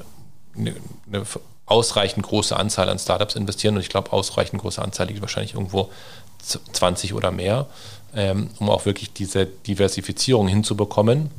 eine, 0.57 0.75
eine 1.07 1.25
ausreichend 1.65 2.25
große 2.25 2.55
Anzahl 2.55 2.89
an 2.89 2.99
Startups 2.99 3.35
investieren. 3.35 3.75
Und 3.75 3.81
ich 3.81 3.89
glaube, 3.89 4.13
ausreichend 4.13 4.61
große 4.61 4.81
Anzahl 4.81 5.07
liegt 5.07 5.21
wahrscheinlich 5.21 5.55
irgendwo 5.55 5.89
20 6.39 7.13
oder 7.13 7.31
mehr, 7.31 7.67
ähm, 8.15 8.49
um 8.59 8.69
auch 8.69 8.85
wirklich 8.85 9.13
diese 9.13 9.45
Diversifizierung 9.45 10.47
hinzubekommen, 10.47 11.31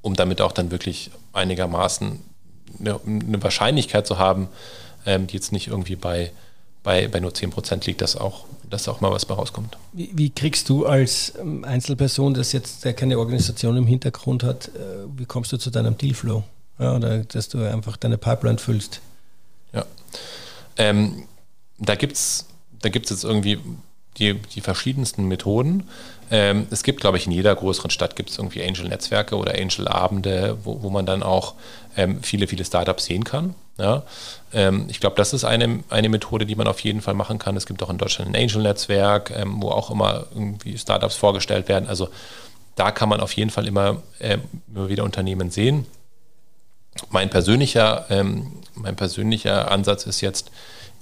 um 0.00 0.14
damit 0.14 0.40
auch 0.40 0.52
dann 0.52 0.70
wirklich 0.70 1.10
einigermaßen 1.32 2.22
eine, 2.80 3.00
eine 3.04 3.42
Wahrscheinlichkeit 3.42 4.06
zu 4.06 4.18
haben, 4.18 4.48
ähm, 5.08 5.26
die 5.26 5.34
jetzt 5.34 5.52
nicht 5.52 5.68
irgendwie 5.68 5.96
bei, 5.96 6.30
bei, 6.82 7.08
bei 7.08 7.18
nur 7.18 7.32
10% 7.32 7.86
liegt, 7.86 8.02
dass 8.02 8.14
auch, 8.14 8.44
dass 8.68 8.86
auch 8.88 9.00
mal 9.00 9.10
was 9.10 9.24
bei 9.24 9.34
rauskommt. 9.34 9.78
Wie, 9.92 10.10
wie 10.12 10.30
kriegst 10.30 10.68
du 10.68 10.86
als 10.86 11.32
ähm, 11.40 11.64
Einzelperson, 11.64 12.34
das 12.34 12.52
jetzt 12.52 12.84
der 12.84 12.92
keine 12.92 13.18
Organisation 13.18 13.76
im 13.76 13.86
Hintergrund 13.86 14.44
hat, 14.44 14.68
äh, 14.68 15.06
wie 15.16 15.24
kommst 15.24 15.50
du 15.52 15.56
zu 15.56 15.70
deinem 15.70 15.96
Dealflow? 15.96 16.44
Ja, 16.78 16.94
oder 16.94 17.24
dass 17.24 17.48
du 17.48 17.58
einfach 17.68 17.96
deine 17.96 18.18
Pipeline 18.18 18.58
füllst? 18.58 19.00
Ja. 19.72 19.84
Ähm, 20.76 21.24
da 21.78 21.94
gibt 21.94 22.12
es 22.12 22.46
da 22.80 22.88
gibt's 22.90 23.10
jetzt 23.10 23.24
irgendwie 23.24 23.58
die, 24.18 24.34
die 24.34 24.60
verschiedensten 24.60 25.26
Methoden. 25.26 25.88
Ähm, 26.30 26.66
es 26.70 26.82
gibt, 26.82 27.00
glaube 27.00 27.16
ich, 27.16 27.26
in 27.26 27.32
jeder 27.32 27.54
größeren 27.54 27.90
Stadt 27.90 28.16
gibt 28.16 28.30
es 28.30 28.38
irgendwie 28.38 28.62
Angel-Netzwerke 28.62 29.36
oder 29.36 29.54
Angel-Abende, 29.54 30.58
wo, 30.64 30.82
wo 30.82 30.90
man 30.90 31.06
dann 31.06 31.22
auch 31.22 31.54
ähm, 31.96 32.22
viele, 32.22 32.46
viele 32.46 32.64
Startups 32.64 33.06
sehen 33.06 33.24
kann. 33.24 33.54
Ja? 33.78 34.02
Ähm, 34.52 34.86
ich 34.88 35.00
glaube, 35.00 35.16
das 35.16 35.32
ist 35.32 35.44
eine, 35.44 35.82
eine 35.88 36.08
Methode, 36.08 36.46
die 36.46 36.56
man 36.56 36.66
auf 36.66 36.80
jeden 36.80 37.00
Fall 37.00 37.14
machen 37.14 37.38
kann. 37.38 37.56
Es 37.56 37.66
gibt 37.66 37.82
auch 37.82 37.90
in 37.90 37.98
Deutschland 37.98 38.30
ein 38.30 38.40
Angel-Netzwerk, 38.40 39.32
ähm, 39.34 39.62
wo 39.62 39.70
auch 39.70 39.90
immer 39.90 40.26
irgendwie 40.34 40.76
Startups 40.76 41.16
vorgestellt 41.16 41.68
werden. 41.68 41.88
Also 41.88 42.08
da 42.74 42.90
kann 42.90 43.08
man 43.08 43.20
auf 43.20 43.32
jeden 43.32 43.50
Fall 43.50 43.66
immer, 43.66 44.02
äh, 44.18 44.38
immer 44.72 44.88
wieder 44.88 45.04
Unternehmen 45.04 45.50
sehen. 45.50 45.86
Mein 47.10 47.30
persönlicher, 47.30 48.06
ähm, 48.10 48.52
mein 48.74 48.96
persönlicher 48.96 49.70
Ansatz 49.70 50.06
ist 50.06 50.20
jetzt 50.20 50.50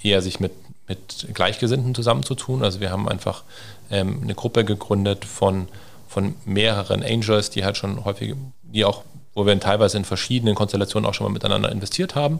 eher, 0.01 0.21
sich 0.21 0.39
mit 0.39 0.51
mit 0.87 1.27
Gleichgesinnten 1.33 1.93
zusammenzutun. 1.93 2.63
Also 2.63 2.79
wir 2.79 2.91
haben 2.91 3.07
einfach 3.09 3.43
ähm, 3.91 4.21
eine 4.23 4.35
Gruppe 4.35 4.65
gegründet 4.65 5.25
von, 5.25 5.67
von 6.07 6.35
mehreren 6.45 7.03
Angels, 7.03 7.49
die 7.49 7.65
halt 7.65 7.77
schon 7.77 8.05
häufig, 8.05 8.35
die 8.63 8.85
auch, 8.85 9.03
wo 9.37 9.45
wir 9.45 9.57
teilweise 9.59 9.97
in 9.97 10.03
verschiedenen 10.03 10.55
Konstellationen 10.55 11.07
auch 11.07 11.13
schon 11.13 11.25
mal 11.27 11.31
miteinander 11.31 11.71
investiert 11.71 12.15
haben 12.15 12.39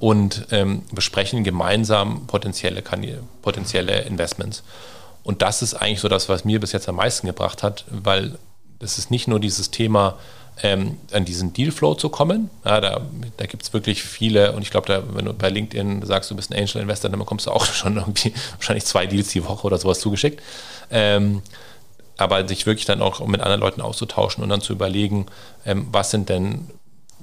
und 0.00 0.48
ähm, 0.50 0.82
besprechen 0.90 1.44
gemeinsam 1.44 2.26
potenzielle, 2.26 2.82
potenzielle 3.40 4.00
Investments. 4.00 4.64
Und 5.22 5.42
das 5.42 5.62
ist 5.62 5.74
eigentlich 5.74 6.00
so 6.00 6.08
das, 6.08 6.28
was 6.28 6.44
mir 6.44 6.58
bis 6.58 6.72
jetzt 6.72 6.88
am 6.88 6.96
meisten 6.96 7.28
gebracht 7.28 7.62
hat, 7.62 7.84
weil 7.88 8.36
es 8.80 8.98
ist 8.98 9.12
nicht 9.12 9.28
nur 9.28 9.38
dieses 9.38 9.70
Thema, 9.70 10.18
ähm, 10.62 10.98
an 11.12 11.24
diesen 11.24 11.52
Dealflow 11.52 11.94
zu 11.94 12.08
kommen. 12.08 12.50
Ja, 12.64 12.80
da 12.80 13.00
da 13.36 13.46
gibt 13.46 13.62
es 13.62 13.72
wirklich 13.72 14.02
viele 14.02 14.52
und 14.52 14.62
ich 14.62 14.70
glaube, 14.70 15.04
wenn 15.12 15.24
du 15.24 15.32
bei 15.32 15.50
LinkedIn 15.50 16.04
sagst, 16.04 16.32
du 16.32 16.36
bist 16.36 16.52
ein 16.52 16.58
Angel 16.58 16.82
Investor, 16.82 17.10
dann 17.10 17.20
bekommst 17.20 17.46
du 17.46 17.52
auch 17.52 17.64
schon 17.72 17.96
irgendwie 17.96 18.34
wahrscheinlich 18.56 18.84
zwei 18.84 19.06
Deals 19.06 19.28
die 19.28 19.44
Woche 19.44 19.66
oder 19.66 19.78
sowas 19.78 20.00
zugeschickt. 20.00 20.42
Ähm, 20.90 21.42
aber 22.16 22.46
sich 22.46 22.66
wirklich 22.66 22.86
dann 22.86 23.02
auch 23.02 23.24
mit 23.26 23.40
anderen 23.40 23.60
Leuten 23.60 23.80
auszutauschen 23.80 24.42
und 24.42 24.50
dann 24.50 24.60
zu 24.60 24.72
überlegen, 24.72 25.26
ähm, 25.64 25.88
was 25.90 26.10
sind 26.10 26.28
denn 26.28 26.68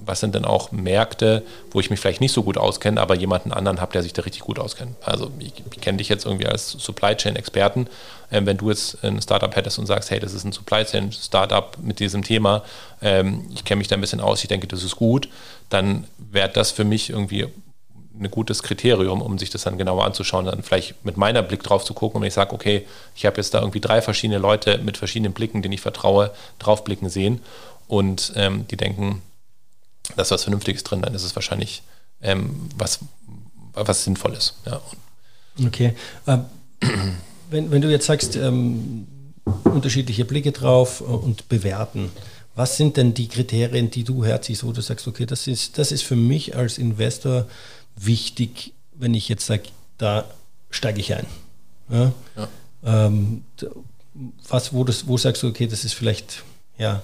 was 0.05 0.19
sind 0.19 0.35
denn 0.35 0.45
auch 0.45 0.71
Märkte, 0.71 1.43
wo 1.71 1.79
ich 1.79 1.89
mich 1.89 1.99
vielleicht 1.99 2.21
nicht 2.21 2.31
so 2.31 2.43
gut 2.43 2.57
auskenne, 2.57 2.99
aber 2.99 3.15
jemanden 3.15 3.51
anderen 3.51 3.79
habe, 3.81 3.93
der 3.93 4.03
sich 4.03 4.13
da 4.13 4.23
richtig 4.23 4.41
gut 4.41 4.59
auskennt. 4.59 4.95
Also 5.05 5.31
ich, 5.39 5.53
ich 5.71 5.81
kenne 5.81 5.99
dich 5.99 6.09
jetzt 6.09 6.25
irgendwie 6.25 6.47
als 6.47 6.71
Supply 6.71 7.15
Chain 7.15 7.35
Experten. 7.35 7.87
Ähm, 8.31 8.45
wenn 8.45 8.57
du 8.57 8.69
jetzt 8.69 9.03
ein 9.03 9.21
Startup 9.21 9.55
hättest 9.55 9.79
und 9.79 9.85
sagst, 9.85 10.09
hey, 10.11 10.19
das 10.19 10.33
ist 10.33 10.43
ein 10.43 10.51
Supply 10.51 10.85
Chain 10.85 11.11
Startup 11.11 11.77
mit 11.81 11.99
diesem 11.99 12.23
Thema, 12.23 12.63
ähm, 13.01 13.47
ich 13.53 13.63
kenne 13.63 13.79
mich 13.79 13.87
da 13.87 13.95
ein 13.95 14.01
bisschen 14.01 14.21
aus, 14.21 14.41
ich 14.41 14.47
denke, 14.47 14.67
das 14.67 14.83
ist 14.83 14.95
gut, 14.95 15.29
dann 15.69 16.05
wäre 16.17 16.49
das 16.49 16.71
für 16.71 16.83
mich 16.83 17.09
irgendwie 17.09 17.47
ein 18.21 18.31
gutes 18.31 18.63
Kriterium, 18.63 19.21
um 19.21 19.37
sich 19.37 19.49
das 19.49 19.63
dann 19.63 19.77
genauer 19.77 20.05
anzuschauen, 20.05 20.45
dann 20.45 20.63
vielleicht 20.63 21.03
mit 21.03 21.17
meiner 21.17 21.41
Blick 21.41 21.63
drauf 21.63 21.83
zu 21.83 21.93
gucken 21.93 22.21
und 22.21 22.27
ich 22.27 22.33
sage, 22.33 22.53
okay, 22.53 22.85
ich 23.15 23.25
habe 23.25 23.37
jetzt 23.37 23.53
da 23.53 23.59
irgendwie 23.59 23.81
drei 23.81 24.01
verschiedene 24.01 24.39
Leute 24.39 24.77
mit 24.79 24.97
verschiedenen 24.97 25.33
Blicken, 25.33 25.61
denen 25.61 25.73
ich 25.73 25.81
vertraue, 25.81 26.31
draufblicken 26.59 27.09
sehen 27.09 27.41
und 27.87 28.33
ähm, 28.35 28.65
die 28.69 28.77
denken, 28.77 29.21
da 30.15 30.21
ist 30.21 30.31
was 30.31 30.43
Vernünftiges 30.43 30.83
drin, 30.83 31.01
dann 31.01 31.13
ist 31.13 31.23
es 31.23 31.35
wahrscheinlich 31.35 31.83
ähm, 32.21 32.69
was, 32.77 32.99
was 33.73 34.03
Sinnvolles. 34.03 34.55
Ja. 34.65 34.81
Okay. 35.65 35.95
Äh, 36.25 36.37
wenn, 37.49 37.71
wenn 37.71 37.81
du 37.81 37.89
jetzt 37.89 38.05
sagst, 38.05 38.35
ähm, 38.35 39.07
unterschiedliche 39.63 40.25
Blicke 40.25 40.51
drauf 40.51 41.01
und 41.01 41.49
bewerten, 41.49 42.11
was 42.55 42.77
sind 42.77 42.97
denn 42.97 43.13
die 43.13 43.27
Kriterien, 43.27 43.91
die 43.91 44.03
du 44.03 44.25
herziehst, 44.25 44.63
wo 44.63 44.71
du 44.71 44.81
sagst, 44.81 45.07
okay, 45.07 45.25
das 45.25 45.47
ist, 45.47 45.77
das 45.77 45.91
ist 45.91 46.03
für 46.03 46.15
mich 46.15 46.55
als 46.55 46.77
Investor 46.77 47.47
wichtig, 47.95 48.73
wenn 48.93 49.13
ich 49.13 49.29
jetzt 49.29 49.45
sage, 49.45 49.63
da 49.97 50.25
steige 50.69 50.99
ich 50.99 51.13
ein. 51.13 51.25
Ja? 51.89 52.11
Ja. 52.35 52.47
Ähm, 52.83 53.43
was, 54.47 54.73
wo, 54.73 54.83
das, 54.83 55.07
wo 55.07 55.17
sagst 55.17 55.43
du, 55.43 55.47
okay, 55.47 55.67
das 55.67 55.85
ist 55.85 55.93
vielleicht 55.93 56.43
ja, 56.77 57.01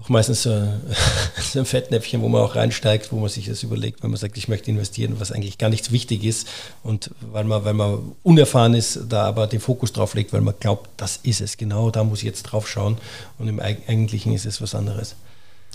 auch 0.00 0.08
meistens 0.08 0.42
so, 0.42 0.50
so 1.52 1.58
ein 1.58 1.66
Fettnäpfchen, 1.66 2.22
wo 2.22 2.28
man 2.28 2.42
auch 2.42 2.54
reinsteigt, 2.54 3.12
wo 3.12 3.18
man 3.18 3.28
sich 3.28 3.46
das 3.46 3.62
überlegt, 3.62 4.02
wenn 4.02 4.10
man 4.10 4.18
sagt, 4.18 4.36
ich 4.36 4.48
möchte 4.48 4.70
investieren, 4.70 5.18
was 5.18 5.32
eigentlich 5.32 5.58
gar 5.58 5.70
nichts 5.70 5.90
wichtig 5.90 6.24
ist. 6.24 6.48
Und 6.82 7.10
weil 7.20 7.44
man, 7.44 7.64
weil 7.64 7.74
man 7.74 8.12
unerfahren 8.22 8.74
ist, 8.74 9.00
da 9.08 9.24
aber 9.24 9.46
den 9.46 9.60
Fokus 9.60 9.92
drauf 9.92 10.14
legt, 10.14 10.32
weil 10.32 10.40
man 10.40 10.54
glaubt, 10.58 10.88
das 10.96 11.18
ist 11.22 11.40
es, 11.40 11.56
genau, 11.56 11.90
da 11.90 12.04
muss 12.04 12.20
ich 12.20 12.24
jetzt 12.24 12.44
drauf 12.44 12.68
schauen. 12.68 12.98
Und 13.38 13.48
im 13.48 13.60
Eigentlichen 13.60 14.32
ist 14.32 14.46
es 14.46 14.62
was 14.62 14.74
anderes. 14.74 15.16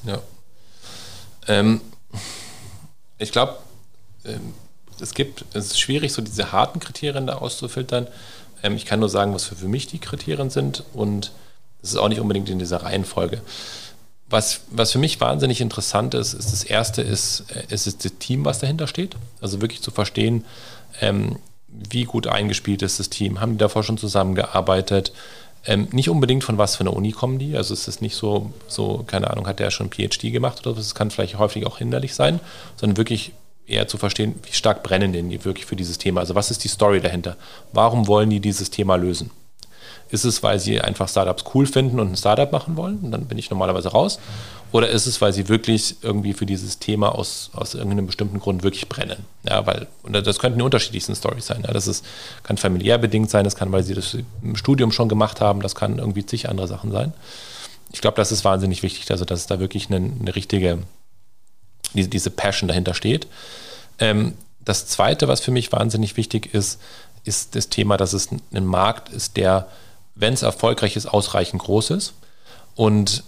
Ja. 0.05 0.21
Ähm, 1.47 1.81
ich 3.17 3.31
glaube, 3.31 3.57
es 4.99 5.13
gibt, 5.13 5.45
es 5.53 5.65
ist 5.65 5.79
schwierig, 5.79 6.13
so 6.13 6.21
diese 6.21 6.51
harten 6.51 6.79
Kriterien 6.79 7.27
da 7.27 7.35
auszufiltern. 7.35 8.07
Ähm, 8.61 8.75
ich 8.75 8.85
kann 8.85 8.99
nur 8.99 9.09
sagen, 9.09 9.33
was 9.33 9.45
für, 9.45 9.55
für 9.55 9.67
mich 9.67 9.87
die 9.87 9.99
Kriterien 9.99 10.49
sind 10.49 10.83
und 10.93 11.31
es 11.81 11.91
ist 11.91 11.97
auch 11.97 12.09
nicht 12.09 12.21
unbedingt 12.21 12.49
in 12.49 12.59
dieser 12.59 12.83
Reihenfolge. 12.83 13.41
Was, 14.29 14.61
was 14.71 14.91
für 14.91 14.99
mich 14.99 15.19
wahnsinnig 15.19 15.61
interessant 15.61 16.13
ist, 16.13 16.33
ist 16.33 16.51
das 16.51 16.63
erste 16.63 17.01
ist, 17.01 17.45
äh, 17.53 17.73
ist 17.73 17.85
das 17.85 18.13
Team, 18.19 18.45
was 18.45 18.59
dahinter 18.59 18.87
steht. 18.87 19.15
Also 19.41 19.61
wirklich 19.61 19.81
zu 19.81 19.91
verstehen, 19.91 20.45
ähm, 21.01 21.37
wie 21.67 22.05
gut 22.05 22.27
eingespielt 22.27 22.81
ist 22.81 22.99
das 22.99 23.09
Team. 23.09 23.41
Haben 23.41 23.53
die 23.53 23.57
davor 23.57 23.83
schon 23.83 23.97
zusammengearbeitet? 23.97 25.11
Ähm, 25.65 25.87
nicht 25.91 26.09
unbedingt 26.09 26.43
von 26.43 26.57
was 26.57 26.75
für 26.75 26.81
einer 26.81 26.93
Uni 26.93 27.11
kommen 27.11 27.39
die. 27.39 27.57
Also 27.57 27.73
es 27.73 27.87
ist 27.87 28.01
nicht 28.01 28.15
so, 28.15 28.53
so, 28.67 29.03
keine 29.07 29.29
Ahnung, 29.29 29.47
hat 29.47 29.59
der 29.59 29.71
schon 29.71 29.91
PhD 29.91 30.31
gemacht 30.31 30.65
oder 30.65 30.75
so. 30.75 30.81
Es 30.81 30.95
kann 30.95 31.09
vielleicht 31.09 31.37
häufig 31.37 31.65
auch 31.65 31.77
hinderlich 31.77 32.15
sein, 32.15 32.39
sondern 32.75 32.97
wirklich 32.97 33.31
eher 33.65 33.87
zu 33.87 33.97
verstehen, 33.97 34.35
wie 34.43 34.53
stark 34.53 34.83
brennen 34.83 35.13
denn 35.13 35.29
die 35.29 35.43
wirklich 35.45 35.65
für 35.65 35.75
dieses 35.75 35.97
Thema. 35.97 36.21
Also 36.21 36.35
was 36.35 36.51
ist 36.51 36.63
die 36.63 36.67
Story 36.67 37.01
dahinter? 37.01 37.37
Warum 37.71 38.07
wollen 38.07 38.29
die 38.29 38.39
dieses 38.39 38.69
Thema 38.69 38.95
lösen? 38.95 39.31
Ist 40.09 40.25
es, 40.25 40.43
weil 40.43 40.59
sie 40.59 40.79
einfach 40.79 41.09
Startups 41.09 41.43
cool 41.53 41.65
finden 41.65 41.99
und 41.99 42.11
ein 42.11 42.15
Startup 42.17 42.51
machen 42.51 42.77
wollen? 42.77 42.99
Und 42.99 43.11
dann 43.11 43.25
bin 43.25 43.37
ich 43.37 43.49
normalerweise 43.49 43.89
raus. 43.89 44.19
Oder 44.71 44.89
ist 44.89 45.05
es, 45.05 45.21
weil 45.21 45.33
sie 45.33 45.49
wirklich 45.49 45.97
irgendwie 46.01 46.33
für 46.33 46.45
dieses 46.45 46.79
Thema 46.79 47.15
aus, 47.15 47.51
aus 47.53 47.75
irgendeinem 47.75 48.07
bestimmten 48.07 48.39
Grund 48.39 48.63
wirklich 48.63 48.89
brennen? 48.89 49.25
Ja, 49.47 49.65
weil, 49.67 49.87
und 50.01 50.13
das 50.13 50.39
könnten 50.39 50.59
die 50.59 50.65
unterschiedlichsten 50.65 51.15
Stories 51.15 51.45
sein. 51.45 51.63
Ja, 51.65 51.73
das 51.73 51.87
ist, 51.87 52.03
kann 52.41 52.57
familiär 52.57 52.97
bedingt 52.97 53.29
sein, 53.29 53.43
das 53.43 53.55
kann, 53.55 53.71
weil 53.71 53.83
sie 53.83 53.93
das 53.93 54.17
im 54.41 54.55
Studium 54.55 54.91
schon 54.91 55.09
gemacht 55.09 55.41
haben, 55.41 55.61
das 55.61 55.75
kann 55.75 55.99
irgendwie 55.99 56.25
zig 56.25 56.49
andere 56.49 56.67
Sachen 56.67 56.91
sein. 56.91 57.13
Ich 57.91 58.01
glaube, 58.01 58.17
das 58.17 58.31
ist 58.31 58.43
wahnsinnig 58.43 58.81
wichtig, 58.81 59.09
also 59.11 59.25
dass 59.25 59.45
da 59.45 59.59
wirklich 59.59 59.91
eine, 59.91 59.97
eine 59.97 60.35
richtige, 60.35 60.79
diese, 61.93 62.09
diese 62.09 62.29
Passion 62.29 62.67
dahinter 62.67 62.93
steht. 62.93 63.27
Ähm, 63.99 64.33
das 64.63 64.87
Zweite, 64.87 65.27
was 65.27 65.41
für 65.41 65.51
mich 65.51 65.71
wahnsinnig 65.71 66.17
wichtig 66.17 66.53
ist, 66.53 66.79
ist 67.23 67.55
das 67.55 67.69
Thema, 67.69 67.97
dass 67.97 68.13
es 68.13 68.29
ein 68.31 68.65
Markt 68.65 69.09
ist, 69.09 69.37
der, 69.37 69.67
wenn 70.15 70.33
es 70.33 70.41
erfolgreich 70.41 70.95
ist, 70.95 71.05
ausreichend 71.05 71.61
groß 71.61 71.91
ist. 71.91 72.13
Und 72.75 73.23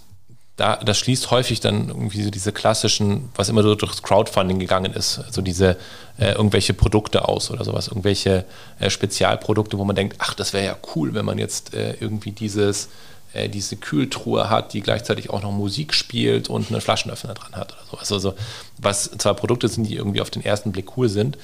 da, 0.56 0.76
das 0.76 0.98
schließt 0.98 1.30
häufig 1.30 1.60
dann 1.60 1.88
irgendwie 1.88 2.22
so 2.22 2.30
diese 2.30 2.50
klassischen, 2.50 3.28
was 3.34 3.50
immer 3.50 3.62
so 3.62 3.74
durchs 3.74 4.02
Crowdfunding 4.02 4.58
gegangen 4.58 4.92
ist, 4.92 5.18
also 5.18 5.42
diese 5.42 5.76
äh, 6.18 6.32
irgendwelche 6.32 6.72
Produkte 6.72 7.28
aus 7.28 7.50
oder 7.50 7.62
sowas, 7.64 7.88
irgendwelche 7.88 8.46
äh, 8.78 8.88
Spezialprodukte, 8.88 9.78
wo 9.78 9.84
man 9.84 9.96
denkt, 9.96 10.16
ach, 10.18 10.32
das 10.32 10.54
wäre 10.54 10.64
ja 10.64 10.76
cool, 10.94 11.12
wenn 11.12 11.26
man 11.26 11.36
jetzt 11.38 11.74
äh, 11.74 11.94
irgendwie 12.00 12.32
dieses, 12.32 12.88
äh, 13.36 13.48
diese 13.48 13.76
Kühltruhe 13.76 14.50
hat, 14.50 14.72
die 14.72 14.80
gleichzeitig 14.80 15.30
auch 15.30 15.42
noch 15.42 15.52
Musik 15.52 15.94
spielt 15.94 16.48
und 16.48 16.70
einen 16.70 16.80
Flaschenöffner 16.80 17.34
dran 17.34 17.54
hat 17.56 17.72
oder 17.72 17.86
sowas. 17.90 18.12
Also, 18.12 18.34
was 18.78 19.10
zwar 19.18 19.34
Produkte 19.34 19.68
sind, 19.68 19.84
die 19.84 19.96
irgendwie 19.96 20.20
auf 20.20 20.30
den 20.30 20.44
ersten 20.44 20.72
Blick 20.72 20.96
cool 20.96 21.08
sind, 21.08 21.38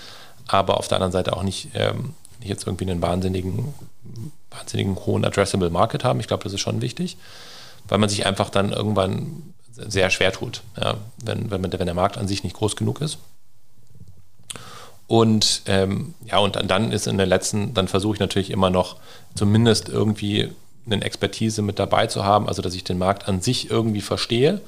aber 0.46 0.78
auf 0.78 0.88
der 0.88 0.96
anderen 0.96 1.12
Seite 1.12 1.36
auch 1.36 1.42
nicht, 1.42 1.68
ähm, 1.74 2.14
jetzt 2.42 2.66
irgendwie 2.66 2.90
einen 2.90 3.00
wahnsinnigen, 3.00 3.72
wahnsinnigen 4.50 4.96
hohen 4.96 5.24
Addressable 5.24 5.70
Market 5.70 6.02
haben. 6.02 6.18
Ich 6.20 6.26
glaube, 6.26 6.42
das 6.44 6.52
ist 6.52 6.60
schon 6.60 6.80
wichtig 6.80 7.16
weil 7.88 7.98
man 7.98 8.08
sich 8.08 8.26
einfach 8.26 8.50
dann 8.50 8.72
irgendwann 8.72 9.54
sehr 9.72 10.10
schwer 10.10 10.32
tut, 10.32 10.62
ja, 10.80 10.96
wenn, 11.24 11.50
wenn, 11.50 11.60
man, 11.60 11.72
wenn 11.72 11.86
der 11.86 11.94
Markt 11.94 12.18
an 12.18 12.28
sich 12.28 12.44
nicht 12.44 12.56
groß 12.56 12.76
genug 12.76 13.00
ist. 13.00 13.18
Und 15.06 15.62
ähm, 15.66 16.14
ja, 16.24 16.38
und 16.38 16.56
dann 16.56 16.92
ist 16.92 17.06
in 17.06 17.18
der 17.18 17.26
letzten, 17.26 17.74
dann 17.74 17.88
versuche 17.88 18.14
ich 18.14 18.20
natürlich 18.20 18.50
immer 18.50 18.70
noch 18.70 18.96
zumindest 19.34 19.88
irgendwie 19.88 20.50
eine 20.86 21.04
Expertise 21.04 21.62
mit 21.62 21.78
dabei 21.78 22.06
zu 22.06 22.24
haben, 22.24 22.48
also 22.48 22.62
dass 22.62 22.74
ich 22.74 22.84
den 22.84 22.98
Markt 22.98 23.28
an 23.28 23.40
sich 23.40 23.70
irgendwie 23.70 24.00
verstehe. 24.00 24.60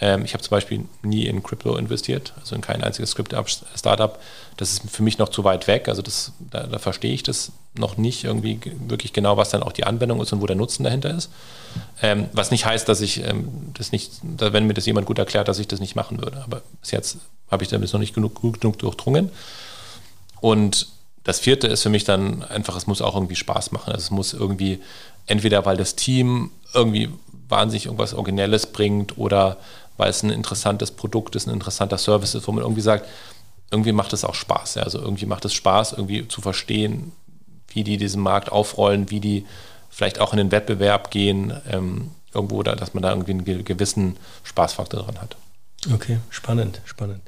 Ähm, 0.00 0.24
ich 0.24 0.34
habe 0.34 0.42
zum 0.42 0.50
Beispiel 0.50 0.84
nie 1.02 1.26
in 1.26 1.42
Crypto 1.42 1.76
investiert, 1.76 2.34
also 2.40 2.54
in 2.54 2.60
kein 2.60 2.82
einziges 2.82 3.14
Crypto-Startup. 3.14 4.18
Das 4.56 4.72
ist 4.72 4.90
für 4.90 5.02
mich 5.02 5.18
noch 5.18 5.28
zu 5.28 5.44
weit 5.44 5.68
weg, 5.68 5.88
also 5.88 6.02
das, 6.02 6.32
da, 6.50 6.66
da 6.66 6.78
verstehe 6.78 7.14
ich 7.14 7.22
das 7.22 7.52
noch 7.74 7.96
nicht 7.96 8.24
irgendwie 8.24 8.60
wirklich 8.88 9.12
genau, 9.12 9.36
was 9.36 9.50
dann 9.50 9.62
auch 9.62 9.72
die 9.72 9.84
Anwendung 9.84 10.20
ist 10.20 10.32
und 10.32 10.40
wo 10.42 10.46
der 10.46 10.56
Nutzen 10.56 10.84
dahinter 10.84 11.14
ist. 11.16 11.30
Ähm, 12.02 12.28
was 12.32 12.50
nicht 12.50 12.66
heißt, 12.66 12.88
dass 12.88 13.00
ich 13.00 13.24
ähm, 13.24 13.72
das 13.74 13.92
nicht, 13.92 14.12
wenn 14.22 14.66
mir 14.66 14.74
das 14.74 14.86
jemand 14.86 15.06
gut 15.06 15.18
erklärt, 15.18 15.48
dass 15.48 15.58
ich 15.58 15.68
das 15.68 15.80
nicht 15.80 15.94
machen 15.94 16.20
würde. 16.20 16.42
Aber 16.42 16.62
bis 16.80 16.90
jetzt 16.90 17.18
habe 17.50 17.62
ich 17.62 17.70
damit 17.70 17.92
noch 17.92 18.00
nicht 18.00 18.14
genug, 18.14 18.34
gut 18.34 18.60
genug 18.60 18.78
durchdrungen. 18.78 19.30
Und 20.40 20.88
das 21.24 21.38
vierte 21.38 21.68
ist 21.68 21.82
für 21.82 21.88
mich 21.88 22.04
dann 22.04 22.42
einfach, 22.42 22.76
es 22.76 22.86
muss 22.86 23.00
auch 23.00 23.14
irgendwie 23.14 23.36
Spaß 23.36 23.70
machen. 23.72 23.92
Also 23.92 24.04
es 24.04 24.10
muss 24.10 24.32
irgendwie, 24.32 24.80
entweder 25.26 25.64
weil 25.64 25.76
das 25.76 25.96
Team 25.96 26.50
irgendwie 26.74 27.08
wahnsinnig 27.48 27.86
irgendwas 27.86 28.14
Originelles 28.14 28.66
bringt 28.66 29.18
oder 29.18 29.58
weil 29.96 30.10
es 30.10 30.22
ein 30.22 30.30
interessantes 30.30 30.90
Produkt 30.90 31.36
ist, 31.36 31.46
ein 31.46 31.54
interessanter 31.54 31.98
Service 31.98 32.34
ist, 32.34 32.48
wo 32.48 32.52
man 32.52 32.64
irgendwie 32.64 32.80
sagt, 32.80 33.06
irgendwie 33.70 33.92
macht 33.92 34.12
es 34.12 34.24
auch 34.24 34.34
Spaß. 34.34 34.76
Ja? 34.76 34.82
Also 34.82 34.98
irgendwie 34.98 35.26
macht 35.26 35.44
es 35.44 35.54
Spaß, 35.54 35.92
irgendwie 35.92 36.28
zu 36.28 36.40
verstehen, 36.40 37.12
wie 37.68 37.84
die 37.84 37.96
diesen 37.96 38.22
Markt 38.22 38.52
aufrollen, 38.52 39.10
wie 39.10 39.20
die 39.20 39.46
vielleicht 39.90 40.20
auch 40.20 40.32
in 40.32 40.38
den 40.38 40.52
Wettbewerb 40.52 41.10
gehen, 41.10 41.52
ähm, 41.70 42.10
irgendwo, 42.34 42.62
da, 42.62 42.74
dass 42.74 42.94
man 42.94 43.02
da 43.02 43.10
irgendwie 43.10 43.32
einen 43.32 43.64
gewissen 43.64 44.16
Spaßfaktor 44.44 45.02
dran 45.02 45.20
hat. 45.20 45.36
Okay, 45.92 46.18
spannend, 46.30 46.80
spannend. 46.84 47.20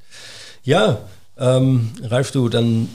Ja, 0.62 0.98
ähm, 1.36 1.92
Ralf, 2.02 2.30
du, 2.30 2.48
dann, 2.48 2.88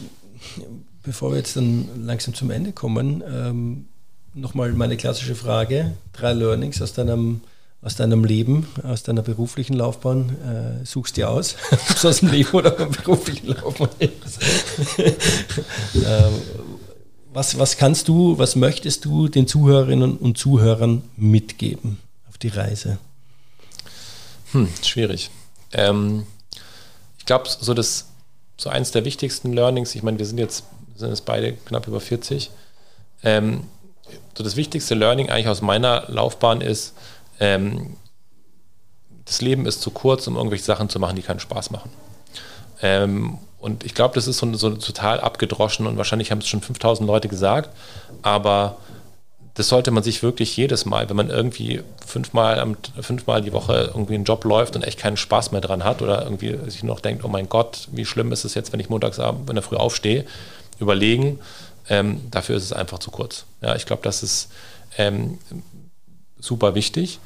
bevor 1.04 1.32
wir 1.32 1.38
jetzt 1.38 1.56
dann 1.56 2.06
langsam 2.06 2.34
zum 2.34 2.50
Ende 2.50 2.72
kommen, 2.72 3.24
ähm, 3.28 3.89
nochmal 4.34 4.72
meine 4.74 4.98
klassische 4.98 5.36
Frage. 5.36 5.96
Drei 6.14 6.34
Learnings 6.34 6.82
aus 6.82 6.94
deinem, 6.94 7.42
aus 7.82 7.96
deinem 7.96 8.24
Leben, 8.24 8.68
aus 8.84 9.04
deiner 9.04 9.22
beruflichen 9.22 9.74
Laufbahn. 9.74 10.82
Äh, 10.82 10.86
suchst 10.86 11.18
dir 11.18 11.30
aus, 11.30 11.56
ob 11.72 11.90
es 11.90 12.06
aus 12.06 12.20
dem 12.20 12.32
Leben 12.32 12.50
oder 12.52 12.74
aus 12.74 12.78
der 12.78 12.86
beruflichen 12.86 13.48
Laufbahn 13.48 13.90
ist. 14.00 14.40
ähm, 15.96 16.34
was, 17.32 17.60
was 17.60 17.78
kannst 17.78 18.08
du, 18.08 18.38
was 18.38 18.56
möchtest 18.56 19.06
du 19.06 19.28
den 19.28 19.48
Zuhörerinnen 19.48 20.18
und 20.18 20.38
Zuhörern 20.38 21.04
mitgeben 21.16 22.00
auf 22.28 22.38
die 22.38 22.48
Reise? 22.48 22.98
Hm, 24.52 24.68
schwierig. 24.84 25.30
Ähm, 25.74 26.26
ich 27.20 27.26
glaube, 27.26 27.48
so 27.48 27.74
das 27.74 28.08
so 28.60 28.70
eins 28.70 28.92
der 28.92 29.06
wichtigsten 29.06 29.54
Learnings, 29.54 29.96
ich 29.96 30.04
meine, 30.04 30.20
wir 30.20 30.26
sind 30.26 30.38
jetzt, 30.38 30.66
sind 30.96 31.10
jetzt 31.10 31.26
beide 31.26 31.54
knapp 31.54 31.88
über 31.88 32.02
40. 32.02 32.52
Ähm, 33.24 33.64
so 34.38 34.43
das 34.43 34.55
wichtigste 34.55 34.95
Learning 34.95 35.30
eigentlich 35.30 35.47
aus 35.47 35.62
meiner 35.62 36.05
Laufbahn 36.07 36.62
ist, 36.62 36.93
ähm, 37.39 37.97
das 39.26 39.41
Leben 39.41 39.66
ist 39.66 39.82
zu 39.82 39.91
kurz, 39.91 40.28
um 40.28 40.36
irgendwelche 40.36 40.64
Sachen 40.64 40.89
zu 40.89 40.99
machen, 40.99 41.16
die 41.16 41.22
keinen 41.22 41.39
Spaß 41.39 41.72
machen. 41.72 41.91
Ähm, 42.82 43.38
und 43.60 43.84
ich 43.84 43.93
glaube, 43.93 44.16
das 44.16 44.28
ist 44.28 44.38
so, 44.38 44.53
so, 44.53 44.72
total 44.72 45.20
abgedroschen 45.20 45.86
und 45.86 45.97
wahrscheinlich 45.97 46.32
haben 46.32 46.39
es 46.39 46.47
schon 46.47 46.62
5000 46.62 47.05
Leute 47.05 47.28
gesagt, 47.28 47.70
aber 48.22 48.78
das 49.55 49.68
sollte 49.68 49.91
man 49.91 50.03
sich 50.03 50.24
wirklich 50.24 50.55
jedes 50.55 50.86
Mal, 50.86 51.10
wenn 51.10 51.18
man 51.18 51.30
irgendwie 51.30 51.82
fünfmal, 52.05 52.78
fünfmal 53.01 53.41
die 53.41 53.51
Woche 53.51 53.91
irgendwie 53.93 54.16
einen 54.16 54.24
Job 54.24 54.45
läuft 54.45 54.78
und 54.78 54.84
echt 54.84 54.97
keinen 54.97 55.18
Spaß 55.18 55.51
mehr 55.51 55.60
dran 55.60 55.84
hat 55.84 56.01
oder 56.01 56.24
irgendwie 56.24 56.57
sich 56.70 56.84
noch 56.84 57.01
denkt, 57.01 57.26
oh 57.26 57.28
mein 57.28 57.49
Gott, 57.49 57.89
wie 57.91 58.05
schlimm 58.05 58.32
ist 58.32 58.45
es 58.45 58.53
jetzt, 58.53 58.72
wenn 58.72 58.80
ich 58.80 58.89
montags 58.89 59.20
wenn 59.20 59.57
er 59.57 59.62
früh 59.62 59.76
aufstehe, 59.76 60.26
überlegen, 60.80 61.39
ähm, 61.90 62.22
dafür 62.32 62.56
ist 62.56 62.64
es 62.64 62.74
einfach 62.74 63.00
zu 63.00 63.12
kurz. 63.12 63.46
Ja, 63.62 63.76
ich 63.76 63.86
glaube, 63.86 64.04
das 64.04 64.24
ist 64.24 64.50
ähm, 64.98 65.40
super 66.40 66.76
wichtig. 66.76 67.20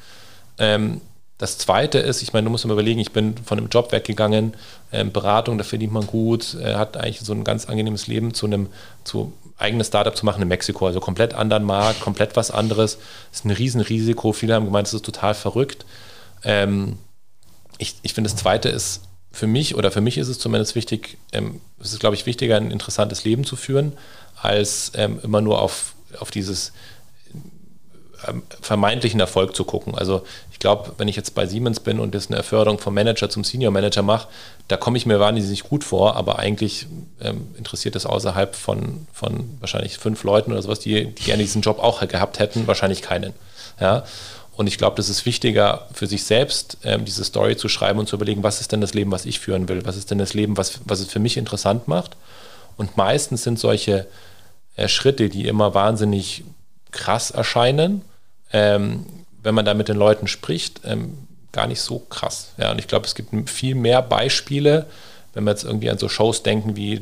Ähm, 0.58 1.00
das 1.38 1.58
Zweite 1.58 1.98
ist, 1.98 2.22
ich 2.22 2.32
meine, 2.32 2.44
du 2.44 2.50
musst 2.50 2.64
mal 2.64 2.72
überlegen, 2.72 3.00
ich 3.00 3.12
bin 3.12 3.36
von 3.36 3.58
einem 3.58 3.68
Job 3.68 3.92
weggegangen, 3.92 4.54
ähm, 4.92 5.12
Beratung, 5.12 5.58
da 5.58 5.64
verdient 5.64 5.92
man 5.92 6.06
gut, 6.06 6.54
äh, 6.54 6.74
hat 6.74 6.96
eigentlich 6.96 7.20
so 7.20 7.32
ein 7.32 7.44
ganz 7.44 7.66
angenehmes 7.66 8.06
Leben 8.06 8.34
zu 8.34 8.46
einem 8.46 8.68
zu 9.02 9.32
eigenes 9.58 9.88
Startup 9.88 10.16
zu 10.16 10.24
machen 10.24 10.42
in 10.42 10.48
Mexiko, 10.48 10.86
also 10.86 11.00
komplett 11.00 11.34
anderen 11.34 11.64
Markt, 11.64 12.00
komplett 12.00 12.36
was 12.36 12.50
anderes. 12.50 12.98
Das 13.30 13.40
ist 13.40 13.44
ein 13.44 13.50
Riesenrisiko. 13.50 14.32
Viele 14.32 14.54
haben 14.54 14.64
gemeint, 14.64 14.86
das 14.86 14.94
ist 14.94 15.04
total 15.04 15.34
verrückt. 15.34 15.84
Ähm, 16.44 16.98
ich 17.78 17.96
ich 18.02 18.14
finde, 18.14 18.30
das 18.30 18.38
Zweite 18.38 18.68
ist 18.68 19.02
für 19.32 19.46
mich, 19.48 19.74
oder 19.74 19.90
für 19.90 20.00
mich 20.00 20.18
ist 20.18 20.28
es 20.28 20.38
zumindest 20.38 20.76
wichtig, 20.76 21.18
ähm, 21.32 21.60
es 21.80 21.92
ist, 21.92 22.00
glaube 22.00 22.14
ich, 22.14 22.26
wichtiger, 22.26 22.56
ein 22.56 22.70
interessantes 22.70 23.24
Leben 23.24 23.44
zu 23.44 23.56
führen, 23.56 23.92
als 24.44 24.92
ähm, 24.94 25.20
immer 25.22 25.40
nur 25.40 25.60
auf, 25.60 25.94
auf 26.18 26.30
dieses 26.30 26.72
ähm, 28.28 28.42
vermeintlichen 28.60 29.20
Erfolg 29.20 29.54
zu 29.56 29.64
gucken. 29.64 29.94
Also 29.94 30.24
ich 30.52 30.58
glaube, 30.58 30.92
wenn 30.98 31.08
ich 31.08 31.16
jetzt 31.16 31.34
bei 31.34 31.46
Siemens 31.46 31.80
bin 31.80 31.98
und 31.98 32.14
das 32.14 32.30
eine 32.30 32.42
Förderung 32.42 32.78
vom 32.78 32.94
Manager 32.94 33.28
zum 33.28 33.44
Senior 33.44 33.72
Manager 33.72 34.02
mache, 34.02 34.28
da 34.68 34.76
komme 34.76 34.96
ich 34.96 35.06
mir 35.06 35.20
wahnsinnig 35.20 35.64
gut 35.64 35.84
vor, 35.84 36.16
aber 36.16 36.38
eigentlich 36.38 36.86
ähm, 37.20 37.48
interessiert 37.58 37.94
das 37.94 38.06
außerhalb 38.06 38.54
von, 38.54 39.06
von 39.12 39.58
wahrscheinlich 39.60 39.98
fünf 39.98 40.22
Leuten 40.24 40.52
oder 40.52 40.62
sowas, 40.62 40.80
die, 40.80 41.06
die 41.06 41.24
gerne 41.24 41.42
diesen 41.42 41.62
Job 41.62 41.78
auch 41.78 42.06
gehabt 42.06 42.38
hätten, 42.38 42.66
wahrscheinlich 42.66 43.02
keinen. 43.02 43.34
Ja? 43.80 44.04
Und 44.56 44.68
ich 44.68 44.78
glaube, 44.78 44.96
das 44.96 45.08
ist 45.08 45.26
wichtiger 45.26 45.88
für 45.92 46.06
sich 46.06 46.24
selbst, 46.24 46.78
ähm, 46.84 47.04
diese 47.04 47.24
Story 47.24 47.56
zu 47.56 47.68
schreiben 47.68 47.98
und 47.98 48.08
zu 48.08 48.16
überlegen, 48.16 48.42
was 48.42 48.60
ist 48.60 48.72
denn 48.72 48.80
das 48.80 48.94
Leben, 48.94 49.10
was 49.10 49.26
ich 49.26 49.40
führen 49.40 49.68
will? 49.68 49.84
Was 49.84 49.96
ist 49.96 50.10
denn 50.10 50.18
das 50.18 50.32
Leben, 50.32 50.56
was, 50.56 50.80
was 50.84 51.00
es 51.00 51.08
für 51.08 51.18
mich 51.18 51.36
interessant 51.36 51.88
macht? 51.88 52.16
Und 52.76 52.96
meistens 52.96 53.42
sind 53.42 53.58
solche 53.58 54.06
Schritte, 54.88 55.28
die 55.28 55.46
immer 55.46 55.74
wahnsinnig 55.74 56.44
krass 56.90 57.30
erscheinen, 57.30 58.02
ähm, 58.52 59.06
wenn 59.42 59.54
man 59.54 59.64
da 59.64 59.74
mit 59.74 59.88
den 59.88 59.96
Leuten 59.96 60.26
spricht, 60.26 60.80
ähm, 60.84 61.18
gar 61.52 61.66
nicht 61.66 61.80
so 61.80 61.98
krass. 61.98 62.52
Ja, 62.56 62.70
und 62.72 62.78
ich 62.78 62.88
glaube, 62.88 63.06
es 63.06 63.14
gibt 63.14 63.50
viel 63.50 63.74
mehr 63.74 64.02
Beispiele, 64.02 64.86
wenn 65.34 65.44
wir 65.44 65.50
jetzt 65.50 65.64
irgendwie 65.64 65.90
an 65.90 65.98
so 65.98 66.08
Shows 66.08 66.42
denken 66.42 66.76
wie 66.76 67.00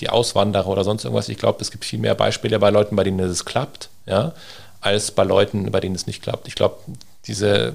die 0.00 0.08
Auswanderer 0.08 0.68
oder 0.68 0.84
sonst 0.84 1.04
irgendwas. 1.04 1.28
Ich 1.28 1.38
glaube, 1.38 1.60
es 1.60 1.70
gibt 1.70 1.84
viel 1.84 1.98
mehr 1.98 2.14
Beispiele 2.14 2.58
bei 2.58 2.70
Leuten, 2.70 2.96
bei 2.96 3.04
denen 3.04 3.20
es 3.20 3.44
klappt, 3.44 3.90
ja, 4.06 4.32
als 4.80 5.10
bei 5.10 5.24
Leuten, 5.24 5.70
bei 5.70 5.80
denen 5.80 5.94
es 5.94 6.06
nicht 6.06 6.22
klappt. 6.22 6.48
Ich 6.48 6.54
glaube, 6.54 6.78
diese 7.26 7.74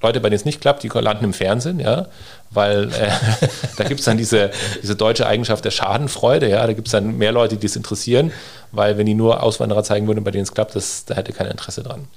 Leute, 0.00 0.20
bei 0.20 0.28
denen 0.28 0.38
es 0.38 0.44
nicht 0.44 0.60
klappt, 0.60 0.82
die 0.82 0.88
landen 0.88 1.24
im 1.24 1.32
Fernsehen, 1.32 1.80
ja, 1.80 2.06
weil 2.50 2.92
äh, 2.92 3.10
da 3.76 3.84
gibt 3.84 4.00
es 4.00 4.06
dann 4.06 4.16
diese, 4.16 4.50
diese 4.82 4.96
deutsche 4.96 5.26
Eigenschaft 5.26 5.64
der 5.64 5.70
Schadenfreude, 5.70 6.48
ja, 6.48 6.66
da 6.66 6.72
gibt 6.72 6.88
es 6.88 6.92
dann 6.92 7.18
mehr 7.18 7.32
Leute, 7.32 7.56
die 7.56 7.66
es 7.66 7.76
interessieren, 7.76 8.32
weil 8.72 8.98
wenn 8.98 9.06
die 9.06 9.14
nur 9.14 9.42
Auswanderer 9.42 9.82
zeigen 9.82 10.06
würden, 10.06 10.24
bei 10.24 10.30
denen 10.30 10.44
es 10.44 10.52
klappt, 10.52 10.76
das, 10.76 11.04
da 11.04 11.14
hätte 11.14 11.32
keiner 11.32 11.50
Interesse 11.50 11.82
dran. 11.82 12.08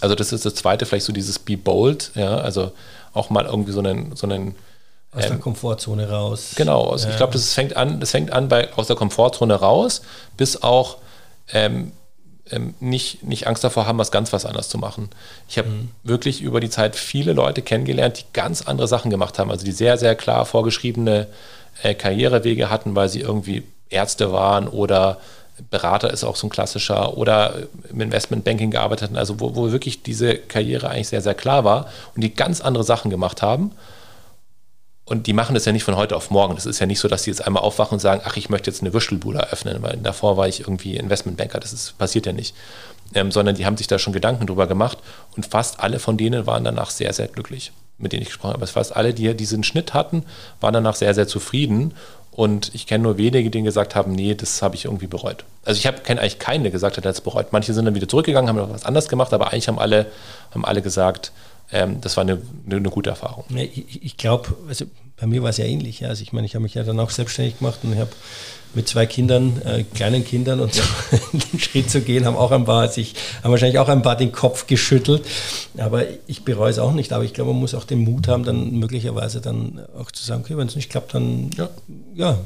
Also 0.00 0.14
das 0.14 0.32
ist 0.32 0.44
das 0.44 0.54
zweite, 0.54 0.84
vielleicht 0.84 1.06
so 1.06 1.12
dieses 1.12 1.38
Be 1.38 1.56
Bold, 1.56 2.10
ja, 2.14 2.36
also 2.38 2.72
auch 3.14 3.30
mal 3.30 3.46
irgendwie 3.46 3.72
so 3.72 3.80
einen, 3.80 4.16
so 4.16 4.26
einen 4.26 4.54
aus 5.14 5.24
der 5.24 5.32
ähm, 5.32 5.40
Komfortzone 5.40 6.08
raus. 6.08 6.52
Genau, 6.56 6.88
also 6.88 7.06
ja. 7.06 7.10
ich 7.10 7.16
glaube, 7.18 7.34
das 7.34 7.52
fängt 7.52 7.76
an, 7.76 8.00
das 8.00 8.10
fängt 8.10 8.32
an 8.32 8.48
bei 8.48 8.72
aus 8.74 8.86
der 8.86 8.96
Komfortzone 8.96 9.54
raus, 9.54 10.02
bis 10.36 10.62
auch 10.62 10.96
ähm, 11.52 11.92
ähm, 12.52 12.74
nicht, 12.80 13.24
nicht 13.24 13.46
Angst 13.46 13.64
davor 13.64 13.86
haben, 13.86 13.98
was 13.98 14.10
ganz 14.10 14.32
was 14.32 14.46
anderes 14.46 14.68
zu 14.68 14.78
machen. 14.78 15.08
Ich 15.48 15.58
habe 15.58 15.68
mhm. 15.68 15.88
wirklich 16.04 16.40
über 16.40 16.60
die 16.60 16.70
Zeit 16.70 16.96
viele 16.96 17.32
Leute 17.32 17.62
kennengelernt, 17.62 18.20
die 18.20 18.32
ganz 18.32 18.62
andere 18.62 18.88
Sachen 18.88 19.10
gemacht 19.10 19.38
haben, 19.38 19.50
also 19.50 19.64
die 19.64 19.72
sehr, 19.72 19.98
sehr 19.98 20.14
klar 20.14 20.46
vorgeschriebene 20.46 21.26
äh, 21.82 21.94
Karrierewege 21.94 22.70
hatten, 22.70 22.94
weil 22.94 23.08
sie 23.08 23.20
irgendwie 23.20 23.64
Ärzte 23.90 24.32
waren 24.32 24.68
oder 24.68 25.18
Berater 25.70 26.10
ist 26.10 26.24
auch 26.24 26.36
so 26.36 26.46
ein 26.46 26.50
klassischer 26.50 27.16
oder 27.16 27.54
im 27.90 28.00
Investmentbanking 28.00 28.70
gearbeitet 28.70 29.08
hatten, 29.08 29.18
also 29.18 29.38
wo, 29.38 29.54
wo 29.54 29.70
wirklich 29.70 30.02
diese 30.02 30.36
Karriere 30.36 30.88
eigentlich 30.88 31.08
sehr, 31.08 31.20
sehr 31.20 31.34
klar 31.34 31.64
war 31.64 31.86
und 32.14 32.22
die 32.22 32.34
ganz 32.34 32.60
andere 32.60 32.84
Sachen 32.84 33.10
gemacht 33.10 33.42
haben. 33.42 33.72
Und 35.04 35.26
die 35.26 35.32
machen 35.32 35.54
das 35.54 35.64
ja 35.64 35.72
nicht 35.72 35.84
von 35.84 35.96
heute 35.96 36.16
auf 36.16 36.30
morgen. 36.30 36.54
Das 36.54 36.64
ist 36.64 36.78
ja 36.78 36.86
nicht 36.86 37.00
so, 37.00 37.08
dass 37.08 37.24
die 37.24 37.30
jetzt 37.30 37.44
einmal 37.44 37.62
aufwachen 37.62 37.94
und 37.94 38.00
sagen, 38.00 38.22
ach, 38.24 38.36
ich 38.36 38.48
möchte 38.50 38.70
jetzt 38.70 38.82
eine 38.82 38.92
Würstelbude 38.92 39.40
eröffnen, 39.40 39.82
weil 39.82 39.96
davor 39.96 40.36
war 40.36 40.46
ich 40.46 40.60
irgendwie 40.60 40.96
Investmentbanker. 40.96 41.58
Das 41.58 41.72
ist, 41.72 41.98
passiert 41.98 42.26
ja 42.26 42.32
nicht. 42.32 42.54
Ähm, 43.14 43.30
sondern 43.32 43.56
die 43.56 43.66
haben 43.66 43.76
sich 43.76 43.88
da 43.88 43.98
schon 43.98 44.12
Gedanken 44.12 44.46
drüber 44.46 44.66
gemacht 44.66 44.98
und 45.36 45.44
fast 45.44 45.80
alle 45.80 45.98
von 45.98 46.16
denen 46.16 46.46
waren 46.46 46.64
danach 46.64 46.90
sehr, 46.90 47.12
sehr 47.12 47.28
glücklich, 47.28 47.72
mit 47.98 48.12
denen 48.12 48.22
ich 48.22 48.28
gesprochen 48.28 48.54
habe. 48.54 48.66
Fast 48.66 48.96
alle, 48.96 49.12
die 49.12 49.34
diesen 49.36 49.64
Schnitt 49.64 49.92
hatten, 49.92 50.24
waren 50.60 50.72
danach 50.72 50.94
sehr, 50.94 51.12
sehr 51.12 51.26
zufrieden 51.28 51.92
und 52.30 52.74
ich 52.74 52.86
kenne 52.86 53.04
nur 53.04 53.18
wenige, 53.18 53.50
die 53.50 53.60
gesagt 53.62 53.94
haben, 53.94 54.12
nee, 54.12 54.34
das 54.34 54.62
habe 54.62 54.74
ich 54.74 54.86
irgendwie 54.86 55.06
bereut. 55.06 55.44
Also 55.66 55.76
ich 55.76 56.02
kenne 56.04 56.20
eigentlich 56.20 56.38
keine, 56.38 56.62
der 56.62 56.72
gesagt 56.72 56.96
hat, 56.96 57.04
er 57.04 57.10
hat 57.10 57.16
es 57.16 57.20
bereut. 57.20 57.52
Manche 57.52 57.74
sind 57.74 57.84
dann 57.84 57.94
wieder 57.94 58.08
zurückgegangen, 58.08 58.48
haben 58.48 58.56
noch 58.56 58.70
was 58.70 58.86
anderes 58.86 59.10
gemacht, 59.10 59.34
aber 59.34 59.52
eigentlich 59.52 59.68
haben 59.68 59.78
alle, 59.78 60.06
haben 60.52 60.64
alle 60.64 60.80
gesagt, 60.80 61.32
ähm, 61.72 62.00
das 62.00 62.16
war 62.16 62.22
eine, 62.22 62.40
eine, 62.66 62.76
eine, 62.76 62.90
gute 62.90 63.10
Erfahrung. 63.10 63.44
Ich, 63.54 64.04
ich 64.04 64.16
glaube, 64.16 64.54
also 64.68 64.84
bei 65.16 65.26
mir 65.26 65.42
war 65.42 65.50
es 65.50 65.56
ja 65.56 65.64
ähnlich. 65.64 66.00
Ja. 66.00 66.08
Also 66.08 66.22
ich 66.22 66.32
meine, 66.32 66.46
ich 66.46 66.54
habe 66.54 66.62
mich 66.62 66.74
ja 66.74 66.82
dann 66.82 67.00
auch 67.00 67.10
selbstständig 67.10 67.58
gemacht 67.58 67.80
und 67.82 67.92
ich 67.92 67.98
habe 67.98 68.10
mit 68.74 68.88
zwei 68.88 69.06
Kindern, 69.06 69.60
äh, 69.64 69.84
kleinen 69.84 70.24
Kindern 70.24 70.60
und 70.60 70.74
so 70.74 70.82
den 71.32 71.60
Schritt 71.60 71.90
zu 71.90 72.00
gehen, 72.00 72.24
haben 72.24 72.36
auch 72.36 72.50
ein 72.52 72.64
paar 72.64 72.88
sich, 72.88 73.14
haben 73.42 73.50
wahrscheinlich 73.50 73.78
auch 73.78 73.88
ein 73.88 74.02
paar 74.02 74.16
den 74.16 74.32
Kopf 74.32 74.66
geschüttelt. 74.66 75.24
Aber 75.78 76.04
ich 76.26 76.44
bereue 76.44 76.70
es 76.70 76.78
auch 76.78 76.92
nicht. 76.92 77.12
Aber 77.12 77.24
ich 77.24 77.34
glaube, 77.34 77.52
man 77.52 77.60
muss 77.60 77.74
auch 77.74 77.84
den 77.84 78.00
Mut 78.00 78.28
haben, 78.28 78.44
dann 78.44 78.72
möglicherweise 78.72 79.40
dann 79.40 79.80
auch 79.98 80.10
zu 80.10 80.24
sagen, 80.24 80.42
okay, 80.44 80.56
wenn 80.56 80.68
es 80.68 80.76
nicht 80.76 80.90
klappt, 80.90 81.14
dann 81.14 81.50
ja, 81.56 81.70
ja 82.14 82.38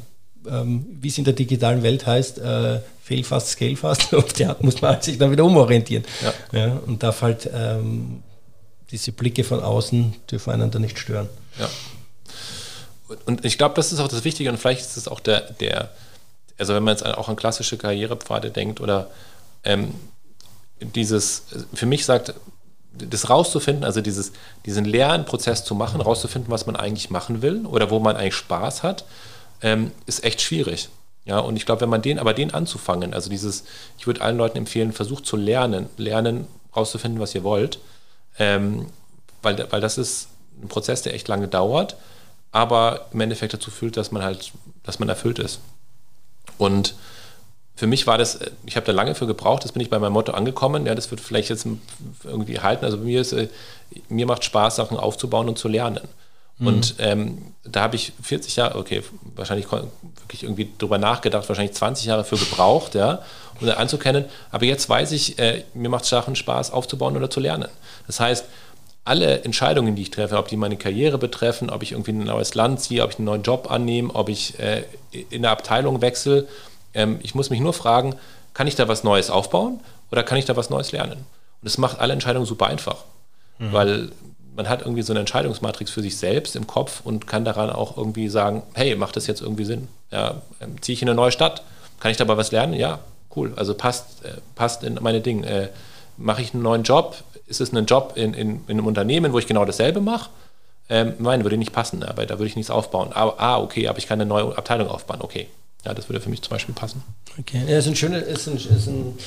ähm, 0.48 0.86
wie 1.00 1.08
es 1.08 1.18
in 1.18 1.24
der 1.24 1.34
digitalen 1.34 1.82
Welt 1.82 2.06
heißt, 2.06 2.38
äh, 2.38 2.80
fail 3.02 3.24
fast, 3.24 3.48
scale 3.48 3.76
fast. 3.76 4.14
Auf 4.14 4.32
der 4.32 4.50
Art 4.50 4.62
muss 4.62 4.80
man 4.80 5.00
sich 5.00 5.18
dann 5.18 5.30
wieder 5.30 5.44
umorientieren. 5.44 6.04
Ja. 6.52 6.58
ja 6.58 6.80
und 6.86 7.02
darf 7.02 7.22
halt 7.22 7.48
ähm, 7.52 8.22
diese 8.90 9.12
Blicke 9.12 9.44
von 9.44 9.60
außen 9.60 10.14
dürfen 10.30 10.52
einen 10.52 10.70
dann 10.70 10.82
nicht 10.82 10.98
stören. 10.98 11.28
Ja. 11.58 11.68
Und 13.24 13.44
ich 13.44 13.58
glaube, 13.58 13.74
das 13.74 13.92
ist 13.92 14.00
auch 14.00 14.08
das 14.08 14.24
Wichtige 14.24 14.50
und 14.50 14.58
vielleicht 14.58 14.80
ist 14.80 14.96
es 14.96 15.08
auch 15.08 15.20
der, 15.20 15.40
der 15.52 15.90
also 16.58 16.74
wenn 16.74 16.82
man 16.82 16.92
jetzt 16.92 17.04
auch 17.04 17.28
an 17.28 17.36
klassische 17.36 17.76
Karrierepfade 17.76 18.50
denkt 18.50 18.80
oder 18.80 19.10
ähm, 19.64 19.94
dieses, 20.80 21.44
für 21.74 21.86
mich 21.86 22.04
sagt, 22.04 22.34
das 22.92 23.28
rauszufinden, 23.28 23.84
also 23.84 24.00
dieses, 24.00 24.32
diesen 24.64 24.84
Lernprozess 24.84 25.64
zu 25.64 25.74
machen, 25.74 26.00
rauszufinden, 26.00 26.50
was 26.50 26.66
man 26.66 26.76
eigentlich 26.76 27.10
machen 27.10 27.42
will 27.42 27.66
oder 27.66 27.90
wo 27.90 27.98
man 27.98 28.16
eigentlich 28.16 28.34
Spaß 28.34 28.82
hat, 28.82 29.04
ähm, 29.62 29.90
ist 30.06 30.24
echt 30.24 30.40
schwierig. 30.40 30.88
Ja, 31.26 31.40
und 31.40 31.56
ich 31.56 31.66
glaube, 31.66 31.82
wenn 31.82 31.88
man 31.88 32.02
den, 32.02 32.18
aber 32.18 32.32
den 32.32 32.54
anzufangen, 32.54 33.12
also 33.12 33.28
dieses, 33.28 33.64
ich 33.98 34.06
würde 34.06 34.20
allen 34.22 34.38
Leuten 34.38 34.58
empfehlen, 34.58 34.92
versucht 34.92 35.26
zu 35.26 35.36
lernen, 35.36 35.88
lernen, 35.96 36.46
rauszufinden, 36.74 37.20
was 37.20 37.34
ihr 37.34 37.42
wollt, 37.42 37.80
ähm, 38.38 38.86
weil, 39.42 39.70
weil 39.70 39.80
das 39.80 39.98
ist 39.98 40.28
ein 40.62 40.68
Prozess, 40.68 41.02
der 41.02 41.14
echt 41.14 41.28
lange 41.28 41.48
dauert, 41.48 41.96
aber 42.52 43.06
im 43.12 43.20
Endeffekt 43.20 43.54
dazu 43.54 43.70
führt, 43.70 43.96
dass 43.96 44.12
man 44.12 44.22
halt, 44.22 44.52
dass 44.82 44.98
man 44.98 45.08
erfüllt 45.08 45.38
ist. 45.38 45.60
Und 46.58 46.94
für 47.76 47.86
mich 47.86 48.06
war 48.06 48.16
das, 48.16 48.38
ich 48.64 48.76
habe 48.76 48.86
da 48.86 48.92
lange 48.92 49.14
für 49.14 49.26
gebraucht, 49.26 49.64
das 49.64 49.72
bin 49.72 49.82
ich 49.82 49.90
bei 49.90 49.98
meinem 49.98 50.14
Motto 50.14 50.32
angekommen. 50.32 50.86
Ja, 50.86 50.94
das 50.94 51.10
wird 51.10 51.20
vielleicht 51.20 51.50
jetzt 51.50 51.66
irgendwie 52.24 52.58
halten. 52.60 52.86
Also 52.86 52.96
mir 52.96 53.20
ist, 53.20 53.32
äh, 53.32 53.48
mir 54.08 54.26
macht 54.26 54.44
Spaß, 54.44 54.76
Sachen 54.76 54.96
aufzubauen 54.96 55.48
und 55.48 55.58
zu 55.58 55.68
lernen. 55.68 56.00
Mhm. 56.58 56.66
Und 56.66 56.94
ähm, 56.98 57.38
da 57.64 57.82
habe 57.82 57.96
ich 57.96 58.12
40 58.22 58.56
Jahre, 58.56 58.78
okay, 58.78 59.02
wahrscheinlich 59.34 59.70
wirklich 59.70 60.42
irgendwie 60.42 60.70
drüber 60.78 60.98
nachgedacht, 60.98 61.48
wahrscheinlich 61.48 61.74
20 61.74 62.06
Jahre 62.06 62.24
für 62.24 62.36
gebraucht, 62.36 62.94
ja, 62.94 63.22
um 63.60 63.66
das 63.66 63.76
anzukennen. 63.76 64.24
Aber 64.50 64.64
jetzt 64.64 64.88
weiß 64.88 65.12
ich, 65.12 65.38
äh, 65.38 65.64
mir 65.74 65.88
macht 65.88 66.04
Sachen 66.04 66.36
Spaß, 66.36 66.70
aufzubauen 66.72 67.16
oder 67.16 67.30
zu 67.30 67.40
lernen. 67.40 67.68
Das 68.06 68.20
heißt, 68.20 68.46
alle 69.04 69.44
Entscheidungen, 69.44 69.94
die 69.94 70.02
ich 70.02 70.10
treffe, 70.10 70.36
ob 70.36 70.48
die 70.48 70.56
meine 70.56 70.76
Karriere 70.76 71.16
betreffen, 71.16 71.70
ob 71.70 71.82
ich 71.82 71.92
irgendwie 71.92 72.12
ein 72.12 72.24
neues 72.24 72.54
Land 72.54 72.80
ziehe, 72.80 73.04
ob 73.04 73.10
ich 73.10 73.18
einen 73.18 73.26
neuen 73.26 73.42
Job 73.42 73.70
annehme, 73.70 74.12
ob 74.14 74.28
ich 74.28 74.58
äh, 74.58 74.82
in 75.30 75.42
der 75.42 75.52
Abteilung 75.52 76.00
wechsle, 76.00 76.48
ähm, 76.92 77.20
ich 77.22 77.34
muss 77.34 77.50
mich 77.50 77.60
nur 77.60 77.72
fragen, 77.72 78.16
kann 78.52 78.66
ich 78.66 78.74
da 78.74 78.88
was 78.88 79.04
Neues 79.04 79.30
aufbauen 79.30 79.80
oder 80.10 80.24
kann 80.24 80.38
ich 80.38 80.44
da 80.44 80.56
was 80.56 80.70
Neues 80.70 80.90
lernen? 80.90 81.24
Und 81.62 81.66
es 81.68 81.78
macht 81.78 82.00
alle 82.00 82.14
Entscheidungen 82.14 82.46
super 82.46 82.66
einfach, 82.66 83.04
mhm. 83.58 83.72
weil 83.72 84.12
man 84.56 84.68
hat 84.68 84.80
irgendwie 84.80 85.02
so 85.02 85.12
eine 85.12 85.20
Entscheidungsmatrix 85.20 85.90
für 85.90 86.02
sich 86.02 86.16
selbst 86.16 86.56
im 86.56 86.66
Kopf 86.66 87.02
und 87.04 87.26
kann 87.26 87.44
daran 87.44 87.70
auch 87.70 87.96
irgendwie 87.96 88.28
sagen, 88.28 88.62
hey, 88.74 88.96
macht 88.96 89.16
das 89.16 89.26
jetzt 89.26 89.42
irgendwie 89.42 89.64
Sinn? 89.64 89.88
Ja, 90.10 90.42
ähm, 90.60 90.80
ziehe 90.82 90.94
ich 90.94 91.02
in 91.02 91.08
eine 91.08 91.16
neue 91.16 91.32
Stadt? 91.32 91.62
Kann 92.00 92.10
ich 92.10 92.16
dabei 92.16 92.36
was 92.36 92.52
lernen? 92.52 92.74
Ja, 92.74 93.00
cool. 93.34 93.52
Also 93.56 93.74
passt, 93.74 94.24
äh, 94.24 94.32
passt 94.54 94.82
in 94.82 94.98
meine 95.00 95.20
Dinge. 95.20 95.46
Äh, 95.46 95.68
mache 96.16 96.42
ich 96.42 96.54
einen 96.54 96.62
neuen 96.62 96.82
Job? 96.82 97.16
ist 97.46 97.60
es 97.60 97.72
ein 97.72 97.86
Job 97.86 98.12
in, 98.16 98.34
in, 98.34 98.60
in 98.66 98.70
einem 98.70 98.86
Unternehmen, 98.86 99.32
wo 99.32 99.38
ich 99.38 99.46
genau 99.46 99.64
dasselbe 99.64 100.00
mache? 100.00 100.30
Ähm, 100.88 101.14
nein, 101.18 101.42
würde 101.42 101.56
nicht 101.56 101.72
passen, 101.72 102.02
aber 102.02 102.26
da 102.26 102.38
würde 102.38 102.48
ich 102.48 102.56
nichts 102.56 102.70
aufbauen. 102.70 103.12
Aber, 103.12 103.40
ah, 103.40 103.58
okay, 103.58 103.88
aber 103.88 103.98
ich 103.98 104.06
kann 104.06 104.20
eine 104.20 104.28
neue 104.28 104.56
Abteilung 104.56 104.88
aufbauen. 104.88 105.20
Okay, 105.20 105.48
ja, 105.84 105.94
das 105.94 106.08
würde 106.08 106.20
für 106.20 106.30
mich 106.30 106.42
zum 106.42 106.50
Beispiel 106.50 106.74
passen. 106.74 107.02
Okay, 107.38 107.62
ja, 107.66 107.78
ist 107.78 107.86
ein, 107.86 107.96
schönes, 107.96 108.22
ist 108.22 108.46
ein, 108.46 108.56
ist 108.56 108.86
ein 108.86 109.18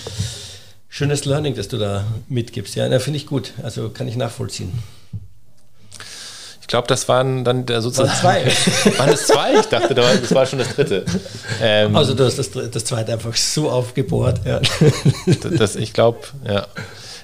schönes 0.88 1.26
Learning, 1.26 1.56
das 1.56 1.68
du 1.68 1.78
da 1.78 2.06
mitgibst. 2.28 2.76
Ja, 2.76 3.00
finde 3.00 3.18
ich 3.18 3.26
gut. 3.26 3.54
Also 3.62 3.90
kann 3.90 4.08
ich 4.08 4.16
nachvollziehen. 4.16 4.72
Ich 6.70 6.72
glaube, 6.72 6.88
das 6.88 7.10
waren 7.10 7.44
dann 7.44 7.66
sozusagen. 7.66 8.10
Waren 8.24 8.48
zwei. 8.48 9.00
waren 9.00 9.10
es 9.10 9.26
zwei? 9.26 9.60
Ich 9.60 9.66
dachte, 9.66 9.96
das 9.96 10.36
war 10.36 10.46
schon 10.46 10.60
das 10.60 10.76
dritte. 10.76 11.04
Ähm, 11.60 11.96
also, 11.96 12.14
du 12.14 12.24
hast 12.24 12.38
das, 12.38 12.52
das 12.52 12.86
zweite 12.86 13.12
einfach 13.12 13.36
so 13.36 13.72
aufgebohrt. 13.72 14.42
Ja. 14.46 14.62
Das, 15.58 15.76
ich 15.76 15.94
glaube, 15.94 16.20
ja. 16.48 16.68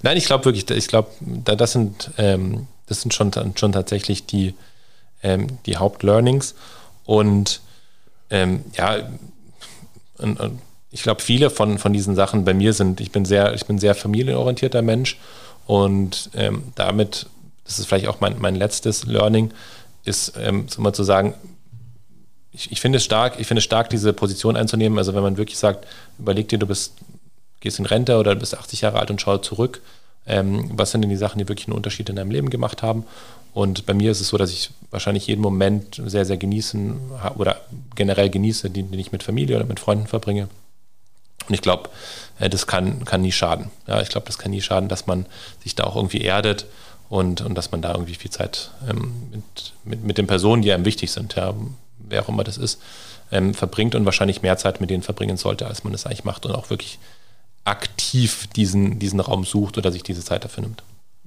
Nein, 0.01 0.17
ich 0.17 0.25
glaube 0.25 0.45
wirklich, 0.45 0.67
ich 0.71 0.87
glaube, 0.87 1.09
das 1.21 1.73
sind, 1.73 2.09
ähm, 2.17 2.65
das 2.87 3.01
sind 3.01 3.13
schon, 3.13 3.31
schon 3.55 3.71
tatsächlich 3.71 4.25
die, 4.25 4.55
ähm, 5.21 5.59
die 5.67 5.77
Hauptlearnings. 5.77 6.55
Und 7.05 7.61
ähm, 8.31 8.65
ja, 8.75 8.97
und, 10.17 10.39
und 10.39 10.59
ich 10.89 11.03
glaube, 11.03 11.21
viele 11.21 11.51
von, 11.51 11.77
von 11.77 11.93
diesen 11.93 12.15
Sachen 12.15 12.45
bei 12.45 12.55
mir 12.55 12.73
sind, 12.73 12.99
ich 12.99 13.11
bin 13.11 13.25
sehr, 13.25 13.53
ich 13.53 13.67
bin 13.67 13.77
sehr 13.77 13.93
familienorientierter 13.93 14.81
Mensch 14.81 15.19
und 15.67 16.31
ähm, 16.33 16.63
damit, 16.73 17.27
das 17.65 17.79
ist 17.79 17.87
vielleicht 17.87 18.07
auch 18.07 18.21
mein, 18.21 18.39
mein 18.39 18.55
letztes 18.55 19.05
Learning, 19.05 19.51
ist, 20.03 20.33
ähm, 20.37 20.67
mal 20.77 20.93
zu 20.93 21.03
sagen, 21.03 21.33
ich, 22.51 22.71
ich 22.71 22.79
finde 22.79 22.97
es 22.97 23.03
stark, 23.03 23.39
ich 23.39 23.47
finde 23.47 23.59
es 23.59 23.65
stark, 23.65 23.89
diese 23.89 24.13
Position 24.13 24.55
einzunehmen. 24.55 24.97
Also 24.97 25.13
wenn 25.13 25.23
man 25.23 25.37
wirklich 25.37 25.57
sagt, 25.57 25.85
überleg 26.17 26.47
dir, 26.47 26.59
du 26.59 26.67
bist 26.67 26.93
gehst 27.59 27.79
in 27.79 27.85
Rente 27.85 28.17
oder 28.17 28.35
bist 28.35 28.57
80 28.57 28.81
Jahre 28.81 28.99
alt 28.99 29.09
und 29.09 29.19
schau 29.19 29.37
zurück, 29.39 29.81
ähm, 30.27 30.69
was 30.73 30.91
sind 30.91 31.01
denn 31.01 31.09
die 31.09 31.17
Sachen, 31.17 31.39
die 31.39 31.47
wirklich 31.47 31.67
einen 31.67 31.75
Unterschied 31.75 32.09
in 32.09 32.15
deinem 32.15 32.31
Leben 32.31 32.49
gemacht 32.49 32.83
haben. 32.83 33.05
Und 33.53 33.85
bei 33.85 33.93
mir 33.93 34.11
ist 34.11 34.21
es 34.21 34.29
so, 34.29 34.37
dass 34.37 34.51
ich 34.51 34.69
wahrscheinlich 34.91 35.27
jeden 35.27 35.41
Moment 35.41 36.01
sehr, 36.05 36.25
sehr 36.25 36.37
genießen 36.37 36.99
oder 37.37 37.61
generell 37.95 38.29
genieße, 38.29 38.69
den, 38.69 38.91
den 38.91 38.99
ich 38.99 39.11
mit 39.11 39.23
Familie 39.23 39.55
oder 39.55 39.65
mit 39.65 39.79
Freunden 39.79 40.07
verbringe. 40.07 40.47
Und 41.47 41.53
ich 41.53 41.61
glaube, 41.61 41.89
äh, 42.39 42.49
das 42.49 42.67
kann, 42.67 43.05
kann 43.05 43.21
nie 43.21 43.31
schaden. 43.31 43.71
Ja, 43.87 44.01
ich 44.01 44.09
glaube, 44.09 44.27
das 44.27 44.37
kann 44.37 44.51
nie 44.51 44.61
schaden, 44.61 44.89
dass 44.89 45.07
man 45.07 45.25
sich 45.63 45.75
da 45.75 45.83
auch 45.85 45.95
irgendwie 45.95 46.21
erdet 46.21 46.65
und, 47.09 47.41
und 47.41 47.55
dass 47.55 47.71
man 47.71 47.81
da 47.81 47.91
irgendwie 47.91 48.15
viel 48.15 48.31
Zeit 48.31 48.71
ähm, 48.89 49.13
mit, 49.31 49.73
mit, 49.83 50.03
mit 50.03 50.17
den 50.17 50.27
Personen, 50.27 50.61
die 50.61 50.71
einem 50.71 50.85
wichtig 50.85 51.11
sind, 51.11 51.35
ja, 51.35 51.53
wer 51.99 52.23
auch 52.23 52.29
immer 52.29 52.43
das 52.43 52.57
ist, 52.57 52.81
ähm, 53.31 53.53
verbringt 53.53 53.95
und 53.95 54.05
wahrscheinlich 54.05 54.41
mehr 54.41 54.57
Zeit 54.57 54.81
mit 54.81 54.89
denen 54.89 55.03
verbringen 55.03 55.37
sollte, 55.37 55.67
als 55.67 55.83
man 55.83 55.93
das 55.93 56.05
eigentlich 56.05 56.23
macht 56.23 56.45
und 56.45 56.53
auch 56.53 56.69
wirklich 56.69 56.99
aktiv 57.63 58.47
diesen, 58.55 58.99
diesen 58.99 59.19
Raum 59.19 59.43
sucht 59.43 59.77
oder 59.77 59.91
sich 59.91 60.03
diese 60.03 60.23
Zeit 60.23 60.43
dafür 60.43 60.63
nimmt. 60.63 60.83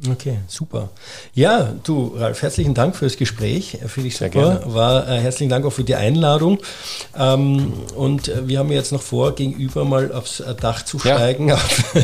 Okay, 0.06 0.38
super. 0.46 0.90
Ja, 1.34 1.72
du, 1.82 2.14
Ralf, 2.16 2.42
herzlichen 2.42 2.72
Dank 2.72 2.94
fürs 2.94 3.16
Gespräch. 3.16 3.78
Finde 3.86 4.08
ich 4.08 4.16
super. 4.16 4.62
War 4.66 5.08
äh, 5.08 5.18
herzlichen 5.18 5.50
Dank 5.50 5.66
auch 5.66 5.72
für 5.72 5.82
die 5.82 5.96
Einladung. 5.96 6.58
Ähm, 7.18 7.72
und 7.96 8.28
äh, 8.28 8.46
wir 8.46 8.60
haben 8.60 8.70
jetzt 8.70 8.92
noch 8.92 9.02
vor, 9.02 9.34
gegenüber 9.34 9.84
mal 9.84 10.12
aufs 10.12 10.38
äh, 10.38 10.54
Dach 10.54 10.84
zu 10.84 11.00
steigen, 11.00 11.48
ja. 11.48 11.54
auf, 11.56 11.94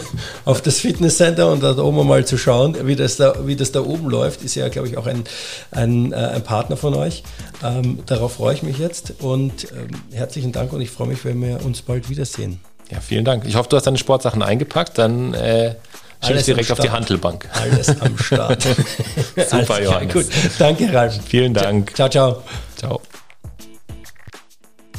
auf, 0.44 0.62
das 0.62 0.80
Fitnesscenter 0.80 1.52
und 1.52 1.62
da 1.62 1.78
oben 1.78 2.06
mal 2.08 2.24
zu 2.26 2.36
schauen, 2.36 2.76
wie 2.84 2.96
das 2.96 3.16
da, 3.16 3.46
wie 3.46 3.54
das 3.54 3.70
da 3.70 3.80
oben 3.80 4.10
läuft. 4.10 4.42
Ist 4.42 4.56
ja, 4.56 4.68
glaube 4.68 4.88
ich, 4.88 4.96
auch 4.96 5.06
ein, 5.06 5.22
ein, 5.70 6.12
äh, 6.12 6.16
ein 6.16 6.42
Partner 6.42 6.76
von 6.76 6.94
euch. 6.94 7.22
Ähm, 7.62 8.00
darauf 8.06 8.34
freue 8.34 8.54
ich 8.54 8.64
mich 8.64 8.78
jetzt 8.78 9.14
und 9.20 9.70
ähm, 9.72 9.90
herzlichen 10.12 10.50
Dank 10.50 10.72
und 10.72 10.80
ich 10.80 10.90
freue 10.90 11.06
mich, 11.06 11.24
wenn 11.24 11.40
wir 11.40 11.64
uns 11.64 11.82
bald 11.82 12.10
wiedersehen. 12.10 12.58
Ja, 12.90 13.00
vielen 13.00 13.24
Dank. 13.24 13.44
Ich 13.46 13.54
hoffe, 13.54 13.68
du 13.68 13.76
hast 13.76 13.86
deine 13.86 13.98
Sportsachen 13.98 14.42
eingepackt. 14.42 14.98
Dann 14.98 15.32
äh, 15.34 15.76
Schieb's 16.24 16.44
direkt 16.44 16.72
auf 16.72 16.80
die 16.80 16.90
Handelbank. 16.90 17.48
Alles 17.52 18.00
am 18.00 18.18
Start. 18.18 18.62
Super, 19.36 19.82
Johannes. 19.82 20.12
Gut. 20.12 20.26
Danke, 20.58 20.92
Ralf. 20.92 21.20
Vielen 21.26 21.54
Dank. 21.54 21.94
Ciao, 21.94 22.08
ciao. 22.08 22.42
Ciao. 22.76 23.00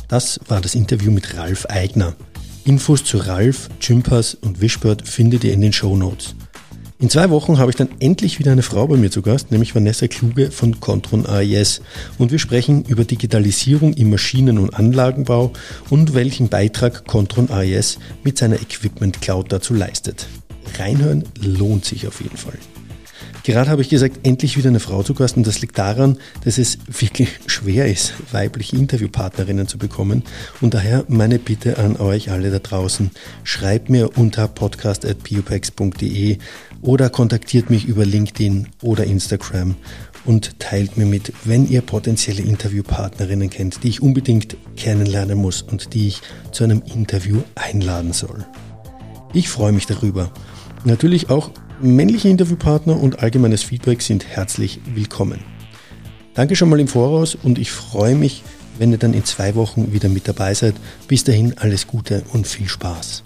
Das 0.08 0.40
war 0.48 0.62
das 0.62 0.76
Interview 0.76 1.12
mit 1.12 1.36
Ralf 1.36 1.66
Eigner. 1.66 2.16
Infos 2.64 3.04
zu 3.04 3.18
Ralf, 3.18 3.70
Gympass 3.80 4.36
und 4.36 4.62
Wishbird 4.62 5.08
findet 5.08 5.44
ihr 5.44 5.54
in 5.54 5.62
den 5.62 5.74
Show 5.74 5.96
Notes. 5.96 6.36
In 6.98 7.10
zwei 7.10 7.30
Wochen 7.30 7.58
habe 7.58 7.70
ich 7.70 7.76
dann 7.76 7.90
endlich 8.00 8.40
wieder 8.40 8.54
eine 8.54 8.62
Frau 8.62 8.88
bei 8.88 8.96
mir 8.96 9.12
zu 9.12 9.22
Gast, 9.22 9.52
nämlich 9.52 9.76
Vanessa 9.76 10.08
Kluge 10.08 10.50
von 10.50 10.80
Contron 10.80 11.26
AIS. 11.26 11.82
Und 12.18 12.32
wir 12.32 12.40
sprechen 12.40 12.86
über 12.86 13.04
Digitalisierung 13.04 13.94
im 13.94 14.10
Maschinen- 14.10 14.58
und 14.58 14.74
Anlagenbau 14.74 15.52
und 15.90 16.14
welchen 16.14 16.48
Beitrag 16.48 17.06
Contron 17.06 17.52
AIS 17.52 18.00
mit 18.24 18.38
seiner 18.38 18.56
Equipment 18.56 19.22
Cloud 19.22 19.52
dazu 19.52 19.74
leistet. 19.74 20.28
Reinhören 20.78 21.24
lohnt 21.42 21.86
sich 21.86 22.08
auf 22.08 22.22
jeden 22.22 22.38
Fall. 22.38 22.58
Gerade 23.46 23.70
habe 23.70 23.84
ich 23.84 23.90
gesagt, 23.90 24.26
endlich 24.26 24.58
wieder 24.58 24.70
eine 24.70 24.80
Frau 24.80 25.04
zu 25.04 25.14
Gast 25.14 25.38
und 25.38 25.46
das 25.46 25.62
liegt 25.62 25.78
daran, 25.78 26.18
dass 26.44 26.58
es 26.58 26.80
wirklich 26.88 27.30
schwer 27.46 27.86
ist, 27.86 28.14
weibliche 28.32 28.76
Interviewpartnerinnen 28.76 29.68
zu 29.68 29.78
bekommen. 29.78 30.24
Und 30.62 30.74
daher 30.74 31.06
meine 31.10 31.38
Bitte 31.38 31.78
an 31.78 31.98
euch 31.98 32.32
alle 32.32 32.50
da 32.50 32.58
draußen, 32.58 33.12
schreibt 33.44 33.92
mir 33.92 34.18
unter 34.18 34.48
podcast.biopex.de 34.48 36.40
oder 36.82 37.12
kontaktiert 37.12 37.70
mich 37.70 37.86
über 37.86 38.04
LinkedIn 38.04 38.68
oder 38.82 39.04
Instagram 39.04 39.76
und 40.26 40.60
teilt 40.60 40.98
mir 40.98 41.06
mit, 41.06 41.32
wenn 41.44 41.70
ihr 41.70 41.82
potenzielle 41.82 42.42
Interviewpartnerinnen 42.42 43.52
kennt, 43.52 43.84
die 43.84 43.90
ich 43.90 44.02
unbedingt 44.02 44.58
kennenlernen 44.76 45.38
muss 45.38 45.62
und 45.62 45.94
die 45.94 46.08
ich 46.08 46.22
zu 46.52 46.64
einem 46.64 46.82
Interview 46.82 47.44
einladen 47.54 48.12
soll. 48.12 48.44
Ich 49.34 49.50
freue 49.50 49.72
mich 49.72 49.86
darüber. 49.86 50.32
Natürlich 50.86 51.30
auch 51.30 51.52
Männliche 51.82 52.30
Interviewpartner 52.30 52.98
und 52.98 53.20
allgemeines 53.20 53.64
Feedback 53.64 54.02
sind 54.02 54.26
herzlich 54.26 54.80
willkommen. 54.94 55.44
Danke 56.34 56.56
schon 56.56 56.70
mal 56.70 56.80
im 56.80 56.88
Voraus 56.88 57.36
und 57.36 57.60
ich 57.60 57.70
freue 57.70 58.16
mich, 58.16 58.44
wenn 58.78 58.92
ihr 58.92 58.98
dann 58.98 59.14
in 59.14 59.26
zwei 59.26 59.56
Wochen 59.56 59.92
wieder 59.92 60.08
mit 60.08 60.28
dabei 60.28 60.54
seid. 60.54 60.76
Bis 61.10 61.26
dahin 61.26 61.58
alles 61.58 61.88
Gute 61.88 62.24
und 62.32 62.48
viel 62.48 62.70
Spaß. 62.70 63.24